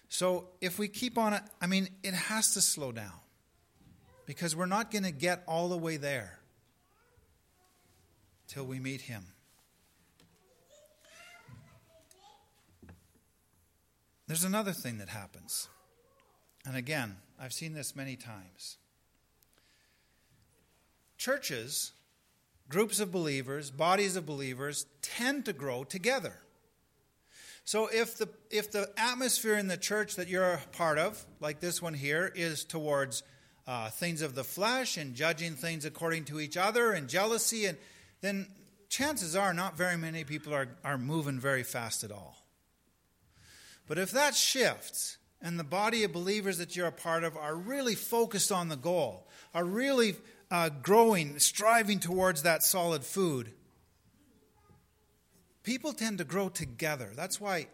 So 0.08 0.48
if 0.60 0.78
we 0.78 0.88
keep 0.88 1.16
on 1.16 1.32
it, 1.32 1.42
I 1.60 1.66
mean, 1.66 1.88
it 2.02 2.14
has 2.14 2.52
to 2.54 2.60
slow 2.60 2.92
down 2.92 3.20
because 4.26 4.54
we're 4.54 4.66
not 4.66 4.90
going 4.90 5.04
to 5.04 5.12
get 5.12 5.42
all 5.46 5.68
the 5.68 5.78
way 5.78 5.96
there 5.96 6.38
till 8.48 8.64
we 8.64 8.78
meet 8.78 9.02
him. 9.02 9.24
There's 14.26 14.44
another 14.44 14.72
thing 14.72 14.98
that 14.98 15.08
happens. 15.08 15.68
And 16.66 16.76
again, 16.76 17.16
I've 17.40 17.52
seen 17.52 17.74
this 17.74 17.94
many 17.94 18.16
times. 18.16 18.76
Churches 21.16 21.92
groups 22.68 23.00
of 23.00 23.12
believers, 23.12 23.70
bodies 23.70 24.16
of 24.16 24.26
believers, 24.26 24.86
tend 25.02 25.44
to 25.44 25.52
grow 25.52 25.84
together. 25.84 26.34
So 27.64 27.88
if 27.92 28.16
the 28.16 28.28
if 28.50 28.70
the 28.70 28.90
atmosphere 28.96 29.56
in 29.56 29.66
the 29.66 29.76
church 29.76 30.16
that 30.16 30.28
you're 30.28 30.52
a 30.52 30.60
part 30.72 30.98
of, 30.98 31.24
like 31.40 31.60
this 31.60 31.82
one 31.82 31.94
here, 31.94 32.30
is 32.34 32.64
towards 32.64 33.22
uh, 33.66 33.90
things 33.90 34.22
of 34.22 34.34
the 34.34 34.44
flesh 34.44 34.96
and 34.96 35.14
judging 35.14 35.54
things 35.54 35.84
according 35.84 36.24
to 36.24 36.40
each 36.40 36.56
other 36.56 36.92
and 36.92 37.08
jealousy, 37.08 37.66
and 37.66 37.76
then 38.20 38.46
chances 38.88 39.34
are 39.34 39.52
not 39.52 39.76
very 39.76 39.96
many 39.96 40.24
people 40.24 40.54
are, 40.54 40.68
are 40.84 40.98
moving 40.98 41.40
very 41.40 41.62
fast 41.62 42.04
at 42.04 42.12
all. 42.12 42.36
But 43.88 43.98
if 43.98 44.10
that 44.12 44.34
shifts 44.34 45.18
and 45.40 45.58
the 45.58 45.64
body 45.64 46.04
of 46.04 46.12
believers 46.12 46.58
that 46.58 46.76
you're 46.76 46.86
a 46.86 46.92
part 46.92 47.24
of 47.24 47.36
are 47.36 47.54
really 47.54 47.94
focused 47.94 48.50
on 48.50 48.68
the 48.68 48.76
goal, 48.76 49.28
are 49.54 49.64
really 49.64 50.16
uh, 50.50 50.70
growing, 50.82 51.38
striving 51.38 51.98
towards 51.98 52.42
that 52.42 52.62
solid 52.62 53.04
food, 53.04 53.52
people 55.62 55.92
tend 55.92 56.18
to 56.18 56.24
grow 56.24 56.48
together. 56.48 57.10
That's 57.14 57.40
why 57.40 57.66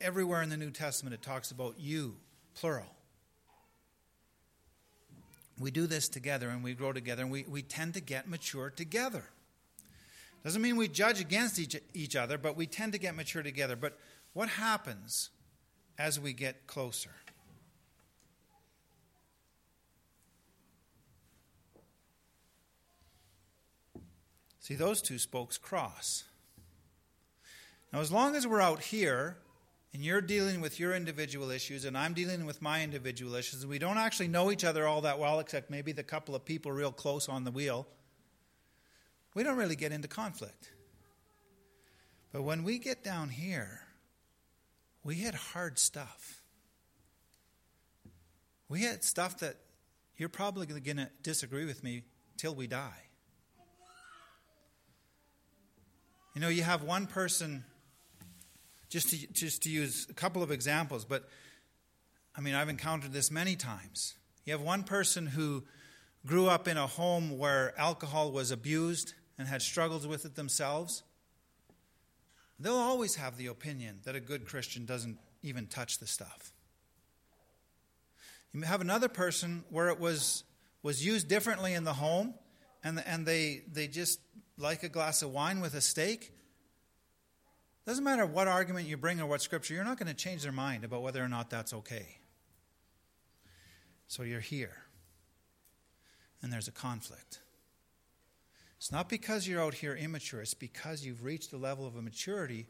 everywhere 0.00 0.42
in 0.42 0.48
the 0.48 0.56
New 0.56 0.70
Testament 0.70 1.14
it 1.14 1.22
talks 1.22 1.50
about 1.50 1.76
you, 1.78 2.16
plural. 2.54 2.86
We 5.58 5.70
do 5.70 5.86
this 5.86 6.08
together 6.08 6.48
and 6.48 6.64
we 6.64 6.74
grow 6.74 6.92
together 6.92 7.22
and 7.22 7.30
we, 7.30 7.44
we 7.48 7.62
tend 7.62 7.94
to 7.94 8.00
get 8.00 8.28
mature 8.28 8.70
together. 8.70 9.24
Doesn't 10.42 10.60
mean 10.60 10.76
we 10.76 10.88
judge 10.88 11.20
against 11.20 11.58
each, 11.58 11.76
each 11.94 12.16
other, 12.16 12.36
but 12.36 12.56
we 12.56 12.66
tend 12.66 12.92
to 12.92 12.98
get 12.98 13.14
mature 13.14 13.42
together. 13.42 13.76
But 13.76 13.98
what 14.32 14.48
happens 14.48 15.30
as 15.98 16.18
we 16.20 16.32
get 16.32 16.66
closer? 16.66 17.10
See, 24.58 24.74
those 24.74 25.02
two 25.02 25.18
spokes 25.18 25.56
cross. 25.56 26.24
Now, 27.92 28.00
as 28.00 28.10
long 28.10 28.34
as 28.34 28.46
we're 28.46 28.62
out 28.62 28.82
here 28.82 29.36
and 29.94 30.04
you're 30.04 30.20
dealing 30.20 30.60
with 30.60 30.80
your 30.80 30.92
individual 30.92 31.52
issues 31.52 31.84
and 31.84 31.96
I'm 31.96 32.14
dealing 32.14 32.44
with 32.44 32.60
my 32.60 32.82
individual 32.82 33.36
issues, 33.36 33.62
and 33.62 33.70
we 33.70 33.78
don't 33.78 33.96
actually 33.96 34.26
know 34.26 34.50
each 34.50 34.64
other 34.64 34.88
all 34.88 35.02
that 35.02 35.20
well, 35.20 35.38
except 35.38 35.70
maybe 35.70 35.92
the 35.92 36.02
couple 36.02 36.34
of 36.34 36.44
people 36.44 36.72
real 36.72 36.90
close 36.90 37.28
on 37.28 37.44
the 37.44 37.52
wheel, 37.52 37.86
we 39.34 39.44
don't 39.44 39.56
really 39.56 39.76
get 39.76 39.92
into 39.92 40.08
conflict. 40.08 40.72
But 42.32 42.42
when 42.42 42.64
we 42.64 42.78
get 42.78 43.04
down 43.04 43.28
here, 43.28 43.82
we 45.04 45.14
hit 45.14 45.34
hard 45.34 45.78
stuff. 45.78 46.42
We 48.68 48.80
hit 48.80 49.04
stuff 49.04 49.38
that 49.38 49.54
you're 50.16 50.28
probably 50.28 50.66
going 50.66 50.96
to 50.96 51.10
disagree 51.22 51.66
with 51.66 51.84
me 51.84 52.02
till 52.36 52.54
we 52.54 52.66
die. 52.66 53.02
You 56.34 56.40
know, 56.40 56.48
you 56.48 56.64
have 56.64 56.82
one 56.82 57.06
person 57.06 57.64
just 58.94 59.08
to, 59.08 59.26
just 59.32 59.64
to 59.64 59.70
use 59.70 60.06
a 60.08 60.14
couple 60.14 60.40
of 60.40 60.52
examples, 60.52 61.04
but 61.04 61.28
I 62.36 62.40
mean, 62.40 62.54
I've 62.54 62.68
encountered 62.68 63.12
this 63.12 63.28
many 63.28 63.56
times. 63.56 64.14
You 64.44 64.52
have 64.52 64.62
one 64.62 64.84
person 64.84 65.26
who 65.26 65.64
grew 66.24 66.46
up 66.46 66.68
in 66.68 66.76
a 66.76 66.86
home 66.86 67.36
where 67.36 67.74
alcohol 67.76 68.30
was 68.30 68.52
abused 68.52 69.14
and 69.36 69.48
had 69.48 69.62
struggles 69.62 70.06
with 70.06 70.24
it 70.24 70.36
themselves. 70.36 71.02
They'll 72.60 72.74
always 72.74 73.16
have 73.16 73.36
the 73.36 73.48
opinion 73.48 73.98
that 74.04 74.14
a 74.14 74.20
good 74.20 74.46
Christian 74.46 74.86
doesn't 74.86 75.18
even 75.42 75.66
touch 75.66 75.98
the 75.98 76.06
stuff. 76.06 76.52
You 78.52 78.60
have 78.60 78.80
another 78.80 79.08
person 79.08 79.64
where 79.70 79.88
it 79.88 79.98
was, 79.98 80.44
was 80.84 81.04
used 81.04 81.26
differently 81.26 81.74
in 81.74 81.82
the 81.82 81.94
home, 81.94 82.34
and, 82.84 83.02
and 83.04 83.26
they, 83.26 83.62
they 83.72 83.88
just 83.88 84.20
like 84.56 84.84
a 84.84 84.88
glass 84.88 85.20
of 85.22 85.32
wine 85.32 85.60
with 85.60 85.74
a 85.74 85.80
steak, 85.80 86.30
doesn't 87.86 88.04
matter 88.04 88.24
what 88.24 88.48
argument 88.48 88.88
you 88.88 88.96
bring 88.96 89.20
or 89.20 89.26
what 89.26 89.42
scripture, 89.42 89.74
you're 89.74 89.84
not 89.84 89.98
going 89.98 90.08
to 90.08 90.14
change 90.14 90.42
their 90.42 90.52
mind 90.52 90.84
about 90.84 91.02
whether 91.02 91.22
or 91.22 91.28
not 91.28 91.50
that's 91.50 91.74
okay. 91.74 92.18
So 94.06 94.22
you're 94.22 94.40
here, 94.40 94.76
and 96.42 96.52
there's 96.52 96.68
a 96.68 96.72
conflict. 96.72 97.40
It's 98.78 98.92
not 98.92 99.08
because 99.08 99.48
you're 99.48 99.62
out 99.62 99.74
here 99.74 99.94
immature, 99.94 100.40
it's 100.40 100.54
because 100.54 101.04
you've 101.04 101.24
reached 101.24 101.52
a 101.52 101.56
level 101.56 101.86
of 101.86 101.96
a 101.96 102.02
maturity 102.02 102.66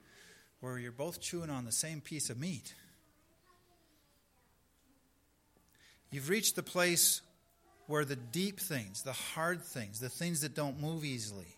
where 0.61 0.79
you're 0.79 0.93
both 0.93 1.21
chewing 1.21 1.51
on 1.51 1.65
the 1.65 1.73
same 1.73 2.01
piece 2.01 2.31
of 2.31 2.39
meat. 2.39 2.75
You've 6.11 6.29
reached 6.29 6.57
the 6.57 6.63
place 6.63 7.21
where 7.87 8.05
the 8.05 8.17
deep 8.17 8.61
things, 8.61 9.03
the 9.03 9.13
hard 9.13 9.63
things, 9.63 10.01
the 10.01 10.09
things 10.09 10.41
that 10.43 10.55
don't 10.55 10.81
move 10.81 11.05
easily, 11.05 11.57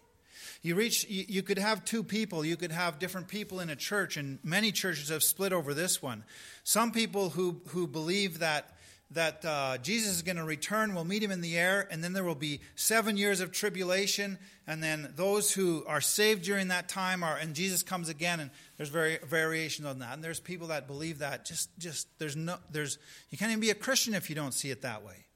you 0.62 0.74
reach 0.74 1.09
you, 1.09 1.24
you 1.28 1.42
could 1.42 1.59
have 1.59 1.84
two 1.84 2.02
people, 2.02 2.44
you 2.44 2.57
could 2.57 2.72
have 2.72 2.98
different 2.98 3.28
people 3.28 3.61
in 3.61 3.70
a 3.70 3.76
church, 3.76 4.16
and 4.16 4.38
many 4.42 4.72
churches 4.72 5.09
have 5.09 5.22
split 5.22 5.52
over 5.52 5.74
this 5.74 6.02
one. 6.02 6.24
Some 6.64 6.92
people 6.92 7.30
who, 7.30 7.61
who 7.68 7.86
believe 7.86 8.40
that 8.40 8.76
that 9.12 9.44
uh, 9.44 9.78
Jesus 9.78 10.16
is 10.16 10.22
going 10.22 10.36
to 10.36 10.44
return. 10.44 10.94
We'll 10.94 11.04
meet 11.04 11.22
him 11.22 11.30
in 11.30 11.40
the 11.40 11.57
air, 11.57 11.86
and 11.90 12.02
then 12.02 12.12
there 12.12 12.24
will 12.24 12.34
be 12.34 12.61
seven 12.74 13.16
years 13.16 13.40
of 13.40 13.52
tribulation. 13.52 14.38
And 14.66 14.82
then 14.82 15.12
those 15.14 15.52
who 15.52 15.84
are 15.86 16.00
saved 16.00 16.42
during 16.42 16.68
that 16.68 16.88
time 16.88 17.22
are, 17.22 17.36
and 17.36 17.54
Jesus 17.54 17.84
comes 17.84 18.09
again. 18.09 18.40
And 18.40 18.50
there's 18.76 18.88
very 18.88 19.18
variation 19.24 19.86
on 19.86 20.00
that. 20.00 20.14
And 20.14 20.24
there's 20.24 20.40
people 20.40 20.68
that 20.68 20.88
believe 20.88 21.20
that. 21.20 21.44
Just, 21.44 21.70
just 21.78 22.09
there's 22.18 22.34
no, 22.34 22.57
there's 22.72 22.98
you 23.30 23.38
can't 23.38 23.52
even 23.52 23.61
be 23.61 23.70
a 23.70 23.74
Christian 23.74 24.14
if 24.14 24.28
you 24.28 24.34
don't 24.34 24.54
see 24.54 24.70
it 24.70 24.82
that 24.82 25.04
way. 25.04 25.26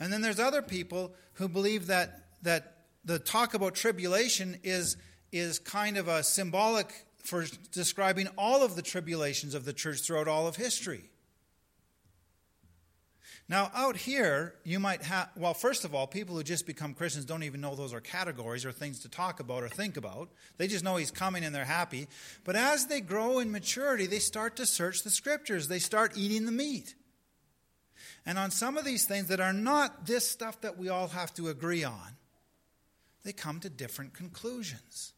And 0.00 0.12
then 0.12 0.20
there's 0.20 0.40
other 0.40 0.60
people 0.60 1.14
who 1.34 1.48
believe 1.48 1.86
that 1.86 2.20
that 2.42 2.73
the 3.04 3.18
talk 3.18 3.54
about 3.54 3.74
tribulation 3.74 4.58
is, 4.62 4.96
is 5.32 5.58
kind 5.58 5.96
of 5.96 6.08
a 6.08 6.22
symbolic 6.22 7.06
for 7.22 7.44
describing 7.72 8.28
all 8.36 8.62
of 8.62 8.76
the 8.76 8.82
tribulations 8.82 9.54
of 9.54 9.64
the 9.64 9.72
church 9.72 10.00
throughout 10.00 10.28
all 10.28 10.46
of 10.46 10.56
history. 10.56 11.10
Now, 13.46 13.70
out 13.74 13.96
here, 13.96 14.54
you 14.64 14.80
might 14.80 15.02
have, 15.02 15.28
well, 15.36 15.52
first 15.52 15.84
of 15.84 15.94
all, 15.94 16.06
people 16.06 16.34
who 16.34 16.42
just 16.42 16.66
become 16.66 16.94
Christians 16.94 17.26
don't 17.26 17.42
even 17.42 17.60
know 17.60 17.74
those 17.74 17.92
are 17.92 18.00
categories 18.00 18.64
or 18.64 18.72
things 18.72 19.00
to 19.00 19.08
talk 19.10 19.38
about 19.38 19.62
or 19.62 19.68
think 19.68 19.98
about. 19.98 20.30
They 20.56 20.66
just 20.66 20.82
know 20.82 20.96
He's 20.96 21.10
coming 21.10 21.44
and 21.44 21.54
they're 21.54 21.66
happy. 21.66 22.08
But 22.44 22.56
as 22.56 22.86
they 22.86 23.02
grow 23.02 23.40
in 23.40 23.52
maturity, 23.52 24.06
they 24.06 24.18
start 24.18 24.56
to 24.56 24.66
search 24.66 25.02
the 25.02 25.10
scriptures, 25.10 25.68
they 25.68 25.78
start 25.78 26.16
eating 26.16 26.46
the 26.46 26.52
meat. 26.52 26.94
And 28.24 28.38
on 28.38 28.50
some 28.50 28.78
of 28.78 28.86
these 28.86 29.04
things 29.04 29.28
that 29.28 29.40
are 29.40 29.52
not 29.52 30.06
this 30.06 30.28
stuff 30.28 30.62
that 30.62 30.78
we 30.78 30.88
all 30.88 31.08
have 31.08 31.34
to 31.34 31.48
agree 31.48 31.84
on, 31.84 32.16
they 33.24 33.32
come 33.32 33.60
to 33.60 33.70
different 33.70 34.14
conclusions. 34.14 35.12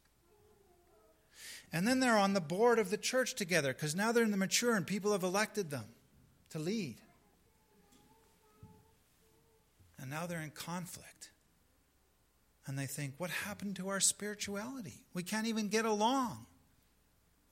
And 1.73 1.87
then 1.87 2.01
they're 2.01 2.17
on 2.17 2.33
the 2.33 2.41
board 2.41 2.79
of 2.79 2.91
the 2.91 2.97
church 2.97 3.35
together 3.35 3.73
because 3.73 3.95
now 3.95 4.13
they're 4.13 4.25
in 4.25 4.31
the 4.31 4.37
mature 4.37 4.77
and 4.77 4.87
people 4.87 5.13
have 5.13 5.25
elected 5.25 5.71
them 5.71 5.85
to 6.51 6.59
lead. 6.59 6.97
And 9.99 10.09
now 10.09 10.27
they're 10.27 10.41
in 10.41 10.51
conflict. 10.51 11.31
And 12.67 12.79
they 12.79 12.87
think, 12.87 13.15
what 13.19 13.31
happened 13.31 13.77
to 13.77 13.89
our 13.89 14.01
spirituality? 14.01 15.05
We 15.15 15.23
can't 15.23 15.47
even 15.47 15.69
get 15.69 15.85
along 15.85 16.47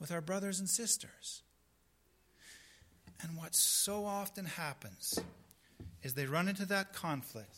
with 0.00 0.10
our 0.10 0.20
brothers 0.20 0.58
and 0.58 0.68
sisters. 0.68 1.42
And 3.22 3.36
what 3.36 3.54
so 3.54 4.04
often 4.04 4.44
happens 4.44 5.20
is 6.02 6.14
they 6.14 6.26
run 6.26 6.48
into 6.48 6.66
that 6.66 6.92
conflict 6.92 7.56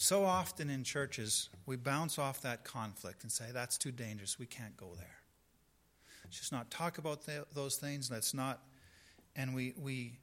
so 0.00 0.24
often 0.24 0.70
in 0.70 0.84
churches, 0.84 1.48
we 1.66 1.74
bounce 1.74 2.20
off 2.20 2.40
that 2.42 2.62
conflict 2.62 3.24
and 3.24 3.32
say, 3.32 3.46
that's 3.52 3.76
too 3.76 3.90
dangerous. 3.90 4.38
We 4.38 4.46
can't 4.46 4.76
go 4.76 4.92
there. 4.96 5.18
Let's 6.24 6.38
just 6.38 6.52
not 6.52 6.70
talk 6.70 6.98
about 6.98 7.22
those 7.52 7.76
things. 7.76 8.08
Let's 8.08 8.32
not. 8.32 8.62
And 9.34 9.56
we, 9.56 9.74
we, 9.76 10.18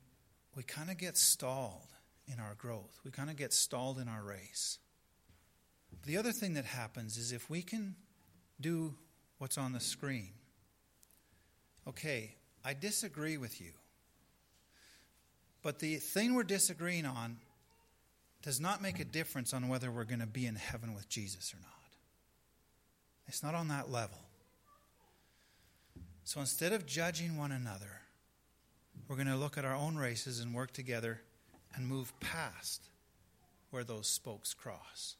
we 0.55 0.63
kind 0.63 0.89
of 0.89 0.97
get 0.97 1.17
stalled 1.17 1.89
in 2.31 2.39
our 2.39 2.55
growth, 2.57 2.99
we 3.03 3.11
kind 3.11 3.29
of 3.29 3.35
get 3.35 3.53
stalled 3.53 3.99
in 3.99 4.07
our 4.07 4.23
race. 4.23 4.79
The 6.05 6.17
other 6.17 6.31
thing 6.31 6.55
that 6.55 6.65
happens 6.65 7.17
is 7.17 7.31
if 7.31 7.49
we 7.49 7.61
can 7.61 7.95
do 8.59 8.95
what's 9.37 9.57
on 9.57 9.73
the 9.73 9.79
screen, 9.79 10.31
okay, 11.87 12.35
I 12.63 12.73
disagree 12.73 13.37
with 13.37 13.61
you. 13.61 13.73
But 15.61 15.79
the 15.79 15.97
thing 15.97 16.33
we're 16.33 16.43
disagreeing 16.43 17.05
on 17.05 17.37
does 18.45 18.61
not 18.61 18.79
make 18.79 18.99
a 18.99 19.05
difference 19.05 19.55
on 19.55 19.67
whether 19.69 19.89
we're 19.89 20.03
going 20.03 20.19
to 20.19 20.27
be 20.27 20.45
in 20.45 20.53
heaven 20.53 20.93
with 20.93 21.09
Jesus 21.09 21.51
or 21.51 21.57
not. 21.57 21.95
It's 23.27 23.41
not 23.41 23.55
on 23.55 23.69
that 23.69 23.89
level. 23.89 24.19
So 26.23 26.39
instead 26.41 26.71
of 26.71 26.85
judging 26.85 27.37
one 27.37 27.51
another, 27.51 28.01
we're 29.07 29.15
going 29.15 29.27
to 29.27 29.35
look 29.35 29.57
at 29.57 29.65
our 29.65 29.75
own 29.75 29.95
races 29.95 30.39
and 30.39 30.53
work 30.53 30.73
together 30.73 31.21
and 31.73 31.87
move 31.87 32.13
past 32.19 32.87
where 33.71 33.83
those 33.83 34.07
spokes 34.07 34.53
cross. 34.53 35.15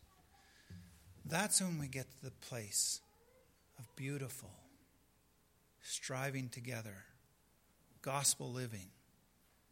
That's 1.25 1.59
when 1.61 1.79
we 1.79 1.87
get 1.87 2.05
to 2.11 2.25
the 2.25 2.31
place 2.47 3.01
of 3.79 3.95
beautiful, 3.95 4.51
striving 5.81 6.49
together, 6.49 7.05
gospel 8.03 8.51
living, 8.51 8.89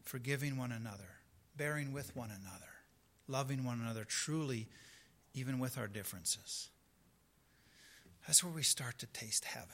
forgiving 0.02 0.56
one 0.56 0.72
another, 0.72 1.20
bearing 1.56 1.92
with 1.92 2.16
one 2.16 2.30
another 2.30 2.73
loving 3.28 3.64
one 3.64 3.80
another 3.80 4.04
truly, 4.04 4.68
even 5.34 5.58
with 5.58 5.78
our 5.78 5.86
differences. 5.86 6.68
That's 8.26 8.42
where 8.42 8.52
we 8.52 8.62
start 8.62 8.98
to 8.98 9.06
taste 9.06 9.44
heaven. 9.44 9.68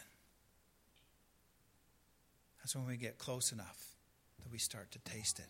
That's 2.59 2.74
when 2.76 2.86
we 2.86 2.96
get 2.96 3.18
close 3.18 3.53
enough 3.53 3.96
that 4.42 4.53
we 4.53 4.59
start 4.59 4.90
to 4.92 4.98
taste 5.01 5.38
it. 5.38 5.46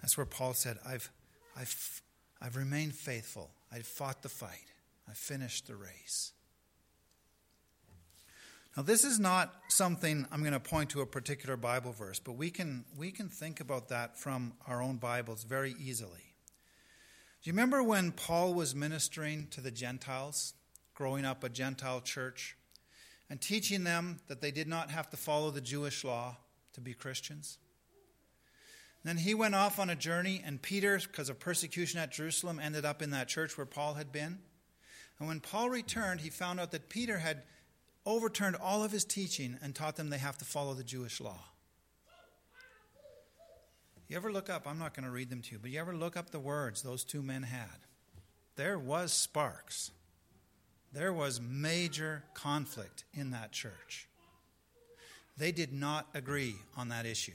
That's 0.00 0.16
where 0.16 0.26
Paul 0.26 0.54
said, 0.54 0.78
I've, 0.86 1.10
I've, 1.56 2.02
I've 2.40 2.56
remained 2.56 2.94
faithful. 2.94 3.50
I've 3.72 3.86
fought 3.86 4.22
the 4.22 4.28
fight. 4.28 4.72
I've 5.08 5.16
finished 5.16 5.66
the 5.66 5.76
race. 5.76 6.32
Now, 8.76 8.82
this 8.82 9.04
is 9.04 9.20
not 9.20 9.54
something 9.68 10.26
I'm 10.32 10.40
going 10.40 10.54
to 10.54 10.60
point 10.60 10.90
to 10.90 11.02
a 11.02 11.06
particular 11.06 11.56
Bible 11.56 11.92
verse, 11.92 12.18
but 12.18 12.32
we 12.32 12.50
can, 12.50 12.84
we 12.96 13.10
can 13.10 13.28
think 13.28 13.60
about 13.60 13.88
that 13.88 14.18
from 14.18 14.54
our 14.66 14.82
own 14.82 14.96
Bibles 14.96 15.44
very 15.44 15.74
easily. 15.78 16.31
Do 17.42 17.50
you 17.50 17.54
remember 17.54 17.82
when 17.82 18.12
Paul 18.12 18.54
was 18.54 18.72
ministering 18.72 19.48
to 19.50 19.60
the 19.60 19.72
Gentiles, 19.72 20.54
growing 20.94 21.24
up 21.24 21.42
a 21.42 21.48
Gentile 21.48 22.00
church, 22.00 22.56
and 23.28 23.40
teaching 23.40 23.82
them 23.82 24.20
that 24.28 24.40
they 24.40 24.52
did 24.52 24.68
not 24.68 24.92
have 24.92 25.10
to 25.10 25.16
follow 25.16 25.50
the 25.50 25.60
Jewish 25.60 26.04
law 26.04 26.36
to 26.74 26.80
be 26.80 26.94
Christians? 26.94 27.58
Then 29.02 29.16
he 29.16 29.34
went 29.34 29.56
off 29.56 29.80
on 29.80 29.90
a 29.90 29.96
journey, 29.96 30.40
and 30.44 30.62
Peter, 30.62 31.00
because 31.00 31.28
of 31.28 31.40
persecution 31.40 31.98
at 31.98 32.12
Jerusalem, 32.12 32.60
ended 32.60 32.84
up 32.84 33.02
in 33.02 33.10
that 33.10 33.26
church 33.26 33.58
where 33.58 33.66
Paul 33.66 33.94
had 33.94 34.12
been. 34.12 34.38
And 35.18 35.26
when 35.26 35.40
Paul 35.40 35.68
returned, 35.68 36.20
he 36.20 36.30
found 36.30 36.60
out 36.60 36.70
that 36.70 36.88
Peter 36.88 37.18
had 37.18 37.42
overturned 38.06 38.54
all 38.54 38.84
of 38.84 38.92
his 38.92 39.04
teaching 39.04 39.58
and 39.60 39.74
taught 39.74 39.96
them 39.96 40.10
they 40.10 40.18
have 40.18 40.38
to 40.38 40.44
follow 40.44 40.74
the 40.74 40.84
Jewish 40.84 41.20
law. 41.20 41.40
You 44.08 44.16
ever 44.16 44.32
look 44.32 44.50
up, 44.50 44.66
I'm 44.66 44.78
not 44.78 44.94
going 44.94 45.04
to 45.04 45.10
read 45.10 45.30
them 45.30 45.42
to 45.42 45.52
you, 45.52 45.58
but 45.60 45.70
you 45.70 45.80
ever 45.80 45.94
look 45.94 46.16
up 46.16 46.30
the 46.30 46.40
words 46.40 46.82
those 46.82 47.04
two 47.04 47.22
men 47.22 47.44
had? 47.44 47.86
There 48.56 48.78
was 48.78 49.12
sparks. 49.12 49.90
There 50.92 51.12
was 51.12 51.40
major 51.40 52.24
conflict 52.34 53.04
in 53.14 53.30
that 53.30 53.52
church. 53.52 54.08
They 55.38 55.52
did 55.52 55.72
not 55.72 56.08
agree 56.12 56.56
on 56.76 56.88
that 56.88 57.06
issue. 57.06 57.32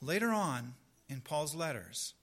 Later 0.00 0.30
on 0.30 0.74
in 1.08 1.20
Paul's 1.20 1.56
letters, 1.56 2.14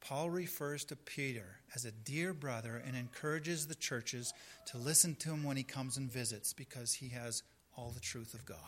Paul 0.00 0.28
refers 0.28 0.84
to 0.84 0.96
Peter 0.96 1.60
as 1.74 1.84
a 1.84 1.90
dear 1.90 2.34
brother 2.34 2.82
and 2.86 2.94
encourages 2.96 3.66
the 3.66 3.74
churches 3.74 4.34
to 4.66 4.78
listen 4.78 5.14
to 5.16 5.30
him 5.30 5.42
when 5.42 5.56
he 5.56 5.62
comes 5.62 5.96
and 5.96 6.12
visits 6.12 6.52
because 6.52 6.94
he 6.94 7.08
has 7.08 7.42
all 7.76 7.90
the 7.90 8.00
truth 8.00 8.34
of 8.34 8.44
God. 8.44 8.58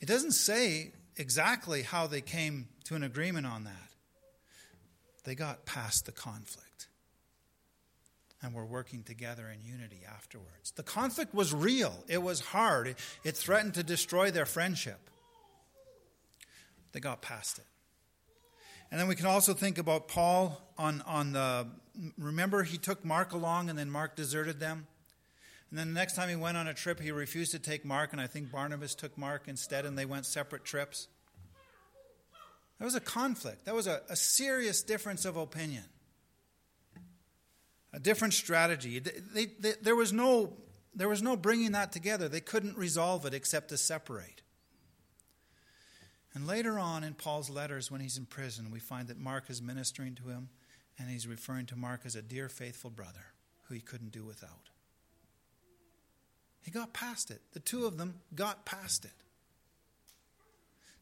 It 0.00 0.06
doesn't 0.06 0.32
say 0.32 0.92
exactly 1.16 1.82
how 1.82 2.06
they 2.06 2.20
came 2.20 2.68
to 2.84 2.94
an 2.94 3.02
agreement 3.02 3.46
on 3.46 3.64
that. 3.64 3.72
They 5.24 5.34
got 5.34 5.64
past 5.64 6.06
the 6.06 6.12
conflict 6.12 6.88
and 8.42 8.52
were 8.52 8.66
working 8.66 9.02
together 9.02 9.48
in 9.48 9.64
unity 9.64 10.02
afterwards. 10.06 10.72
The 10.72 10.82
conflict 10.82 11.34
was 11.34 11.54
real, 11.54 12.04
it 12.08 12.22
was 12.22 12.40
hard, 12.40 12.96
it, 13.24 13.36
threatened 13.36 13.74
to 13.74 13.82
destroy 13.82 14.30
their 14.30 14.44
friendship. 14.44 15.00
They 16.92 17.00
got 17.00 17.22
past 17.22 17.58
it. 17.58 17.64
And 18.90 19.00
then 19.00 19.08
we 19.08 19.16
can 19.16 19.26
also 19.26 19.54
think 19.54 19.78
about 19.78 20.06
Paul 20.06 20.60
on, 20.78 21.02
on 21.02 21.32
the. 21.32 21.66
Remember, 22.18 22.62
he 22.62 22.76
took 22.76 23.04
Mark 23.04 23.32
along 23.32 23.70
and 23.70 23.78
then 23.78 23.90
Mark 23.90 24.14
deserted 24.14 24.60
them? 24.60 24.86
And 25.74 25.78
then 25.80 25.88
the 25.88 25.98
next 25.98 26.14
time 26.14 26.28
he 26.28 26.36
went 26.36 26.56
on 26.56 26.68
a 26.68 26.72
trip, 26.72 27.00
he 27.00 27.10
refused 27.10 27.50
to 27.50 27.58
take 27.58 27.84
Mark, 27.84 28.12
and 28.12 28.20
I 28.20 28.28
think 28.28 28.52
Barnabas 28.52 28.94
took 28.94 29.18
Mark 29.18 29.48
instead, 29.48 29.84
and 29.84 29.98
they 29.98 30.04
went 30.04 30.24
separate 30.24 30.64
trips. 30.64 31.08
That 32.78 32.84
was 32.84 32.94
a 32.94 33.00
conflict. 33.00 33.64
That 33.64 33.74
was 33.74 33.88
a, 33.88 34.00
a 34.08 34.14
serious 34.14 34.82
difference 34.84 35.24
of 35.24 35.36
opinion, 35.36 35.82
a 37.92 37.98
different 37.98 38.34
strategy. 38.34 39.00
They, 39.00 39.46
they, 39.46 39.72
there, 39.82 39.96
was 39.96 40.12
no, 40.12 40.52
there 40.94 41.08
was 41.08 41.24
no 41.24 41.36
bringing 41.36 41.72
that 41.72 41.90
together. 41.90 42.28
They 42.28 42.38
couldn't 42.38 42.78
resolve 42.78 43.26
it 43.26 43.34
except 43.34 43.70
to 43.70 43.76
separate. 43.76 44.42
And 46.34 46.46
later 46.46 46.78
on 46.78 47.02
in 47.02 47.14
Paul's 47.14 47.50
letters, 47.50 47.90
when 47.90 48.00
he's 48.00 48.16
in 48.16 48.26
prison, 48.26 48.70
we 48.70 48.78
find 48.78 49.08
that 49.08 49.18
Mark 49.18 49.50
is 49.50 49.60
ministering 49.60 50.14
to 50.14 50.28
him, 50.28 50.50
and 51.00 51.10
he's 51.10 51.26
referring 51.26 51.66
to 51.66 51.76
Mark 51.76 52.02
as 52.04 52.14
a 52.14 52.22
dear, 52.22 52.48
faithful 52.48 52.90
brother 52.90 53.32
who 53.64 53.74
he 53.74 53.80
couldn't 53.80 54.12
do 54.12 54.22
without. 54.22 54.70
He 56.64 56.70
got 56.70 56.92
past 56.92 57.30
it. 57.30 57.40
The 57.52 57.60
two 57.60 57.86
of 57.86 57.98
them 57.98 58.14
got 58.34 58.64
past 58.64 59.04
it. 59.04 59.12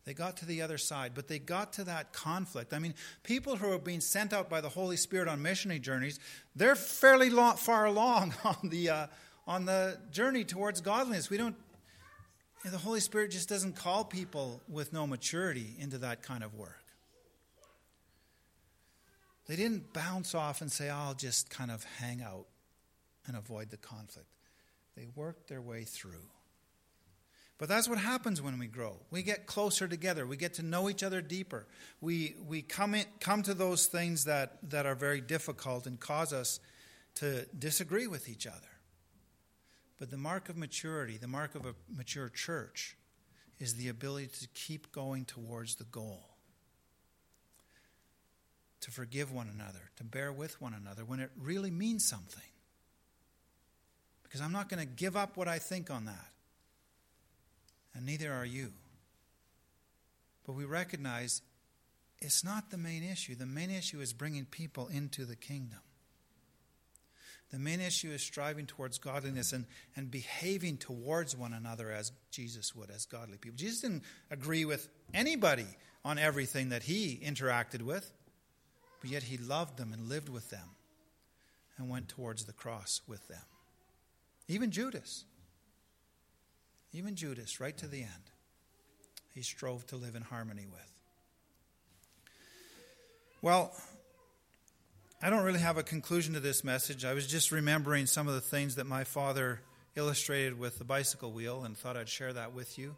They 0.05 0.15
got 0.15 0.37
to 0.39 0.47
the 0.47 0.63
other 0.63 0.79
side, 0.79 1.13
but 1.15 1.29
they 1.29 1.39
got 1.39 1.75
to 1.75 1.85
that 1.85 2.13
conflict. 2.13 2.75
I 2.75 2.81
mean, 2.81 2.95
people 3.23 3.55
who 3.55 3.71
are 3.73 3.79
being 3.79 4.01
sent 4.01 4.33
out 4.33 4.51
by 4.51 4.61
the 4.61 4.69
Holy 4.69 4.97
Spirit 4.97 5.29
on 5.29 5.41
missionary 5.41 5.79
journeys, 5.79 6.19
they're 6.57 6.75
fairly 6.75 7.31
long, 7.31 7.57
far 7.57 7.85
along 7.87 8.35
on 8.45 8.69
the, 8.69 8.91
uh, 8.91 9.07
on 9.47 9.65
the 9.65 9.99
journey 10.11 10.45
towards 10.45 10.81
godliness. 10.81 11.31
We 11.31 11.37
don't 11.37 11.55
the 12.71 12.79
Holy 12.79 13.01
Spirit 13.01 13.33
just 13.33 13.49
doesn't 13.49 13.75
call 13.75 14.05
people 14.05 14.63
with 14.69 14.93
no 14.93 15.05
maturity 15.05 15.75
into 15.81 15.99
that 15.99 16.23
kind 16.23 16.45
of 16.45 16.55
work. 16.55 16.85
They 19.47 19.57
didn't 19.57 19.93
bounce 19.93 20.35
off 20.35 20.61
and 20.61 20.71
say, 20.71 20.89
I'll 20.89 21.15
just 21.15 21.51
kind 21.51 21.73
of 21.73 21.83
hang 21.99 22.23
out 22.23 22.47
and 23.27 23.37
avoid 23.37 23.71
the 23.71 23.77
conflict. 23.77 24.29
They 24.97 25.07
worked 25.15 25.49
their 25.49 25.63
way 25.63 25.85
through. 25.85 26.29
But 27.59 27.69
that's 27.69 27.89
what 27.89 27.99
happens 27.99 28.43
when 28.43 28.59
we 28.59 28.67
grow. 28.67 28.97
We 29.11 29.23
get 29.23 29.47
closer 29.47 29.87
together. 29.87 30.27
We 30.27 30.37
get 30.37 30.55
to 30.55 30.65
know 30.65 30.91
each 30.91 31.05
other 31.05 31.21
deeper. 31.21 31.67
We, 32.01 32.35
we 32.45 32.61
come, 32.63 32.95
in, 32.95 33.05
come 33.21 33.43
to 33.45 33.55
those 33.55 33.87
things 33.87 34.25
that, 34.25 34.59
that 34.71 34.85
are 34.85 34.97
very 34.97 35.21
difficult 35.21 35.87
and 35.87 36.01
cause 36.01 36.33
us 36.33 36.59
to 37.17 37.47
disagree 37.57 38.09
with 38.09 38.29
each 38.29 38.47
other. 38.47 38.59
But 40.01 40.11
the 40.11 40.17
mark 40.17 40.49
of 40.49 40.57
maturity, 40.57 41.19
the 41.19 41.29
mark 41.29 41.55
of 41.55 41.65
a 41.65 41.77
mature 41.95 42.29
church, 42.29 42.97
is 43.61 43.75
the 43.77 43.89
ability 43.89 44.31
to 44.41 44.49
keep 44.55 44.91
going 44.91 45.25
towards 45.25 45.77
the 45.77 45.85
goal. 45.85 46.25
To 48.81 48.91
forgive 48.91 49.31
one 49.33 49.49
another, 49.49 49.91
to 49.99 50.03
bear 50.03 50.33
with 50.33 50.61
one 50.61 50.75
another 50.75 51.05
when 51.05 51.21
it 51.21 51.31
really 51.41 51.71
means 51.71 52.05
something. 52.05 52.43
Because 54.33 54.47
I'm 54.47 54.53
not 54.53 54.71
going 54.71 54.81
to 54.81 54.87
give 54.87 55.15
up 55.15 55.37
what 55.37 55.47
I 55.47 55.59
think 55.59 55.91
on 55.91 56.07
that. 56.07 56.31
And 57.95 58.07
neither 58.07 58.33
are 58.33 58.47
you. 58.47 58.73
But 60.47 60.55
we 60.55 60.65
recognize 60.65 61.43
it's 62.19 62.43
not 62.43 62.71
the 62.71 62.79
main 62.79 63.03
issue. 63.05 63.35
The 63.35 63.45
main 63.45 63.71
issue 63.71 64.01
is 64.01 64.15
bringing 64.15 64.47
people 64.47 64.89
into 64.89 65.27
the 65.27 65.37
kingdom. 65.37 65.81
The 67.51 67.59
main 67.59 67.83
issue 67.83 68.11
is 68.11 68.23
striving 68.23 68.65
towards 68.65 68.97
godliness 68.97 69.53
and, 69.53 69.67
and 69.97 70.11
behaving 70.11 70.79
towards 70.79 71.37
one 71.37 71.53
another 71.53 71.91
as 71.91 72.11
Jesus 72.31 72.75
would, 72.75 72.91
as 72.91 73.05
godly 73.05 73.37
people. 73.37 73.59
Jesus 73.59 73.83
didn't 73.83 74.03
agree 74.31 74.65
with 74.65 74.89
anybody 75.13 75.67
on 76.07 76.17
everything 76.17 76.71
that 76.71 76.85
he 76.85 77.21
interacted 77.23 77.83
with, 77.83 78.11
but 79.03 79.11
yet 79.11 79.25
he 79.25 79.37
loved 79.37 79.77
them 79.77 79.93
and 79.93 80.09
lived 80.09 80.31
with 80.31 80.49
them 80.49 80.71
and 81.77 81.91
went 81.91 82.09
towards 82.09 82.47
the 82.47 82.55
cross 82.55 83.03
with 83.07 83.29
them. 83.29 83.43
Even 84.53 84.71
Judas. 84.71 85.25
Even 86.93 87.17
Judas, 87.17 87.59
right 87.59 87.75
to 87.79 87.87
the 87.87 88.03
end, 88.03 88.31
he 89.35 89.41
strove 89.41 89.87
to 89.87 89.97
live 89.97 90.15
in 90.15 90.21
harmony 90.21 90.67
with. 90.71 90.93
Well, 93.41 93.73
I 95.23 95.31
don't 95.31 95.43
really 95.43 95.61
have 95.61 95.79
a 95.79 95.83
conclusion 95.83 96.35
to 96.35 96.41
this 96.41 96.63
message. 96.65 97.03
I 97.07 97.15
was 97.15 97.27
just 97.27 97.51
remembering 97.51 98.05
some 98.05 98.29
of 98.29 98.35
the 98.35 98.43
things 98.43 98.75
that 98.75 98.85
my 98.85 99.05
father 99.05 99.63
illustrated 99.97 100.59
with 100.59 100.79
the 100.79 100.85
bicycle 100.85 101.33
wheel 101.33 101.65
and 101.65 101.75
thought 101.75 101.97
I'd 101.97 102.11
share 102.11 102.35
that 102.35 102.53
with 102.53 102.79
you 102.79 102.95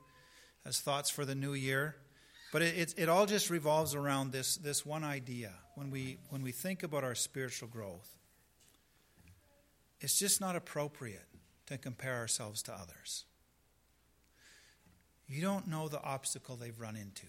as 0.67 0.81
thoughts 0.81 1.09
for 1.09 1.25
the 1.25 1.37
new 1.37 1.55
year. 1.55 1.95
But 2.53 2.63
it, 2.63 2.77
it, 2.77 2.95
it, 2.97 3.09
all 3.09 3.27
just 3.27 3.49
revolves 3.49 3.95
around 3.95 4.33
this, 4.33 4.57
this 4.57 4.85
one 4.85 5.05
idea. 5.05 5.53
When 5.77 5.93
we, 5.93 6.19
when 6.31 6.43
we 6.43 6.51
think 6.51 6.83
about 6.83 7.05
our 7.05 7.15
spiritual 7.15 7.69
growth, 7.69 8.09
it's 10.01 10.19
just 10.19 10.41
not 10.41 10.57
appropriate 10.57 11.27
to 11.67 11.79
compare 11.79 12.17
ourselves 12.17 12.63
to 12.63 12.73
others. 12.73 13.25
You 15.27 15.41
don't 15.41 15.69
know 15.69 15.89
the 15.89 16.03
obstacle 16.03 16.57
they've 16.57 16.79
run 16.79 16.97
into. 16.97 17.27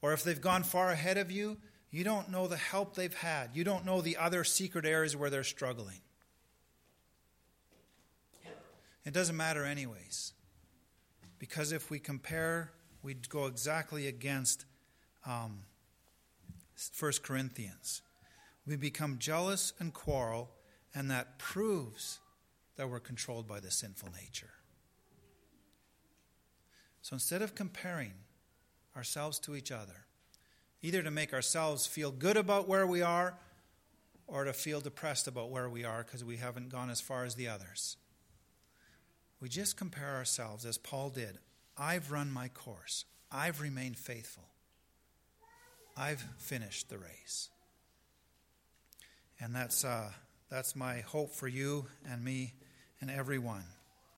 Or 0.00 0.12
if 0.12 0.24
they've 0.24 0.40
gone 0.40 0.62
far 0.62 0.90
ahead 0.90 1.18
of 1.18 1.30
you, 1.30 1.58
you 1.90 2.04
don't 2.04 2.30
know 2.30 2.46
the 2.46 2.56
help 2.56 2.94
they've 2.94 3.14
had. 3.14 3.50
You 3.54 3.64
don't 3.64 3.84
know 3.84 4.00
the 4.00 4.16
other 4.16 4.44
secret 4.44 4.84
areas 4.84 5.16
where 5.16 5.30
they're 5.30 5.44
struggling. 5.44 6.00
It 9.04 9.14
doesn't 9.14 9.36
matter, 9.36 9.64
anyways. 9.64 10.32
Because 11.38 11.70
if 11.72 11.90
we 11.90 11.98
compare, 11.98 12.72
we'd 13.02 13.28
go 13.28 13.46
exactly 13.46 14.08
against 14.08 14.64
um, 15.24 15.60
1 16.98 17.12
Corinthians. 17.22 18.02
We 18.66 18.76
become 18.76 19.18
jealous 19.18 19.72
and 19.78 19.94
quarrel, 19.94 20.50
and 20.94 21.10
that 21.10 21.38
proves 21.38 22.18
that 22.76 22.88
we're 22.88 23.00
controlled 23.00 23.48
by 23.48 23.60
the 23.60 23.70
sinful 23.70 24.08
nature. 24.20 24.50
So 27.02 27.14
instead 27.14 27.42
of 27.42 27.54
comparing 27.54 28.12
ourselves 28.96 29.38
to 29.40 29.54
each 29.54 29.70
other, 29.70 30.06
either 30.82 31.02
to 31.02 31.10
make 31.10 31.32
ourselves 31.32 31.86
feel 31.86 32.10
good 32.10 32.36
about 32.36 32.68
where 32.68 32.86
we 32.86 33.02
are 33.02 33.38
or 34.26 34.44
to 34.44 34.52
feel 34.52 34.80
depressed 34.80 35.28
about 35.28 35.50
where 35.50 35.68
we 35.68 35.84
are 35.84 36.02
because 36.02 36.24
we 36.24 36.36
haven't 36.36 36.68
gone 36.68 36.90
as 36.90 37.00
far 37.00 37.24
as 37.24 37.34
the 37.34 37.48
others. 37.48 37.96
We 39.40 39.48
just 39.48 39.76
compare 39.76 40.16
ourselves 40.16 40.64
as 40.64 40.78
Paul 40.78 41.10
did. 41.10 41.38
I've 41.78 42.10
run 42.10 42.30
my 42.32 42.48
course, 42.48 43.04
I've 43.30 43.60
remained 43.60 43.98
faithful, 43.98 44.48
I've 45.96 46.24
finished 46.38 46.88
the 46.88 46.98
race. 46.98 47.50
And 49.38 49.54
that's, 49.54 49.84
uh, 49.84 50.10
that's 50.48 50.74
my 50.74 51.00
hope 51.00 51.34
for 51.34 51.46
you 51.46 51.86
and 52.10 52.24
me 52.24 52.54
and 53.00 53.10
everyone. 53.10 53.64